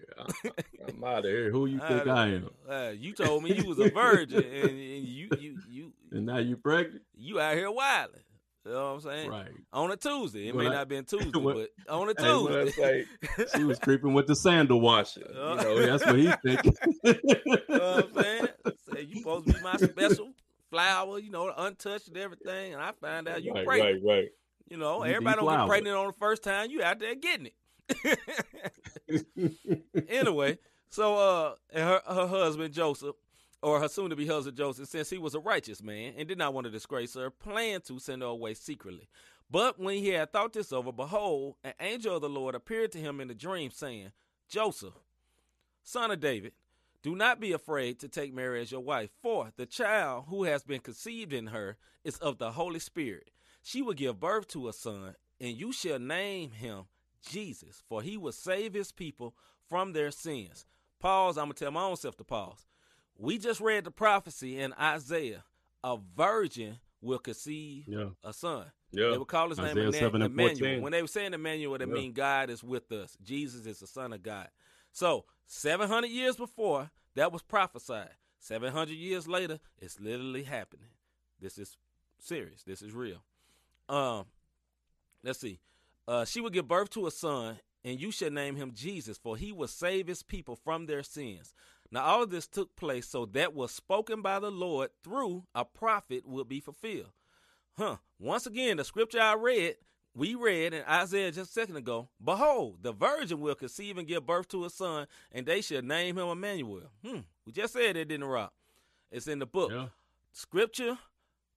I'm 0.87 1.03
out 1.03 1.19
of 1.19 1.25
here. 1.25 1.51
Who 1.51 1.65
you 1.67 1.79
think 1.87 2.07
Uh, 2.07 2.11
I 2.11 2.27
am? 2.27 2.49
uh, 2.69 2.91
you 2.97 3.13
told 3.13 3.43
me 3.43 3.53
you 3.53 3.65
was 3.67 3.79
a 3.79 3.89
virgin, 3.89 4.43
and, 4.43 4.69
and 4.69 4.77
you 5.07 5.29
you 5.39 5.57
you 5.69 5.93
And 6.11 6.25
now 6.25 6.37
you 6.39 6.57
pregnant, 6.57 7.03
you 7.15 7.39
out 7.39 7.55
here 7.55 7.71
wilding. 7.71 8.21
You 8.65 8.73
know 8.73 8.77
what 8.93 8.93
I'm 8.93 9.01
saying? 9.01 9.29
right? 9.31 9.47
On 9.73 9.89
a 9.91 9.95
Tuesday, 9.95 10.49
it 10.49 10.53
What 10.55 10.63
may 10.65 10.69
I- 10.69 10.73
not 10.73 10.87
been 10.87 11.03
Tuesday, 11.05 11.39
what- 11.39 11.55
but 11.87 11.91
on 11.93 12.09
a 12.09 12.13
Hey, 12.21 12.33
what 12.35 12.53
I 12.55 12.63
Tuesday. 12.65 13.05
She 13.55 13.63
was 13.63 13.79
creeping 13.79 14.13
with 14.13 14.27
the 14.27 14.35
sandal 14.35 14.81
washer. 14.81 15.21
You 15.27 15.33
know, 15.35 15.85
that's 15.85 16.05
what 16.05 16.19
he 16.19 16.31
thinking. 16.45 16.73
you 17.03 17.13
know 17.69 17.95
what 17.95 18.05
I'm 18.17 18.23
saying? 18.23 18.47
Say 18.93 19.01
you 19.03 19.17
supposed 19.17 19.47
to 19.47 19.53
be 19.53 19.59
my 19.61 19.77
special 19.77 20.33
flower, 20.69 21.17
you 21.17 21.31
know, 21.31 21.51
untouched 21.57 22.09
and 22.09 22.17
everything, 22.17 22.73
and 22.73 22.81
I 22.83 22.91
find 23.01 23.27
out 23.27 23.41
you 23.43 23.51
right, 23.53 23.65
pregnant. 23.65 24.03
right, 24.05 24.15
right. 24.17 24.27
You 24.71 24.77
know, 24.77 25.03
You 25.03 25.11
everybody 25.11 25.35
don't 25.41 25.57
get 25.57 25.67
pregnant 25.67 25.97
on 25.97 26.07
the 26.07 26.13
first 26.13 26.43
time. 26.43 26.71
You 26.71 26.81
out 26.81 26.97
there 26.97 27.13
getting 27.13 27.47
it. 27.47 28.19
anyway, 30.07 30.57
so 30.89 31.15
uh, 31.17 31.55
her 31.73 32.01
her 32.07 32.27
husband 32.27 32.73
Joseph, 32.73 33.17
or 33.61 33.81
her 33.81 33.89
soon 33.89 34.11
to 34.11 34.15
be 34.15 34.25
husband 34.25 34.55
Joseph, 34.55 34.87
since 34.87 35.09
he 35.09 35.17
was 35.17 35.35
a 35.35 35.41
righteous 35.41 35.83
man 35.83 36.13
and 36.17 36.25
did 36.25 36.37
not 36.37 36.53
want 36.53 36.63
to 36.67 36.71
disgrace 36.71 37.15
her, 37.15 37.29
planned 37.29 37.83
to 37.83 37.99
send 37.99 38.21
her 38.21 38.29
away 38.29 38.53
secretly. 38.53 39.09
But 39.49 39.77
when 39.77 39.97
he 39.97 40.07
had 40.07 40.31
thought 40.31 40.53
this 40.53 40.71
over, 40.71 40.93
behold, 40.93 41.55
an 41.65 41.73
angel 41.81 42.15
of 42.15 42.21
the 42.21 42.29
Lord 42.29 42.55
appeared 42.55 42.93
to 42.93 42.99
him 42.99 43.19
in 43.19 43.29
a 43.29 43.33
dream, 43.33 43.71
saying, 43.71 44.13
Joseph, 44.47 44.93
son 45.83 46.11
of 46.11 46.21
David, 46.21 46.53
do 47.03 47.13
not 47.13 47.41
be 47.41 47.51
afraid 47.51 47.99
to 47.99 48.07
take 48.07 48.33
Mary 48.33 48.61
as 48.61 48.71
your 48.71 48.79
wife, 48.79 49.09
for 49.21 49.51
the 49.57 49.65
child 49.65 50.27
who 50.29 50.45
has 50.45 50.63
been 50.63 50.79
conceived 50.79 51.33
in 51.33 51.47
her 51.47 51.75
is 52.05 52.15
of 52.19 52.37
the 52.37 52.51
Holy 52.51 52.79
Spirit. 52.79 53.31
She 53.61 53.81
will 53.81 53.93
give 53.93 54.19
birth 54.19 54.47
to 54.49 54.67
a 54.67 54.73
son, 54.73 55.15
and 55.39 55.57
you 55.57 55.71
shall 55.71 55.99
name 55.99 56.51
him 56.51 56.85
Jesus, 57.27 57.83
for 57.87 58.01
he 58.01 58.17
will 58.17 58.31
save 58.31 58.73
his 58.73 58.91
people 58.91 59.35
from 59.69 59.93
their 59.93 60.11
sins. 60.11 60.65
Pause. 60.99 61.37
I'm 61.37 61.45
gonna 61.45 61.53
tell 61.55 61.71
my 61.71 61.83
own 61.83 61.95
self 61.97 62.17
to 62.17 62.23
pause. 62.23 62.65
We 63.17 63.37
just 63.37 63.61
read 63.61 63.83
the 63.85 63.91
prophecy 63.91 64.59
in 64.59 64.73
Isaiah. 64.73 65.43
A 65.83 65.97
virgin 66.15 66.79
will 67.01 67.19
conceive 67.19 67.87
Yeah. 67.87 68.09
a 68.23 68.33
son. 68.33 68.71
Yeah. 68.91 69.11
They 69.11 69.17
would 69.17 69.27
call 69.27 69.49
his 69.49 69.57
name 69.57 69.67
Isaiah 69.67 69.83
Emmanuel. 69.87 69.93
7 69.93 70.21
and 70.21 70.31
Emmanuel. 70.33 70.57
14. 70.57 70.81
When 70.81 70.91
they 70.91 71.01
were 71.01 71.07
saying 71.07 71.33
Emmanuel, 71.33 71.77
they 71.77 71.85
Yeah. 71.85 71.93
mean 71.93 72.13
God 72.13 72.49
is 72.49 72.63
with 72.63 72.91
us. 72.91 73.17
Jesus 73.21 73.65
is 73.65 73.79
the 73.79 73.87
Son 73.87 74.13
of 74.13 74.21
God. 74.21 74.49
So 74.91 75.25
700 75.47 76.07
years 76.09 76.35
before, 76.35 76.91
that 77.15 77.31
was 77.31 77.41
prophesied. 77.41 78.15
700 78.39 78.93
years 78.93 79.27
later, 79.27 79.59
it's 79.77 79.99
literally 79.99 80.43
happening. 80.43 80.89
This 81.39 81.57
is 81.57 81.77
serious. 82.19 82.63
This 82.63 82.81
is 82.81 82.91
real. 82.93 83.23
Um, 83.89 84.25
let's 85.23 85.39
see. 85.39 85.59
Uh, 86.07 86.25
she 86.25 86.41
will 86.41 86.49
give 86.49 86.67
birth 86.67 86.89
to 86.91 87.07
a 87.07 87.11
son, 87.11 87.59
and 87.83 87.99
you 87.99 88.11
shall 88.11 88.31
name 88.31 88.55
him 88.55 88.71
Jesus, 88.73 89.17
for 89.17 89.37
he 89.37 89.51
will 89.51 89.67
save 89.67 90.07
his 90.07 90.23
people 90.23 90.55
from 90.55 90.85
their 90.85 91.03
sins. 91.03 91.53
Now, 91.91 92.03
all 92.05 92.23
of 92.23 92.29
this 92.29 92.47
took 92.47 92.75
place 92.75 93.07
so 93.07 93.25
that 93.27 93.53
was 93.53 93.71
spoken 93.71 94.21
by 94.21 94.39
the 94.39 94.51
Lord 94.51 94.91
through 95.03 95.43
a 95.53 95.65
prophet 95.65 96.25
would 96.25 96.47
be 96.47 96.61
fulfilled. 96.61 97.11
Huh. 97.77 97.97
Once 98.19 98.45
again, 98.45 98.77
the 98.77 98.83
scripture 98.85 99.19
I 99.19 99.33
read, 99.33 99.75
we 100.13 100.35
read 100.35 100.73
in 100.73 100.83
Isaiah 100.87 101.31
just 101.31 101.51
a 101.51 101.53
second 101.53 101.77
ago 101.77 102.09
Behold, 102.23 102.79
the 102.81 102.91
virgin 102.91 103.39
will 103.39 103.55
conceive 103.55 103.97
and 103.97 104.07
give 104.07 104.25
birth 104.25 104.47
to 104.49 104.65
a 104.65 104.69
son, 104.69 105.07
and 105.31 105.45
they 105.45 105.61
shall 105.61 105.81
name 105.81 106.17
him 106.17 106.27
Emmanuel. 106.27 106.91
Hmm. 107.05 107.19
We 107.45 107.51
just 107.51 107.73
said 107.73 107.97
it, 107.97 108.07
didn't 108.07 108.25
rock. 108.25 108.53
It's 109.11 109.27
in 109.27 109.39
the 109.39 109.45
book. 109.45 109.71
Yeah. 109.71 109.87
Scripture 110.31 110.97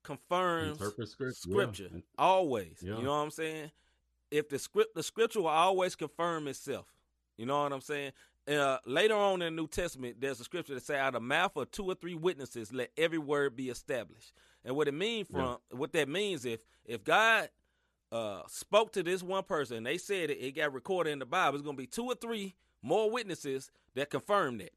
confirms 0.04 0.78
script. 0.78 1.16
yeah. 1.18 1.32
scripture 1.32 1.90
always. 2.16 2.78
Yeah. 2.80 2.98
You 2.98 3.02
know 3.02 3.10
what 3.10 3.24
I'm 3.24 3.30
saying? 3.30 3.70
If 4.30 4.48
the 4.48 4.58
script, 4.58 4.94
the 4.94 5.02
scripture 5.02 5.40
will 5.40 5.48
always 5.48 5.96
confirm 5.96 6.48
itself. 6.48 6.86
You 7.36 7.46
know 7.46 7.62
what 7.62 7.72
I'm 7.72 7.80
saying? 7.80 8.12
Uh, 8.46 8.78
later 8.86 9.14
on 9.14 9.42
in 9.42 9.56
the 9.56 9.62
New 9.62 9.66
Testament, 9.66 10.16
there's 10.20 10.38
a 10.38 10.44
scripture 10.44 10.74
that 10.74 10.84
say, 10.84 10.98
"Out 10.98 11.08
of 11.08 11.14
the 11.14 11.20
mouth 11.20 11.56
of 11.56 11.70
two 11.70 11.84
or 11.84 11.94
three 11.94 12.14
witnesses, 12.14 12.72
let 12.72 12.90
every 12.96 13.18
word 13.18 13.56
be 13.56 13.70
established." 13.70 14.32
And 14.64 14.76
what 14.76 14.86
it 14.86 14.94
means 14.94 15.28
from 15.28 15.58
what 15.70 15.92
that 15.92 16.08
means, 16.08 16.44
if 16.44 16.60
if 16.84 17.02
God 17.04 17.48
uh, 18.12 18.42
spoke 18.46 18.92
to 18.92 19.02
this 19.02 19.22
one 19.22 19.44
person, 19.44 19.78
and 19.78 19.86
they 19.86 19.98
said 19.98 20.30
it, 20.30 20.38
it 20.38 20.54
got 20.54 20.72
recorded 20.72 21.10
in 21.10 21.18
the 21.18 21.26
Bible. 21.26 21.56
It's 21.56 21.64
gonna 21.64 21.76
be 21.76 21.86
two 21.86 22.04
or 22.04 22.14
three 22.14 22.54
more 22.82 23.10
witnesses 23.10 23.70
that 23.94 24.10
confirm 24.10 24.58
that. 24.58 24.72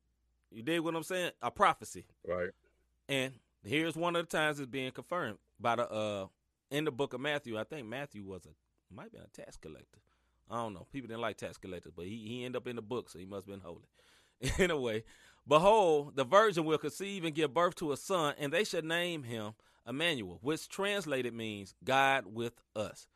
You 0.52 0.64
dig 0.64 0.80
what 0.80 0.96
I'm 0.96 1.04
saying? 1.04 1.32
A 1.42 1.52
prophecy. 1.52 2.06
Right. 2.26 2.52
And 3.10 3.34
here's 3.64 3.96
one 3.96 4.16
of 4.16 4.28
the 4.28 4.38
times 4.38 4.60
it's 4.60 4.70
being 4.70 4.92
confirmed 4.92 5.38
by 5.60 5.76
the 5.76 5.90
uh 5.90 6.28
in 6.70 6.86
the 6.86 6.92
book 6.92 7.14
of 7.14 7.22
Matthew. 7.22 7.58
I 7.58 7.64
think 7.64 7.88
Matthew 7.88 8.24
was 8.24 8.46
a 8.46 8.94
might 8.94 9.12
be 9.12 9.18
a 9.18 9.28
tax 9.34 9.58
collector. 9.58 10.00
I 10.50 10.56
don't 10.58 10.74
know. 10.74 10.88
People 10.92 11.10
didn't 11.10 11.22
like 11.22 11.38
tax 11.38 11.58
collectors, 11.58 11.92
but 11.96 12.06
he, 12.06 12.26
he 12.28 12.46
ended 12.46 12.62
up 12.62 12.68
in 12.68 12.78
the 12.78 12.82
book, 12.82 13.10
so 13.10 13.20
he 13.20 13.26
must 13.26 13.48
have 13.48 13.54
been 13.54 13.60
holy. 13.60 13.88
anyway, 14.58 15.04
behold, 15.48 16.16
the 16.16 16.24
virgin 16.24 16.64
will 16.64 16.78
conceive 16.78 17.26
and 17.26 17.36
give 17.36 17.54
birth 17.54 17.76
to 17.76 17.92
a 17.92 17.98
son, 17.98 18.34
and 18.40 18.54
they 18.54 18.64
shall 18.64 18.82
name 18.82 19.24
him 19.24 19.54
Emmanuel, 19.88 20.40
which 20.42 20.70
translated 20.70 21.34
means 21.34 21.76
God 21.84 22.26
with 22.28 22.54
us. 22.76 23.08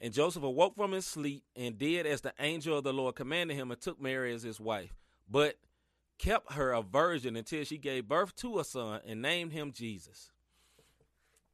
And 0.00 0.12
Joseph 0.12 0.42
awoke 0.42 0.76
from 0.76 0.92
his 0.92 1.06
sleep 1.06 1.44
and 1.54 1.78
did 1.78 2.06
as 2.06 2.20
the 2.20 2.34
angel 2.38 2.78
of 2.78 2.84
the 2.84 2.92
Lord 2.92 3.14
commanded 3.14 3.54
him 3.54 3.70
and 3.70 3.80
took 3.80 4.00
Mary 4.00 4.34
as 4.34 4.42
his 4.42 4.60
wife, 4.60 4.94
but 5.30 5.56
kept 6.18 6.52
her 6.52 6.72
a 6.72 6.82
virgin 6.82 7.36
until 7.36 7.64
she 7.64 7.78
gave 7.78 8.08
birth 8.08 8.34
to 8.36 8.58
a 8.58 8.64
son 8.64 9.00
and 9.06 9.22
named 9.22 9.52
him 9.52 9.72
Jesus. 9.72 10.30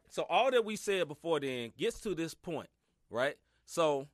So 0.08 0.24
all 0.28 0.50
that 0.50 0.64
we 0.64 0.76
said 0.76 1.08
before 1.08 1.40
then 1.40 1.72
gets 1.76 2.00
to 2.00 2.14
this 2.14 2.34
point, 2.34 2.68
right? 3.10 3.36
So 3.64 4.08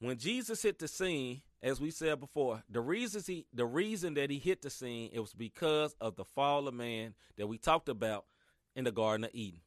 when 0.00 0.18
Jesus 0.18 0.62
hit 0.62 0.78
the 0.78 0.88
scene, 0.88 1.42
as 1.62 1.80
we 1.80 1.92
said 1.92 2.18
before, 2.18 2.64
the 2.68 2.80
reasons 2.80 3.28
he 3.28 3.46
the 3.54 3.64
reason 3.64 4.14
that 4.14 4.30
he 4.30 4.38
hit 4.38 4.62
the 4.62 4.70
scene 4.70 5.10
it 5.12 5.20
was 5.20 5.32
because 5.32 5.94
of 6.00 6.16
the 6.16 6.24
fall 6.24 6.66
of 6.66 6.74
man 6.74 7.14
that 7.36 7.46
we 7.46 7.56
talked 7.56 7.88
about 7.88 8.24
in 8.74 8.84
the 8.84 8.90
Garden 8.90 9.24
of 9.24 9.30
Eden. 9.32 9.60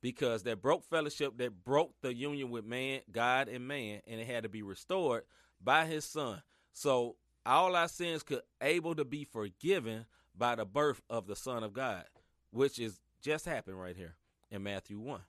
Because 0.00 0.42
that 0.44 0.62
broke 0.62 0.84
fellowship, 0.84 1.38
that 1.38 1.64
broke 1.64 1.92
the 2.02 2.14
union 2.14 2.50
with 2.50 2.64
man, 2.64 3.00
God 3.10 3.48
and 3.48 3.66
man, 3.66 4.00
and 4.06 4.20
it 4.20 4.26
had 4.26 4.44
to 4.44 4.48
be 4.48 4.62
restored 4.62 5.24
by 5.60 5.86
his 5.86 6.04
son. 6.04 6.42
So 6.72 7.16
all 7.46 7.76
our 7.76 7.88
sins 7.88 8.22
could 8.22 8.42
able 8.60 8.94
to 8.94 9.04
be 9.04 9.24
forgiven 9.24 10.04
by 10.36 10.54
the 10.54 10.64
birth 10.64 11.00
of 11.10 11.26
the 11.26 11.36
Son 11.36 11.62
of 11.62 11.72
God, 11.72 12.04
which 12.50 12.78
is 12.78 13.00
just 13.22 13.44
happened 13.44 13.80
right 13.80 13.96
here 13.96 14.14
in 14.50 14.62
Matthew 14.62 14.98
one. 14.98 15.20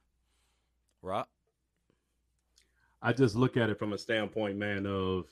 Rob? 1.02 1.28
I 3.02 3.14
just 3.14 3.36
look 3.36 3.56
at 3.56 3.70
it 3.70 3.80
from 3.80 3.94
a 3.94 3.98
standpoint, 3.98 4.58
man, 4.58 4.86
of 4.86 5.26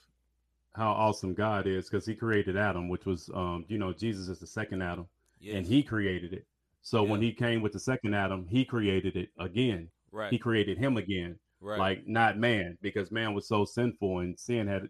how 0.74 0.92
awesome 0.92 1.34
God 1.34 1.68
is 1.68 1.90
because 1.90 2.06
He 2.06 2.16
created 2.16 2.56
Adam, 2.56 2.88
which 2.88 3.06
was, 3.06 3.30
um, 3.34 3.66
you 3.68 3.78
know, 3.78 3.92
Jesus 3.92 4.30
is 4.30 4.40
the 4.40 4.48
second 4.48 4.82
Adam, 4.82 5.08
and 5.52 5.66
He 5.66 5.84
created 5.84 6.34
it. 6.34 6.46
So 6.82 7.04
when 7.04 7.22
He 7.22 7.34
came 7.34 7.62
with 7.62 7.74
the 7.74 7.80
second 7.80 8.14
Adam, 8.14 8.48
He 8.50 8.64
created 8.64 9.18
it 9.18 9.30
again. 9.38 9.90
right, 10.12 10.32
He 10.32 10.38
created 10.40 10.78
him 10.78 10.96
again, 10.96 11.38
right, 11.60 11.78
like 11.78 12.08
not 12.08 12.38
man, 12.38 12.78
because 12.82 13.12
man 13.12 13.34
was 13.34 13.48
so 13.48 13.66
sinful 13.66 14.20
and 14.20 14.40
sin 14.40 14.68
had. 14.68 14.88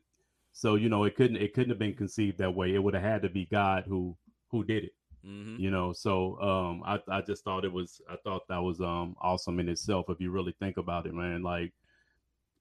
So 0.57 0.75
you 0.75 0.89
know, 0.89 1.03
it 1.03 1.15
couldn't 1.15 1.37
it 1.37 1.53
couldn't 1.53 1.69
have 1.69 1.79
been 1.79 1.93
conceived 1.93 2.39
that 2.39 2.55
way. 2.55 2.73
It 2.73 2.83
would 2.83 2.95
have 2.95 3.03
had 3.03 3.21
to 3.21 3.29
be 3.29 3.45
God 3.45 3.83
who 3.87 4.17
who 4.49 4.63
did 4.63 4.85
it. 4.85 4.93
hmm 5.23 5.57
you 5.57 5.71
know 5.71 5.93
so 5.93 6.39
um 6.41 6.83
i 6.85 6.99
i 7.17 7.21
just 7.21 7.43
thought 7.43 7.65
it 7.65 7.71
was 7.73 8.01
i 8.09 8.15
thought 8.23 8.47
that 8.47 8.61
was 8.61 8.79
um 8.81 9.15
awesome 9.21 9.59
in 9.59 9.69
itself 9.69 10.05
if 10.09 10.21
you 10.21 10.31
really 10.31 10.55
think 10.59 10.77
about 10.77 11.05
it 11.07 11.13
man 11.13 11.43
like 11.43 11.73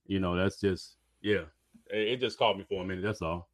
you 0.06 0.18
know 0.20 0.36
that's 0.36 0.60
just 0.60 0.96
yeah 1.22 1.44
it, 1.90 2.08
it 2.12 2.20
just 2.20 2.38
caught 2.38 2.58
me 2.58 2.64
for 2.68 2.82
a 2.82 2.86
minute 2.86 3.02
that's 3.02 3.22
all 3.22 3.48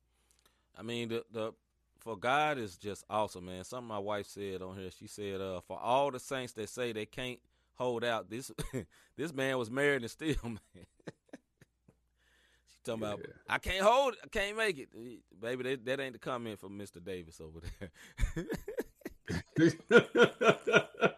I 0.76 0.82
mean, 0.82 1.08
the 1.08 1.24
the 1.30 1.52
for 1.98 2.16
God 2.16 2.58
is 2.58 2.76
just 2.76 3.04
awesome, 3.10 3.46
man. 3.46 3.64
Something 3.64 3.88
my 3.88 3.98
wife 3.98 4.26
said 4.26 4.62
on 4.62 4.76
here. 4.76 4.90
She 4.90 5.06
said, 5.06 5.40
"Uh, 5.40 5.60
for 5.60 5.78
all 5.78 6.10
the 6.10 6.18
saints 6.20 6.52
that 6.54 6.68
say 6.68 6.92
they 6.92 7.06
can't 7.06 7.40
hold 7.74 8.04
out, 8.04 8.30
this 8.30 8.50
this 9.16 9.32
man 9.32 9.58
was 9.58 9.70
married 9.70 10.02
and 10.02 10.10
still 10.10 10.36
man." 10.44 10.86
Talking 12.84 13.02
about, 13.02 13.20
Yeah. 13.20 13.34
"I 13.48 13.58
can't 13.58 13.84
hold, 13.84 14.14
it. 14.14 14.20
I 14.24 14.28
can't 14.28 14.56
make 14.56 14.78
it, 14.78 14.88
baby." 15.40 15.62
That, 15.64 15.84
that 15.84 16.00
ain't 16.00 16.14
the 16.14 16.18
comment 16.18 16.60
from 16.60 16.76
Mister 16.76 17.00
Davis 17.00 17.40
over 17.40 17.60
there. 17.80 17.90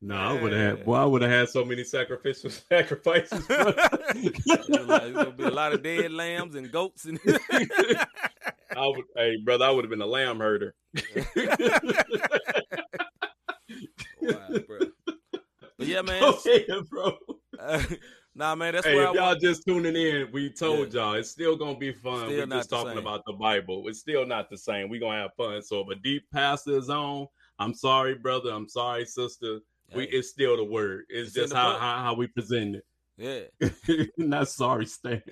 no 0.00 0.16
i 0.16 0.32
would 0.42 0.52
have 0.52 0.78
had 0.78 0.84
boy 0.84 0.94
i 0.94 1.04
would 1.04 1.22
have 1.22 1.30
had 1.30 1.48
so 1.48 1.64
many 1.64 1.84
sacrificial 1.84 2.50
sacrifices 2.50 3.46
It's 3.48 4.68
gonna 4.68 5.30
be 5.30 5.44
a 5.44 5.50
lot 5.50 5.72
of 5.72 5.82
dead 5.82 6.10
lambs 6.10 6.56
and 6.56 6.70
goats 6.70 7.04
and. 7.04 7.20
i 8.76 8.86
would 8.86 9.04
hey 9.16 9.36
brother 9.44 9.64
i 9.64 9.70
would 9.70 9.84
have 9.84 9.90
been 9.90 10.02
a 10.02 10.06
lamb 10.06 10.40
herder 10.40 10.74
wow, 14.20 14.48
bro. 14.66 14.78
But 15.78 15.86
yeah, 15.86 16.02
man. 16.02 16.22
Ahead, 16.22 16.66
bro 16.90 17.16
nah, 18.34 18.54
man. 18.54 18.74
That's 18.74 18.86
hey, 18.86 18.94
where 18.94 19.08
if 19.08 19.14
y'all 19.14 19.34
just 19.34 19.66
tuning 19.66 19.96
in, 19.96 20.28
we 20.32 20.50
told 20.50 20.92
y'all 20.94 21.14
it's 21.14 21.30
still 21.30 21.56
gonna 21.56 21.78
be 21.78 21.92
fun. 21.92 22.26
Still 22.26 22.46
We're 22.46 22.46
just 22.46 22.70
talking 22.70 22.92
same. 22.92 22.98
about 22.98 23.24
the 23.26 23.32
Bible. 23.32 23.84
It's 23.88 24.00
still 24.00 24.26
not 24.26 24.50
the 24.50 24.58
same. 24.58 24.88
We're 24.88 25.00
gonna 25.00 25.22
have 25.22 25.34
fun. 25.36 25.62
So 25.62 25.80
if 25.80 25.88
a 25.96 26.00
deep 26.00 26.24
pastor 26.32 26.76
is 26.76 26.90
on, 26.90 27.26
I'm 27.58 27.74
sorry, 27.74 28.14
brother. 28.14 28.50
I'm 28.50 28.68
sorry, 28.68 29.04
sister. 29.04 29.60
We 29.94 30.04
it's 30.04 30.30
still 30.30 30.56
the 30.56 30.64
word. 30.64 31.04
It's, 31.10 31.28
It's 31.28 31.36
just 31.36 31.52
how, 31.52 31.78
how 31.78 32.02
how 32.02 32.14
we 32.14 32.26
present 32.26 32.76
it. 32.76 33.48
yeah. 33.60 34.04
not 34.16 34.48
sorry, 34.48 34.86
Stan. 34.86 35.22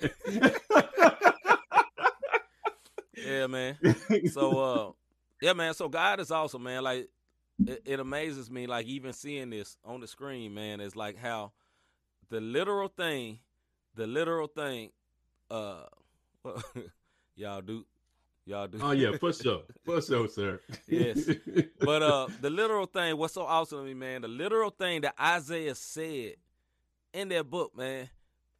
Yeah, 3.27 3.47
man. 3.47 3.79
So 4.33 4.59
uh 4.59 4.93
yeah, 5.41 5.53
man. 5.55 5.75
So 5.75 5.89
God 5.89 6.21
is 6.21 6.31
awesome, 6.31 6.63
man. 6.63 6.83
Like 6.83 7.09
it, 7.67 7.83
it 7.85 8.01
amazes 8.01 8.51
me, 8.51 8.67
like 8.67 8.87
even 8.87 9.13
seeing 9.13 9.51
this 9.51 9.77
on 9.85 10.01
the 10.01 10.07
screen, 10.07 10.55
man, 10.55 10.81
is 10.81 10.97
like 10.97 11.17
how 11.17 11.53
the 12.31 12.41
literal 12.41 12.89
thing, 12.89 13.41
the 13.95 14.07
literal 14.07 14.47
thing, 14.47 14.91
uh 15.51 15.83
y'all 17.37 17.61
do 17.61 17.85
y'all 18.47 18.67
do 18.67 18.79
oh 18.81 18.93
yeah, 18.93 19.17
for 19.19 19.33
sure, 19.33 19.63
for 19.85 20.01
sure, 20.01 20.29
sir. 20.29 20.61
Yes. 20.87 21.29
But 21.81 22.03
uh 22.03 22.29
the 22.41 22.51
literal 22.51 22.87
thing, 22.87 23.17
what's 23.17 23.35
so 23.35 23.43
awesome 23.43 23.79
to 23.79 23.85
me, 23.85 23.95
man, 23.95 24.23
the 24.23 24.29
literal 24.29 24.71
thing 24.71 25.03
that 25.03 25.15
Isaiah 25.21 25.75
said 25.75 26.35
in 27.13 27.29
that 27.31 27.51
book, 27.51 27.77
man, 27.77 28.09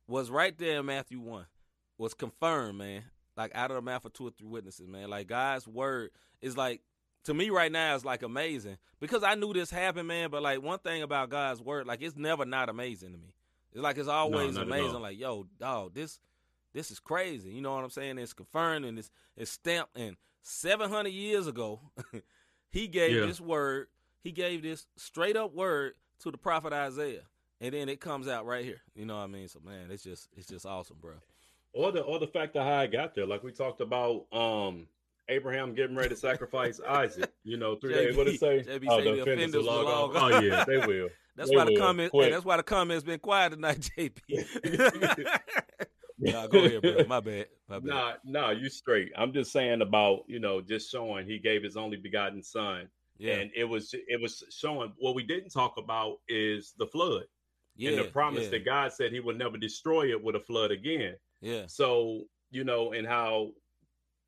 was 0.07 0.31
right 0.31 0.57
there 0.59 0.81
in 0.81 0.87
Matthew 0.87 1.21
one. 1.21 1.47
Was 1.97 2.15
confirmed, 2.15 2.79
man. 2.79 3.05
Like 3.37 3.53
out 3.55 3.71
of 3.71 3.77
the 3.77 3.83
mouth 3.83 4.05
of 4.05 4.13
two 4.13 4.27
or 4.27 4.31
three 4.31 4.49
witnesses, 4.49 4.89
man. 4.89 5.09
Like 5.09 5.29
God's 5.29 5.69
word 5.69 6.11
is 6.41 6.57
like 6.57 6.81
to 7.25 7.35
me 7.35 7.51
right 7.51 7.71
now 7.71 7.95
is 7.95 8.05
like 8.05 8.23
amazing. 8.23 8.79
Because 9.01 9.23
I 9.23 9.35
knew 9.35 9.53
this 9.53 9.71
happened, 9.71 10.09
man, 10.09 10.31
but 10.31 10.43
like 10.43 10.63
one 10.63 10.79
thing 10.79 11.03
about 11.03 11.31
God's 11.31 11.61
word, 11.61 11.87
like 11.87 12.03
it's 12.03 12.17
never 12.17 12.45
not 12.45 12.69
amazing 12.69 13.13
to 13.13 13.19
me. 13.19 13.35
It's 13.73 13.83
like 13.83 13.99
it's 13.99 14.09
always 14.09 14.55
not 14.55 14.63
at 14.63 14.67
amazing. 14.69 15.01
Like, 15.01 15.19
yo, 15.19 15.47
dog, 15.59 15.95
this 15.95 16.19
this 16.73 16.91
is 16.91 16.99
crazy. 17.01 17.51
You 17.51 17.61
know 17.63 17.75
what 17.75 17.85
I'm 17.85 17.91
saying? 17.91 18.19
It's 18.19 18.33
confirmed 18.33 18.85
and 18.85 18.99
it's 18.99 19.11
it's 19.37 19.51
stamped 19.51 19.97
and 19.97 20.17
seven 20.43 20.91
hundred 20.91 21.11
years 21.13 21.47
ago 21.47 21.81
he 22.71 22.87
gave 22.89 23.17
Yeah. 23.17 23.27
this 23.27 23.41
word, 23.41 23.89
he 24.23 24.33
gave 24.33 24.63
this 24.63 24.87
straight 24.97 25.37
up 25.37 25.55
word 25.55 25.95
to 26.21 26.31
the 26.31 26.39
prophet 26.39 26.73
Isaiah. 26.73 27.23
and 27.61 27.75
then 27.75 27.89
it 27.89 28.01
comes 28.01 28.27
out 28.29 28.47
right 28.47 28.65
here. 28.65 28.81
You 28.95 29.05
know 29.07 29.17
what 29.17 29.25
I 29.25 29.27
mean? 29.29 29.49
So 29.49 29.61
man, 29.65 29.91
it's 29.91 30.03
just 30.03 30.29
it's 30.37 30.47
just 30.47 30.65
awesome, 30.67 30.97
bro. 31.01 31.15
Or 31.73 31.93
the 31.93 32.01
or 32.03 32.19
the 32.19 32.27
fact 32.27 32.57
of 32.57 32.65
how 32.65 32.75
I 32.79 32.87
got 32.87 33.15
there, 33.15 33.27
like 33.27 33.43
we 33.45 33.53
talked 33.53 33.81
about, 33.81 34.27
um, 34.33 34.87
Abraham 35.29 35.73
getting 35.75 35.95
ready 35.95 36.09
to 36.09 36.17
sacrifice 36.17 36.81
Isaac. 36.89 37.31
You 37.45 37.57
know, 37.57 37.77
three 37.77 37.95
days. 37.95 38.17
What 38.17 38.27
it 38.27 38.41
say? 38.41 38.65
JB 38.67 38.87
oh, 38.89 38.99
say 38.99 39.05
the 39.05 39.11
the 39.17 39.23
offenders 39.23 39.55
offenders 39.55 39.55
will 39.55 39.65
log 39.65 40.15
log 40.15 40.17
off. 40.17 40.33
Oh 40.35 40.41
yeah, 40.41 40.65
they 40.65 40.79
will. 40.79 41.09
That's 41.41 41.51
They 41.51 41.57
why 41.57 41.65
the 41.65 41.71
comment. 41.71 42.13
Hey, 42.19 42.29
that's 42.29 42.45
why 42.45 42.59
the 42.59 42.63
comments 42.63 43.03
been 43.03 43.19
quiet 43.19 43.53
tonight, 43.53 43.81
JP. 43.99 44.21
nah, 46.19 46.47
go 46.47 46.65
ahead, 46.67 46.83
bro. 46.83 47.03
My 47.07 47.21
bad. 47.21 47.47
My 47.67 47.79
bad. 47.79 47.85
Nah, 47.85 48.13
nah, 48.25 48.51
you 48.51 48.69
straight. 48.69 49.11
I'm 49.17 49.33
just 49.33 49.51
saying 49.51 49.81
about 49.81 50.25
you 50.27 50.39
know 50.39 50.61
just 50.61 50.91
showing 50.91 51.27
he 51.27 51.39
gave 51.39 51.63
his 51.63 51.79
only 51.79 51.97
begotten 51.97 52.43
son, 52.43 52.89
yeah, 53.19 53.37
and 53.37 53.51
it 53.57 53.65
was 53.65 53.95
it 53.95 54.21
was 54.21 54.45
showing. 54.51 54.93
What 54.99 55.15
we 55.15 55.23
didn't 55.23 55.49
talk 55.49 55.79
about 55.79 56.19
is 56.29 56.75
the 56.77 56.87
flood 56.87 57.25
yeah, 57.75 57.89
and 57.91 57.99
the 58.01 58.05
promise 58.11 58.45
yeah, 58.45 58.51
that 58.51 58.65
God 58.67 58.93
said 58.93 59.13
He 59.13 59.21
would 59.21 59.39
never 59.39 59.57
destroy 59.57 60.11
it 60.11 60.23
with 60.23 60.37
a 60.37 60.41
flood 60.41 60.73
again. 60.73 61.17
yeah, 61.41 61.65
So 61.69 62.25
you 62.51 62.65
know, 62.65 62.93
and 62.93 63.07
how 63.07 63.53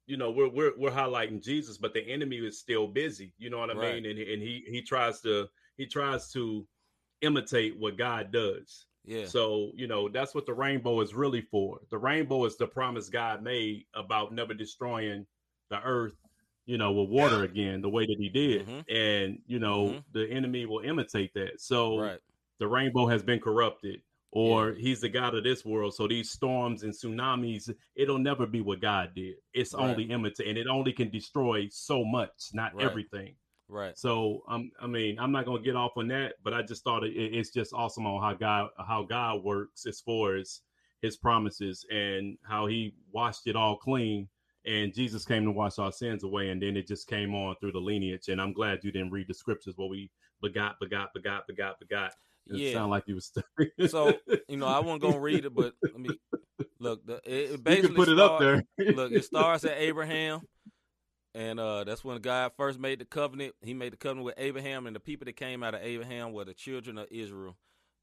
you 0.06 0.16
know 0.16 0.30
we're 0.30 0.48
we're 0.48 0.72
we're 0.78 0.90
highlighting 0.90 1.42
Jesus, 1.42 1.76
but 1.76 1.92
the 1.92 2.00
enemy 2.10 2.38
is 2.38 2.58
still 2.58 2.86
busy. 2.86 3.34
You 3.36 3.50
know 3.50 3.58
what 3.58 3.70
I 3.70 3.74
Right. 3.74 4.02
mean? 4.02 4.06
And 4.06 4.18
and 4.18 4.42
he 4.42 4.64
he 4.66 4.80
tries 4.80 5.20
to 5.20 5.46
he 5.76 5.86
tries 5.86 6.32
to 6.32 6.66
imitate 7.22 7.78
what 7.78 7.96
God 7.96 8.30
does. 8.32 8.86
yeah, 9.04 9.24
So, 9.24 9.72
you 9.74 9.86
know, 9.86 10.08
that's 10.08 10.34
what 10.34 10.46
the 10.46 10.52
rainbow 10.54 11.00
is 11.00 11.14
really 11.14 11.40
for. 11.40 11.80
The 11.90 11.98
rainbow 11.98 12.44
is 12.44 12.56
the 12.56 12.66
promise 12.66 13.08
God 13.08 13.42
made 13.42 13.86
about 13.94 14.32
never 14.32 14.54
destroying 14.54 15.26
the 15.70 15.80
earth, 15.82 16.14
you 16.66 16.76
know, 16.78 16.92
with 16.92 17.08
water 17.10 17.44
again, 17.44 17.80
the 17.80 17.88
way 17.88 18.04
that 18.06 18.16
he 18.18 18.28
did. 18.28 18.66
Mhm. 18.66 18.84
And, 18.88 19.42
you 19.46 19.58
know, 19.58 19.88
Mhm. 19.88 20.04
the 20.12 20.28
enemy 20.30 20.66
will 20.66 20.80
imitate 20.80 21.32
that. 21.34 21.60
So 21.60 21.98
right, 21.98 22.20
the 22.58 22.68
rainbow 22.68 23.06
has 23.06 23.22
been 23.22 23.40
corrupted, 23.40 24.02
or 24.30 24.72
he's 24.74 25.00
the 25.00 25.08
God 25.08 25.34
of 25.34 25.44
this 25.44 25.64
world. 25.64 25.94
So 25.94 26.06
these 26.06 26.30
storms 26.30 26.82
and 26.84 26.92
tsunamis, 26.92 27.74
it'll 27.96 28.18
never 28.18 28.46
be 28.46 28.60
what 28.60 28.80
God 28.80 29.14
did. 29.14 29.36
It's 29.52 29.74
Right. 29.74 29.90
only 29.90 30.04
imitate, 30.04 30.46
and 30.48 30.58
it 30.58 30.66
only 30.68 30.92
can 30.92 31.10
destroy 31.10 31.68
so 31.70 32.04
much, 32.04 32.50
not 32.54 32.74
Right. 32.74 32.84
everything. 32.86 33.36
Right. 33.72 33.98
So 33.98 34.42
um, 34.48 34.70
I 34.80 34.86
mean, 34.86 35.18
I'm 35.18 35.32
not 35.32 35.46
gonna 35.46 35.62
get 35.62 35.76
off 35.76 35.92
on 35.96 36.08
that, 36.08 36.34
but 36.44 36.54
I 36.54 36.62
just 36.62 36.84
thought 36.84 37.04
it, 37.04 37.12
it's 37.14 37.50
just 37.50 37.72
awesome 37.72 38.06
on 38.06 38.22
how 38.22 38.34
God 38.34 38.70
how 38.78 39.02
God 39.02 39.42
works 39.42 39.86
as 39.86 40.00
far 40.00 40.36
as 40.36 40.60
His 41.00 41.16
promises 41.16 41.84
and 41.90 42.38
how 42.42 42.66
He 42.66 42.94
washed 43.10 43.46
it 43.46 43.56
all 43.56 43.76
clean. 43.76 44.28
And 44.64 44.94
Jesus 44.94 45.24
came 45.24 45.44
to 45.44 45.50
wash 45.50 45.80
our 45.80 45.90
sins 45.90 46.22
away, 46.22 46.50
and 46.50 46.62
then 46.62 46.76
it 46.76 46.86
just 46.86 47.08
came 47.08 47.34
on 47.34 47.56
through 47.60 47.72
the 47.72 47.80
lineage. 47.80 48.28
And 48.28 48.40
I'm 48.40 48.52
glad 48.52 48.84
you 48.84 48.92
didn't 48.92 49.10
read 49.10 49.26
the 49.26 49.34
scriptures 49.34 49.74
where 49.76 49.88
we 49.88 50.08
begot, 50.40 50.78
begot, 50.78 51.12
begot, 51.12 51.48
begot, 51.48 51.80
begot. 51.80 52.12
It 52.48 52.60
Yeah. 52.60 52.74
sounded 52.74 52.90
like 52.90 53.04
you 53.08 53.16
was. 53.16 53.32
So 53.90 54.18
you 54.48 54.56
know, 54.56 54.66
I 54.66 54.78
wasn't 54.78 55.02
gonna 55.02 55.18
read 55.18 55.44
it, 55.44 55.54
but 55.54 55.74
let 55.84 56.00
me 56.00 56.18
look. 56.78 57.04
The, 57.06 57.14
it, 57.24 57.24
it 57.24 57.50
you 57.50 57.58
basically 57.58 57.88
can 57.88 57.96
put 57.96 58.08
it 58.08 58.18
up 58.20 58.38
there. 58.38 58.62
look, 58.94 59.12
it 59.12 59.24
starts 59.24 59.64
at 59.64 59.78
Abraham, 59.78 60.42
and 61.34 61.58
uh, 61.58 61.84
that's 61.84 62.04
when 62.04 62.20
God 62.20 62.52
first 62.56 62.78
made 62.78 62.98
the 62.98 63.04
covenant. 63.04 63.54
He 63.62 63.74
made 63.74 63.92
the 63.92 63.96
covenant 63.96 64.26
with 64.26 64.34
Abraham, 64.38 64.86
and 64.86 64.94
the 64.94 65.00
people 65.00 65.24
that 65.26 65.36
came 65.36 65.62
out 65.62 65.74
of 65.74 65.82
Abraham 65.82 66.32
were 66.32 66.44
the 66.44 66.54
children 66.54 66.98
of 66.98 67.06
Israel. 67.10 67.56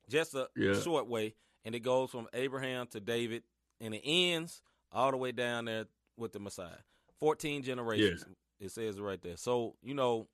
Just 0.09 0.34
a 0.36 0.47
Yeah. 0.55 0.80
short 0.80 1.07
way, 1.07 1.36
and 1.63 1.75
it 1.75 1.82
goes 1.82 2.09
from 2.09 2.27
Abraham 2.34 2.88
to 2.88 2.99
David, 2.99 3.43
and 3.80 3.93
it 3.93 4.01
ends 4.03 4.61
all 4.91 5.11
the 5.11 5.17
way 5.17 5.32
down 5.32 5.65
there 5.65 5.86
with 6.17 6.34
the 6.34 6.39
Messiah. 6.39 6.80
Fourteen 7.19 7.61
generations. 7.63 8.25
It 8.59 8.71
says 8.71 8.99
right 8.99 9.21
there. 9.21 9.38
So 9.38 9.75
you 9.84 9.93
know, 9.93 10.27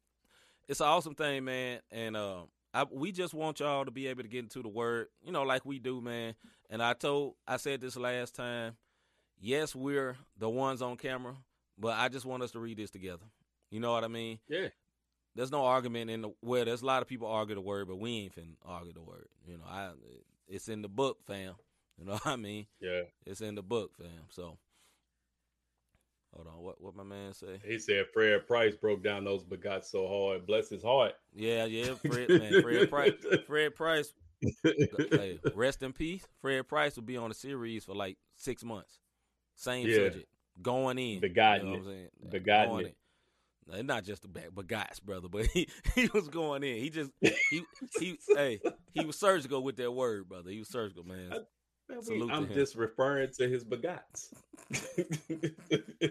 it's 0.67 0.79
an 0.79 0.87
awesome 0.87 1.15
thing, 1.15 1.43
man, 1.43 1.81
and 1.91 2.15
uh, 2.15 2.43
I, 2.73 2.85
we 2.91 3.11
just 3.11 3.33
want 3.33 3.59
y'all 3.59 3.85
to 3.85 3.91
be 3.91 4.07
able 4.07 4.23
to 4.23 4.29
get 4.29 4.43
into 4.43 4.61
the 4.61 4.67
word, 4.69 5.07
you 5.23 5.31
know, 5.31 5.43
like 5.43 5.65
we 5.65 5.79
do, 5.79 6.01
man. 6.01 6.35
And 6.69 6.81
I 6.81 6.93
told, 6.93 7.35
I 7.47 7.57
said 7.57 7.81
this 7.81 7.95
last 7.95 8.35
time. 8.35 8.75
Yes, 9.39 9.75
we're 9.75 10.15
the 10.37 10.49
ones 10.49 10.81
on 10.81 10.95
camera, 10.97 11.35
but 11.77 11.97
I 11.97 12.09
just 12.09 12.25
want 12.25 12.43
us 12.43 12.51
to 12.51 12.59
read 12.59 12.77
this 12.77 12.91
together. 12.91 13.25
You 13.71 13.79
know 13.79 13.91
what 13.91 14.03
I 14.03 14.07
mean? 14.07 14.39
yeah, 14.47 14.67
There's 15.35 15.51
no 15.51 15.65
argument 15.65 16.09
in 16.09 16.21
the 16.21 16.29
well. 16.41 16.65
There's 16.65 16.81
a 16.81 16.85
lot 16.85 17.01
of 17.01 17.07
people 17.07 17.27
argue 17.27 17.55
the 17.55 17.61
word, 17.61 17.87
but 17.87 17.97
we 17.99 18.11
ain't 18.23 18.35
finna 18.35 18.55
argue 18.65 18.93
the 18.93 19.01
word. 19.01 19.27
You 19.47 19.57
know, 19.57 19.63
I 19.67 19.89
it's 20.47 20.69
in 20.69 20.81
the 20.81 20.87
book, 20.89 21.17
fam. 21.25 21.55
You 21.97 22.05
know 22.05 22.13
what 22.23 22.27
I 22.27 22.35
mean? 22.35 22.67
yeah. 22.79 23.01
It's 23.25 23.41
in 23.41 23.55
the 23.55 23.63
book, 23.63 23.91
fam. 23.97 24.09
So 24.29 24.57
hold 26.33 26.47
on, 26.47 26.61
what 26.63 26.79
what 26.81 26.95
my 26.95 27.03
man 27.03 27.33
say? 27.33 27.59
He 27.65 27.79
said 27.79 28.05
Fred 28.13 28.47
Price 28.47 28.75
broke 28.75 29.03
down 29.03 29.23
those 29.25 29.43
begot 29.43 29.85
so 29.85 30.07
hard. 30.07 30.45
Bless 30.45 30.69
his 30.69 30.83
heart. 30.83 31.13
Yeah, 31.33 31.65
yeah, 31.65 31.93
Fred, 32.05 32.29
man, 32.29 32.61
Fred 32.61 32.89
Price, 32.89 33.13
Fred 33.47 33.75
Price. 33.75 34.13
hey, 34.63 35.39
rest 35.55 35.81
in 35.81 35.91
peace. 35.93 36.25
Fred 36.39 36.67
Price 36.67 36.95
will 36.95 37.03
be 37.03 37.17
on 37.17 37.29
the 37.29 37.35
series 37.35 37.83
for 37.85 37.95
like 37.95 38.17
six 38.35 38.63
months. 38.63 38.99
Same 39.55 39.87
Yeah. 39.87 39.95
subject, 39.95 40.27
going 40.61 40.97
in, 40.99 41.19
Begotten 41.19 41.67
You 41.67 41.73
know 41.73 41.79
what 41.79 41.87
I'm 41.87 41.93
saying? 41.93 42.09
Begotten 42.29 42.69
Going 42.71 42.85
it. 42.85 42.95
in. 43.79 43.85
Not 43.87 44.03
just 44.03 44.21
the 44.21 44.27
back, 44.27 44.51
begots, 44.53 45.01
brother, 45.01 45.27
but 45.27 45.45
he, 45.53 45.67
he 45.95 46.07
was 46.13 46.27
going 46.29 46.63
in. 46.63 46.77
He 46.77 46.89
just 46.89 47.11
he 47.49 47.63
he 47.99 48.19
hey 48.27 48.59
he 48.93 49.03
was 49.05 49.17
surgical 49.17 49.63
with 49.63 49.75
that 49.77 49.91
word, 49.91 50.29
brother. 50.29 50.51
He 50.51 50.59
was 50.59 50.69
surgical, 50.69 51.03
man. 51.03 51.29
Man, 51.89 51.99
we- 51.99 52.03
Salute 52.03 52.27
to 52.29 52.33
I'm 52.33 52.53
just 52.53 52.75
referring 52.75 53.31
to 53.37 53.47
his 53.49 53.63
begots. 53.63 54.33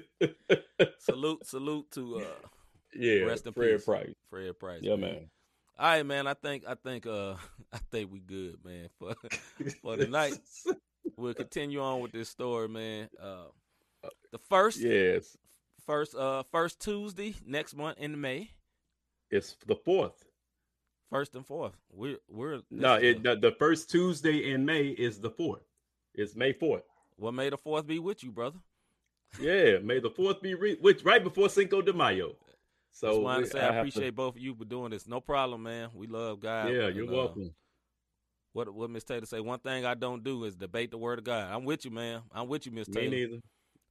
Salute, 0.98 1.46
salute 1.46 1.90
to 1.92 2.16
uh 2.18 2.24
yeah, 2.96 3.22
Rest 3.24 3.46
in 3.46 3.52
Fred 3.52 3.76
peace. 3.76 3.84
Price. 3.84 4.14
Fred 4.30 4.58
Price. 4.58 4.80
Yeah, 4.82 4.96
man. 4.96 5.28
All 5.78 5.86
right, 5.88 6.06
man. 6.06 6.26
I 6.26 6.34
think 6.34 6.64
I 6.66 6.74
think 6.74 7.06
uh 7.06 7.34
I 7.72 7.78
think 7.90 8.12
we 8.12 8.20
good, 8.20 8.56
man. 8.64 8.88
For 8.98 9.14
for 9.82 9.96
tonight, 9.96 10.38
we'll 11.16 11.34
continue 11.34 11.80
on 11.80 12.00
with 12.00 12.12
this 12.12 12.28
story, 12.28 12.68
man. 12.68 13.08
Uh, 13.20 13.46
the 14.32 14.38
first 14.38 14.80
yes, 14.80 15.36
first 15.86 16.14
uh 16.14 16.42
first 16.50 16.80
Tuesday 16.80 17.34
next 17.46 17.74
month 17.76 17.98
in 17.98 18.20
May, 18.20 18.50
it's 19.30 19.56
the 19.66 19.76
fourth. 19.76 20.24
first 21.10 21.34
and 21.34 21.46
fourth. 21.46 21.74
We're 21.92 22.18
we're 22.28 22.60
No, 22.70 22.94
it, 22.94 23.22
the- 23.22 23.36
the, 23.36 23.52
first 23.52 23.90
Tuesday 23.90 24.50
in 24.52 24.64
May 24.64 24.86
is 24.88 25.20
the 25.20 25.30
fourth. 25.30 25.62
It's 26.14 26.34
May 26.36 26.52
fourth. 26.52 26.84
what 27.16 27.34
May 27.34 27.50
the 27.50 27.56
fourth 27.58 27.86
be 27.86 27.98
with 27.98 28.22
you, 28.22 28.30
brother? 28.32 28.58
Yeah, 29.40 29.78
May 29.78 29.98
the 30.00 30.10
fourth 30.10 30.40
be 30.40 30.54
re- 30.54 30.78
which 30.80 31.02
right 31.04 31.22
before 31.22 31.48
Cinco 31.48 31.82
de 31.82 31.92
Mayo. 31.92 32.36
So 32.92 33.06
That's 33.08 33.18
why 33.18 33.36
I 33.38 33.42
say 33.44 33.58
I 33.60 33.62
I, 33.62 33.64
have 33.64 33.72
to- 33.74 33.80
appreciate 33.80 34.14
both 34.14 34.36
of 34.36 34.40
you 34.42 34.54
for 34.54 34.64
doing 34.64 34.90
this. 34.92 35.08
No 35.08 35.20
problem, 35.20 35.64
man. 35.64 35.90
We 35.94 36.06
love 36.06 36.38
God. 36.40 36.70
yeah, 36.72 36.86
and, 36.86 36.96
you're 36.96 37.08
uh, 37.08 37.16
welcome. 37.16 37.54
What 38.52 38.72
what 38.72 38.88
Miss 38.90 39.02
Taylor 39.02 39.26
say? 39.26 39.40
One 39.40 39.58
thing 39.58 39.84
I 39.84 39.94
don't 39.94 40.22
do 40.22 40.44
is 40.44 40.54
debate 40.54 40.92
the 40.92 40.98
word 40.98 41.18
of 41.18 41.24
God. 41.24 41.50
I'm 41.52 41.64
with 41.64 41.84
you, 41.84 41.90
man. 41.90 42.22
I'm 42.30 42.46
with 42.46 42.66
you, 42.66 42.70
Miss 42.72 42.86
Taylor. 42.86 43.10
Me 43.10 43.16
neither. 43.26 43.42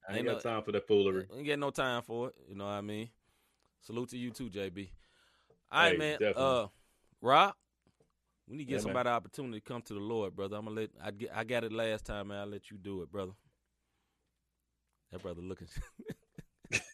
I 0.06 0.10
ain't 0.12 0.18
Ain't 0.18 0.26
got 0.26 0.44
no- 0.44 0.50
time 0.50 0.62
for 0.62 0.72
that 0.72 0.86
foolery. 0.86 1.26
Ain't 1.34 1.44
get 1.44 1.58
no 1.58 1.70
time 1.70 2.02
for 2.02 2.28
it. 2.28 2.34
You 2.48 2.54
know 2.56 2.64
what 2.66 2.72
I 2.72 2.80
mean? 2.82 3.08
Salute 3.80 4.10
to 4.10 4.18
you 4.18 4.30
too, 4.30 4.48
JB. 4.50 4.88
All 5.72 5.80
right, 5.82 5.92
Hey, 5.92 5.98
man. 5.98 6.12
definitely. 6.18 6.42
Uh, 6.44 6.66
Rob, 7.20 7.54
we 8.48 8.56
need 8.56 8.64
to 8.64 8.70
Yeah, 8.70 8.76
get 8.76 8.76
man. 8.76 8.82
somebody 8.82 9.08
opportunity 9.08 9.60
to 9.60 9.64
come 9.64 9.82
to 9.82 9.94
the 9.94 10.00
Lord, 10.00 10.34
brother. 10.36 10.56
I'm 10.56 10.64
gonna 10.66 10.80
let 10.80 10.90
I 11.02 11.10
get 11.10 11.30
I 11.34 11.44
got 11.44 11.64
it 11.64 11.72
last 11.72 12.04
time, 12.04 12.28
man. 12.28 12.38
I'll 12.40 12.46
let 12.46 12.70
you 12.70 12.76
do 12.78 13.02
it, 13.02 13.10
brother. 13.10 13.32
That 15.12 15.22
brother 15.22 15.40
looking. 15.40 15.68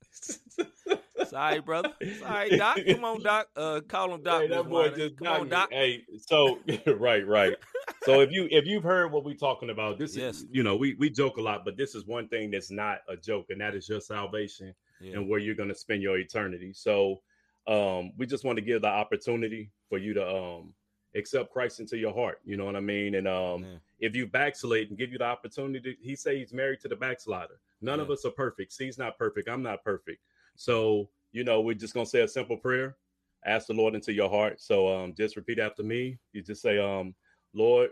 Sorry, 1.27 1.61
brother. 1.61 1.93
Sorry, 2.19 2.57
Doc. 2.57 2.79
Come 2.87 3.05
on, 3.05 3.23
Doc. 3.23 3.49
Uh, 3.57 3.81
call 3.87 4.15
him 4.15 4.23
Doc. 4.23 4.43
Hey, 4.43 4.49
that 4.49 4.69
boy 4.69 4.91
just 4.91 5.17
Come 5.17 5.29
on, 5.29 5.49
Doc. 5.49 5.69
Hey, 5.71 6.03
so 6.19 6.59
right, 6.87 7.27
right. 7.27 7.57
So 8.03 8.21
if 8.21 8.31
you 8.33 8.49
if 8.51 8.67
you've 8.67 8.83
heard 8.83 9.13
what 9.13 9.25
we're 9.25 9.35
talking 9.35 9.71
about, 9.71 9.99
this 9.99 10.17
Yes. 10.17 10.41
is 10.41 10.47
you 10.51 10.63
know 10.63 10.77
we 10.77 10.95
we 10.95 11.11
joke 11.11 11.37
a 11.37 11.43
lot, 11.43 11.65
but 11.65 11.77
this 11.77 11.95
is 11.95 12.07
one 12.07 12.29
thing 12.29 12.51
that's 12.51 12.71
not 12.71 13.01
a 13.09 13.17
joke, 13.17 13.51
and 13.51 13.61
that 13.61 13.75
is 13.75 13.89
your 13.89 14.01
salvation 14.01 14.75
Yeah. 15.01 15.17
and 15.19 15.29
where 15.29 15.39
you're 15.39 15.55
going 15.55 15.69
to 15.69 15.75
spend 15.75 16.03
your 16.03 16.19
eternity. 16.19 16.73
So 16.73 17.23
um, 17.67 18.13
we 18.17 18.27
just 18.27 18.45
want 18.45 18.57
to 18.57 18.63
give 18.63 18.83
the 18.83 18.89
opportunity 18.89 19.71
for 19.89 19.99
you 19.99 20.15
to 20.15 20.27
um, 20.37 20.75
accept 21.15 21.53
Christ 21.53 21.81
into 21.81 21.99
your 21.99 22.15
heart. 22.15 22.41
You 22.45 22.57
know 22.57 22.65
what 22.65 22.77
I 22.77 22.81
mean? 22.81 23.17
And 23.17 23.29
um, 23.29 23.65
Yeah. 23.65 23.77
if 23.99 24.17
you 24.17 24.27
backslid 24.27 24.89
and 24.89 24.99
give 24.99 25.13
you 25.13 25.19
the 25.19 25.25
opportunity, 25.27 25.95
to, 25.95 26.01
he 26.03 26.17
say 26.17 26.39
he's 26.39 26.55
married 26.55 26.81
to 26.81 26.89
the 26.89 26.97
backslider. 26.97 27.61
None 27.83 28.01
of 28.01 28.11
us 28.11 28.25
are 28.25 28.31
perfect. 28.31 28.73
See, 28.73 28.87
he's 28.87 28.99
not 28.99 29.19
perfect. 29.19 29.49
I'm 29.49 29.63
not 29.63 29.85
perfect. 29.85 30.23
So, 30.57 31.09
you 31.33 31.45
know, 31.45 31.61
we're 31.61 31.75
just 31.75 31.93
gonna 31.95 32.07
say 32.07 32.23
a 32.23 32.29
simple 32.29 32.57
prayer. 32.57 32.97
Ask 33.45 33.67
the 33.69 33.75
Lord 33.75 33.95
into 33.95 34.13
your 34.13 34.29
heart. 34.29 34.61
So 34.61 34.89
um, 34.89 35.15
just 35.15 35.37
repeat 35.37 35.59
after 35.59 35.83
me. 35.83 36.19
You 36.33 36.43
just 36.43 36.61
say, 36.63 36.79
um, 36.79 37.15
Lord, 37.55 37.91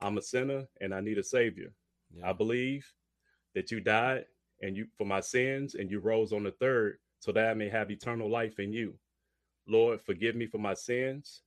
I'm 0.00 0.18
a 0.18 0.22
sinner 0.22 0.66
and 0.80 0.94
I 0.94 1.00
need 1.00 1.18
a 1.18 1.24
savior. 1.24 1.72
Yeah. 2.14 2.30
I 2.30 2.32
believe 2.32 2.86
that 3.54 3.70
you 3.70 3.80
died 3.80 4.24
and 4.62 4.76
you 4.76 4.86
for 4.96 5.06
my 5.06 5.20
sins 5.20 5.74
and 5.74 5.90
you 5.90 6.00
rose 6.00 6.32
on 6.32 6.44
the 6.44 6.52
third 6.52 6.98
so 7.18 7.32
that 7.32 7.48
I 7.48 7.54
may 7.54 7.68
have 7.68 7.90
eternal 7.90 8.30
life 8.30 8.58
in 8.58 8.72
you. 8.72 8.94
Lord, 9.66 10.00
forgive 10.00 10.36
me 10.36 10.46
for 10.46 10.58
my 10.58 10.74
sins. 10.74 11.42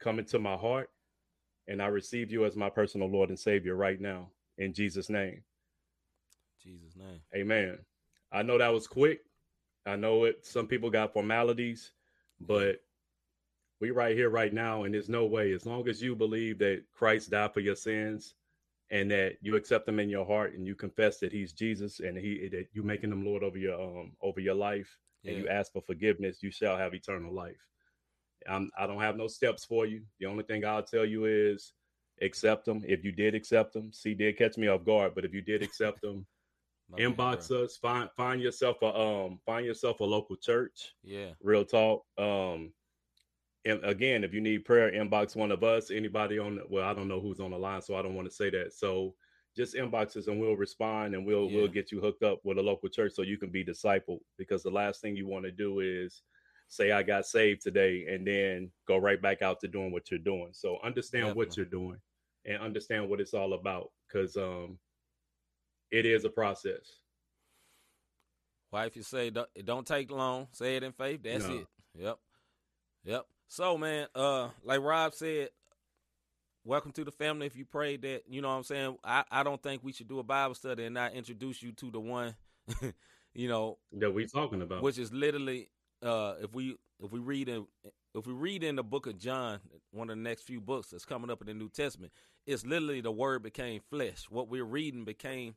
Come 0.00 0.18
into 0.18 0.38
my 0.38 0.56
heart 0.56 0.90
and 1.68 1.82
I 1.82 1.86
receive 1.86 2.30
you 2.30 2.44
as 2.44 2.56
my 2.56 2.70
personal 2.70 3.08
Lord 3.08 3.30
and 3.30 3.38
Savior 3.38 3.74
right 3.74 4.00
now 4.00 4.30
in 4.58 4.72
Jesus' 4.72 5.10
name. 5.10 5.42
Jesus' 6.62 6.96
name. 6.96 7.20
Amen. 7.34 7.78
I 8.32 8.42
know 8.42 8.58
that 8.58 8.72
was 8.72 8.86
quick. 8.86 9.20
I 9.86 9.96
know 9.96 10.24
it 10.24 10.44
some 10.44 10.66
people 10.66 10.90
got 10.90 11.12
formalities, 11.12 11.92
but 12.40 12.80
we 13.80 13.90
right 13.90 14.16
here 14.16 14.30
right 14.30 14.52
now, 14.52 14.84
and 14.84 14.94
there's 14.94 15.08
no 15.08 15.26
way. 15.26 15.52
As 15.52 15.66
long 15.66 15.88
as 15.88 16.00
you 16.02 16.14
believe 16.16 16.58
that 16.58 16.82
Christ 16.94 17.30
died 17.30 17.52
for 17.52 17.60
your 17.60 17.76
sins, 17.76 18.34
and 18.90 19.10
that 19.10 19.36
you 19.40 19.56
accept 19.56 19.88
Him 19.88 19.98
in 20.00 20.08
your 20.08 20.24
heart, 20.24 20.54
and 20.54 20.66
you 20.66 20.74
confess 20.74 21.18
that 21.18 21.32
He's 21.32 21.52
Jesus, 21.52 22.00
and 22.00 22.16
He 22.16 22.48
that 22.48 22.66
you 22.72 22.82
making 22.82 23.12
Him 23.12 23.24
Lord 23.24 23.42
over 23.42 23.58
your 23.58 23.80
um 23.80 24.12
over 24.22 24.40
your 24.40 24.54
life, 24.54 24.96
Yeah. 25.22 25.32
and 25.32 25.42
you 25.42 25.48
ask 25.48 25.72
for 25.72 25.82
forgiveness, 25.82 26.42
you 26.42 26.50
shall 26.50 26.76
have 26.76 26.94
eternal 26.94 27.32
life. 27.34 27.60
I'm, 28.48 28.70
I 28.78 28.86
don't 28.86 29.00
have 29.00 29.16
no 29.16 29.26
steps 29.26 29.64
for 29.64 29.86
you. 29.86 30.02
The 30.20 30.26
only 30.26 30.44
thing 30.44 30.64
I'll 30.64 30.82
tell 30.82 31.04
you 31.04 31.24
is 31.24 31.72
accept 32.22 32.64
them. 32.64 32.82
If 32.86 33.04
you 33.04 33.10
did 33.10 33.34
accept 33.34 33.72
them, 33.72 33.92
see, 33.92 34.14
did 34.14 34.38
catch 34.38 34.56
me 34.56 34.68
off 34.68 34.84
guard, 34.84 35.14
but 35.14 35.24
if 35.24 35.34
you 35.34 35.42
did 35.42 35.62
accept 35.62 36.00
them, 36.02 36.24
man, 36.88 37.12
inbox 37.12 37.50
us. 37.50 37.76
Find 37.76 38.08
find 38.16 38.40
yourself 38.40 38.80
a 38.82 38.86
um 38.96 39.40
find 39.44 39.66
yourself 39.66 40.00
a 40.00 40.04
local 40.04 40.36
church. 40.36 40.94
Yeah. 41.02 41.32
Real 41.42 41.64
talk. 41.64 42.04
Um, 42.16 42.72
and 43.66 43.84
again, 43.84 44.24
if 44.24 44.32
you 44.32 44.40
need 44.40 44.64
prayer, 44.64 44.90
inbox 44.92 45.34
one 45.36 45.50
of 45.50 45.62
us. 45.64 45.90
Anybody 45.90 46.38
on? 46.38 46.60
Well, 46.70 46.88
I 46.88 46.94
don't 46.94 47.08
know 47.08 47.20
who's 47.20 47.40
on 47.40 47.50
the 47.50 47.58
line, 47.58 47.82
so 47.82 47.96
I 47.96 48.02
don't 48.02 48.14
want 48.14 48.28
to 48.28 48.34
say 48.34 48.48
that. 48.50 48.72
So 48.72 49.14
just 49.56 49.74
inbox 49.74 50.16
us 50.16 50.26
and 50.28 50.40
we'll 50.40 50.56
respond 50.56 51.14
and 51.14 51.26
we'll 51.26 51.50
Yeah. 51.50 51.58
we'll 51.58 51.68
get 51.68 51.90
you 51.90 52.00
hooked 52.00 52.22
up 52.22 52.44
with 52.44 52.58
a 52.58 52.62
local 52.62 52.88
church 52.88 53.12
so 53.12 53.22
you 53.22 53.38
can 53.38 53.50
be 53.50 53.64
discipled. 53.64 54.20
Because 54.38 54.62
the 54.62 54.70
last 54.70 55.00
thing 55.00 55.16
you 55.16 55.26
want 55.26 55.44
to 55.46 55.50
do 55.50 55.80
is 55.80 56.22
say 56.68 56.92
I 56.92 57.02
got 57.02 57.26
saved 57.26 57.62
today 57.62 58.06
and 58.06 58.26
then 58.26 58.70
go 58.86 58.98
right 58.98 59.20
back 59.20 59.42
out 59.42 59.60
to 59.60 59.68
doing 59.68 59.92
what 59.92 60.10
you're 60.10 60.18
doing. 60.18 60.50
So 60.52 60.78
understand 60.82 61.34
what 61.34 61.56
you're 61.56 61.66
doing 61.66 62.00
and 62.44 62.60
understand 62.62 63.08
what 63.08 63.20
it's 63.20 63.34
all 63.34 63.52
about 63.54 63.90
because 64.06 64.36
um 64.36 64.78
it 65.90 66.04
is 66.06 66.24
a 66.24 66.30
process. 66.30 67.00
Wife, 68.72 68.96
you 68.96 69.02
say 69.02 69.30
don't, 69.30 69.48
it 69.54 69.64
don't 69.64 69.86
take 69.86 70.10
long. 70.10 70.48
Say 70.52 70.76
it 70.76 70.82
in 70.82 70.92
faith. 70.92 71.22
That's 71.22 71.48
No. 71.48 71.58
it. 71.60 71.66
Yep. 71.94 72.18
Yep. 73.04 73.26
So 73.48 73.78
man, 73.78 74.06
uh, 74.14 74.48
like 74.64 74.80
Rob 74.80 75.14
said, 75.14 75.50
welcome 76.64 76.92
to 76.92 77.04
the 77.04 77.12
family. 77.12 77.46
If 77.46 77.56
you 77.56 77.64
prayed 77.64 78.02
that, 78.02 78.22
you 78.28 78.42
know 78.42 78.48
what 78.48 78.54
I'm 78.54 78.62
saying. 78.64 78.96
I, 79.04 79.24
I 79.30 79.42
don't 79.42 79.62
think 79.62 79.82
we 79.84 79.92
should 79.92 80.08
do 80.08 80.18
a 80.18 80.22
Bible 80.24 80.54
study 80.54 80.84
and 80.84 80.94
not 80.94 81.14
introduce 81.14 81.62
you 81.62 81.72
to 81.72 81.90
the 81.90 82.00
one, 82.00 82.34
you 83.34 83.48
know, 83.48 83.78
that 83.92 84.12
we're 84.12 84.26
talking 84.26 84.62
about. 84.62 84.82
which 84.82 84.98
is 84.98 85.12
literally 85.12 85.68
uh 86.02 86.34
if 86.42 86.52
we 86.52 86.76
if 87.00 87.12
we 87.12 87.20
read 87.20 87.48
in 87.48 87.66
if 88.14 88.26
we 88.26 88.32
read 88.32 88.64
in 88.64 88.76
the 88.76 88.82
book 88.84 89.06
of 89.06 89.18
John, 89.18 89.60
one 89.92 90.10
of 90.10 90.16
the 90.16 90.22
next 90.22 90.42
few 90.42 90.60
books 90.60 90.88
that's 90.90 91.04
coming 91.04 91.30
up 91.30 91.40
in 91.40 91.46
the 91.46 91.54
New 91.54 91.68
Testament, 91.68 92.12
it's 92.46 92.64
literally 92.64 93.00
the 93.00 93.12
word 93.12 93.42
became 93.42 93.80
flesh. 93.90 94.26
What 94.30 94.48
we're 94.48 94.64
reading 94.64 95.04
became 95.04 95.54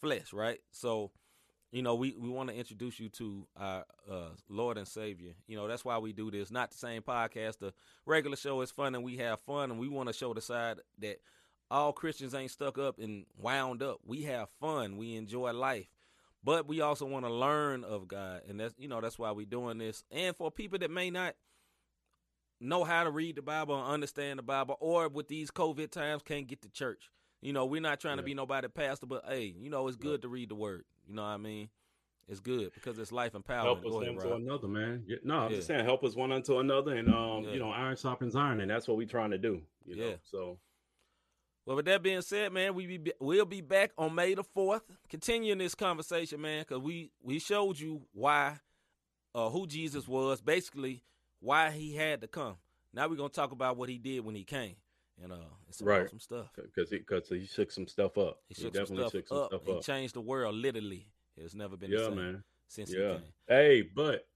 flesh, 0.00 0.32
right? 0.32 0.58
So, 0.70 1.10
you 1.70 1.82
know, 1.82 1.94
we, 1.94 2.14
we 2.18 2.28
want 2.28 2.48
to 2.48 2.54
introduce 2.56 2.98
you 2.98 3.08
to 3.10 3.46
our 3.56 3.84
uh, 4.10 4.28
Lord 4.48 4.78
and 4.78 4.88
Savior. 4.88 5.32
You 5.46 5.56
know, 5.56 5.68
that's 5.68 5.84
why 5.84 5.98
we 5.98 6.12
do 6.12 6.30
this. 6.30 6.50
Not 6.50 6.70
the 6.70 6.78
same 6.78 7.02
podcast. 7.02 7.58
The 7.58 7.74
regular 8.06 8.36
show 8.36 8.60
is 8.62 8.70
fun 8.70 8.94
and 8.94 9.04
we 9.04 9.16
have 9.18 9.40
fun 9.40 9.70
and 9.70 9.78
we 9.78 9.88
want 9.88 10.08
to 10.08 10.12
show 10.14 10.32
the 10.32 10.40
side 10.40 10.78
that 11.00 11.20
all 11.70 11.92
Christians 11.92 12.34
ain't 12.34 12.50
stuck 12.50 12.78
up 12.78 12.98
and 12.98 13.26
wound 13.36 13.82
up. 13.82 13.98
We 14.06 14.22
have 14.22 14.48
fun. 14.60 14.96
We 14.96 15.16
enjoy 15.16 15.52
life. 15.52 15.88
But 16.42 16.66
we 16.68 16.80
also 16.80 17.04
want 17.04 17.26
to 17.26 17.32
learn 17.32 17.84
of 17.84 18.08
God. 18.08 18.42
And 18.48 18.58
that's 18.60 18.74
you 18.78 18.88
know, 18.88 19.00
that's 19.00 19.18
why 19.18 19.32
we're 19.32 19.44
doing 19.44 19.76
this. 19.78 20.04
And 20.10 20.34
for 20.34 20.50
people 20.50 20.78
that 20.78 20.90
may 20.90 21.10
not 21.10 21.34
know 22.60 22.84
how 22.84 23.04
to 23.04 23.10
read 23.10 23.36
the 23.36 23.42
Bible 23.42 23.78
and 23.78 23.86
understand 23.92 24.38
the 24.38 24.42
Bible, 24.42 24.76
or 24.80 25.08
with 25.08 25.28
these 25.28 25.50
COVID 25.50 25.90
times 25.90 26.22
can't 26.22 26.46
get 26.46 26.62
to 26.62 26.68
church. 26.70 27.10
You 27.40 27.52
know, 27.52 27.66
we're 27.66 27.80
not 27.80 28.00
trying 28.00 28.16
to 28.16 28.22
be 28.24 28.34
nobody 28.34 28.66
pastor, 28.68 29.06
but 29.06 29.24
hey, 29.28 29.54
you 29.56 29.70
know, 29.70 29.86
it's 29.86 29.96
Yeah. 30.00 30.10
good 30.10 30.22
to 30.22 30.28
read 30.28 30.48
the 30.48 30.56
word. 30.56 30.84
You 31.08 31.14
know 31.14 31.22
what 31.22 31.28
I 31.28 31.36
mean? 31.38 31.68
It's 32.28 32.40
good 32.40 32.74
because 32.74 32.98
it's 32.98 33.10
life 33.10 33.34
and 33.34 33.42
power. 33.44 33.64
help 33.64 33.86
us 33.86 33.92
one 33.92 34.18
to 34.18 34.34
another, 34.34 34.68
man. 34.68 35.02
Yeah, 35.06 35.16
no, 35.24 35.38
I'm 35.38 35.50
Yeah. 35.50 35.56
just 35.56 35.66
saying 35.68 35.84
help 35.86 36.04
us 36.04 36.14
one 36.14 36.30
unto 36.30 36.58
another, 36.58 36.94
and 36.94 37.08
um, 37.08 37.44
Yeah. 37.44 37.52
you 37.54 37.58
know, 37.58 37.70
iron 37.70 37.96
sharpens 37.96 38.36
iron, 38.36 38.60
and 38.60 38.70
that's 38.70 38.86
what 38.86 38.98
we're 38.98 39.06
trying 39.08 39.30
to 39.30 39.38
do. 39.38 39.62
You 39.86 39.96
know, 39.96 40.08
Yeah. 40.10 40.16
so 40.22 40.58
Well, 41.64 41.76
with 41.76 41.84
that 41.86 42.02
being 42.02 42.22
said, 42.22 42.52
man, 42.52 42.74
we 42.74 42.98
be 42.98 43.12
we'll 43.20 43.44
be 43.46 43.60
back 43.62 43.92
on 43.96 44.14
May 44.14 44.34
the 44.34 44.44
fourth, 44.44 44.82
continuing 45.08 45.58
this 45.58 45.74
conversation, 45.74 46.40
man, 46.40 46.62
because 46.62 46.82
we 46.82 47.10
we 47.22 47.38
showed 47.38 47.78
you 47.78 48.06
why, 48.12 48.60
uh, 49.34 49.48
who 49.50 49.66
Jesus 49.66 50.06
was, 50.06 50.40
basically 50.42 51.02
why 51.40 51.70
he 51.70 51.94
had 51.94 52.20
to 52.20 52.28
come. 52.28 52.56
Now 52.92 53.08
we're 53.08 53.16
gonna 53.16 53.28
talk 53.30 53.52
about 53.52 53.76
what 53.78 53.88
he 53.88 53.98
did 53.98 54.20
when 54.24 54.34
he 54.34 54.44
came, 54.44 54.76
and 55.22 55.32
uh, 55.32 55.36
it's 55.68 55.78
some 55.78 55.88
Right. 55.88 56.04
awesome 56.06 56.20
stuff. 56.20 56.48
because 56.56 56.90
he 56.90 56.98
because 56.98 57.28
he 57.28 57.46
shook 57.46 57.70
some 57.72 57.86
stuff 57.86 58.16
up. 58.18 58.40
He 58.48 58.54
shook 58.54 58.74
some 58.74 58.82
definitely 58.96 59.02
stuff 59.04 59.12
shook 59.12 59.28
some 59.28 59.38
up. 59.38 59.46
stuff 59.48 59.62
he 59.66 59.80
changed 59.80 60.14
the 60.14 60.20
world 60.20 60.54
literally. 60.54 61.06
It's 61.36 61.54
never 61.54 61.76
been 61.76 61.90
the 61.90 61.98
same 62.04 62.16
man. 62.16 62.44
since 62.68 62.92
Yeah. 62.92 63.12
he 63.14 63.18
came. 63.18 63.22
Hey, 63.48 63.82
but 63.82 64.26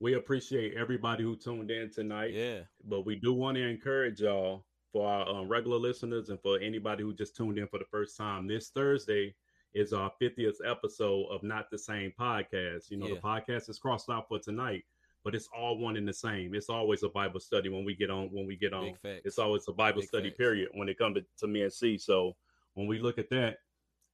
we 0.00 0.14
appreciate 0.14 0.74
everybody 0.74 1.22
who 1.24 1.36
tuned 1.36 1.70
in 1.70 1.90
tonight. 1.90 2.32
Yeah, 2.32 2.60
But 2.84 3.02
we 3.06 3.16
do 3.16 3.32
want 3.32 3.56
to 3.56 3.62
encourage 3.66 4.20
y'all 4.20 4.64
for 4.92 5.08
our 5.08 5.28
um, 5.28 5.48
regular 5.48 5.78
listeners 5.78 6.28
and 6.28 6.40
for 6.40 6.58
anybody 6.58 7.02
who 7.02 7.14
just 7.14 7.36
tuned 7.36 7.58
in 7.58 7.66
for 7.68 7.78
the 7.78 7.84
first 7.84 8.16
time. 8.16 8.46
This 8.46 8.70
Thursday 8.70 9.34
is 9.74 9.92
our 9.92 10.12
50th 10.20 10.56
episode 10.66 11.26
of 11.30 11.42
Not 11.42 11.70
the 11.70 11.78
Same 11.78 12.12
podcast. 12.18 12.90
You 12.90 12.98
know, 12.98 13.06
Yeah. 13.08 13.14
the 13.14 13.20
podcast 13.20 13.68
is 13.70 13.78
crossed 13.78 14.10
out 14.10 14.28
for 14.28 14.38
tonight, 14.38 14.84
but 15.24 15.34
it's 15.34 15.48
all 15.56 15.78
one 15.78 15.96
and 15.96 16.06
the 16.06 16.12
same. 16.12 16.54
It's 16.54 16.68
always 16.68 17.02
a 17.02 17.08
Bible 17.08 17.40
study 17.40 17.68
when 17.68 17.84
we 17.84 17.94
get 17.94 18.10
on. 18.10 18.28
When 18.32 18.46
we 18.46 18.56
get 18.56 18.72
on, 18.72 18.94
it's 19.04 19.38
always 19.38 19.64
a 19.68 19.72
Bible 19.72 20.00
Big 20.00 20.08
study 20.08 20.28
facts. 20.30 20.38
period 20.38 20.68
when 20.74 20.88
it 20.88 20.98
comes 20.98 21.16
to, 21.16 21.24
to 21.38 21.46
me 21.46 21.62
and 21.62 21.72
C. 21.72 21.96
So 21.98 22.34
when 22.74 22.86
we 22.86 22.98
look 22.98 23.18
at 23.18 23.30
that, 23.30 23.58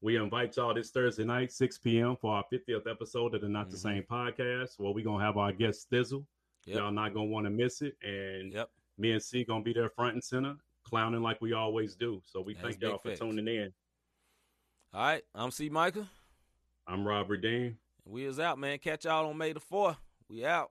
we 0.01 0.17
invite 0.17 0.57
y'all 0.57 0.75
this 0.75 0.91
Thursday 0.91 1.25
night, 1.25 1.51
6 1.51 1.79
p.m. 1.79 2.17
for 2.21 2.33
our 2.35 2.45
50th 2.53 2.87
episode 2.89 3.35
of 3.35 3.41
the 3.41 3.49
Not 3.49 3.71
the 3.71 3.77
Mhm. 3.77 3.81
Same 3.81 4.03
podcast, 4.05 4.79
where 4.79 4.93
we're 4.93 5.05
gonna 5.05 5.25
have 5.25 5.37
our 5.39 5.53
guest 5.53 5.91
Thizzle. 5.91 6.25
Yep. 6.67 6.77
Y'all 6.77 6.93
not 6.93 7.15
gonna 7.15 7.27
want 7.27 7.47
to 7.47 7.51
miss 7.51 7.83
it. 7.83 7.97
And 8.03 8.53
Yep. 8.53 8.71
me 8.99 9.13
and 9.13 9.23
C 9.23 9.43
gonna 9.45 9.65
be 9.65 9.73
there 9.73 9.89
front 9.89 10.15
and 10.15 10.23
center, 10.23 10.57
clowning 10.85 11.23
like 11.23 11.41
we 11.41 11.53
always 11.53 11.97
do. 11.97 12.23
So 12.27 12.41
we 12.41 12.55
That's 12.55 12.65
thank 12.65 12.81
y'all 12.83 12.99
for 12.99 13.09
facts. 13.09 13.21
tuning 13.21 13.49
in. 13.49 13.73
All 14.93 15.03
right, 15.03 15.25
I'm 15.35 15.51
C. 15.51 15.69
Michael. 15.69 16.07
I'm 16.87 17.07
Robert 17.07 17.39
Dean. 17.39 17.79
We 18.05 18.25
is 18.25 18.39
out, 18.41 18.59
man. 18.59 18.79
Catch 18.79 19.05
y'all 19.05 19.29
on 19.29 19.37
May 19.37 19.53
the 19.53 19.61
fourth. 19.61 19.99
We 20.29 20.45
out. 20.47 20.71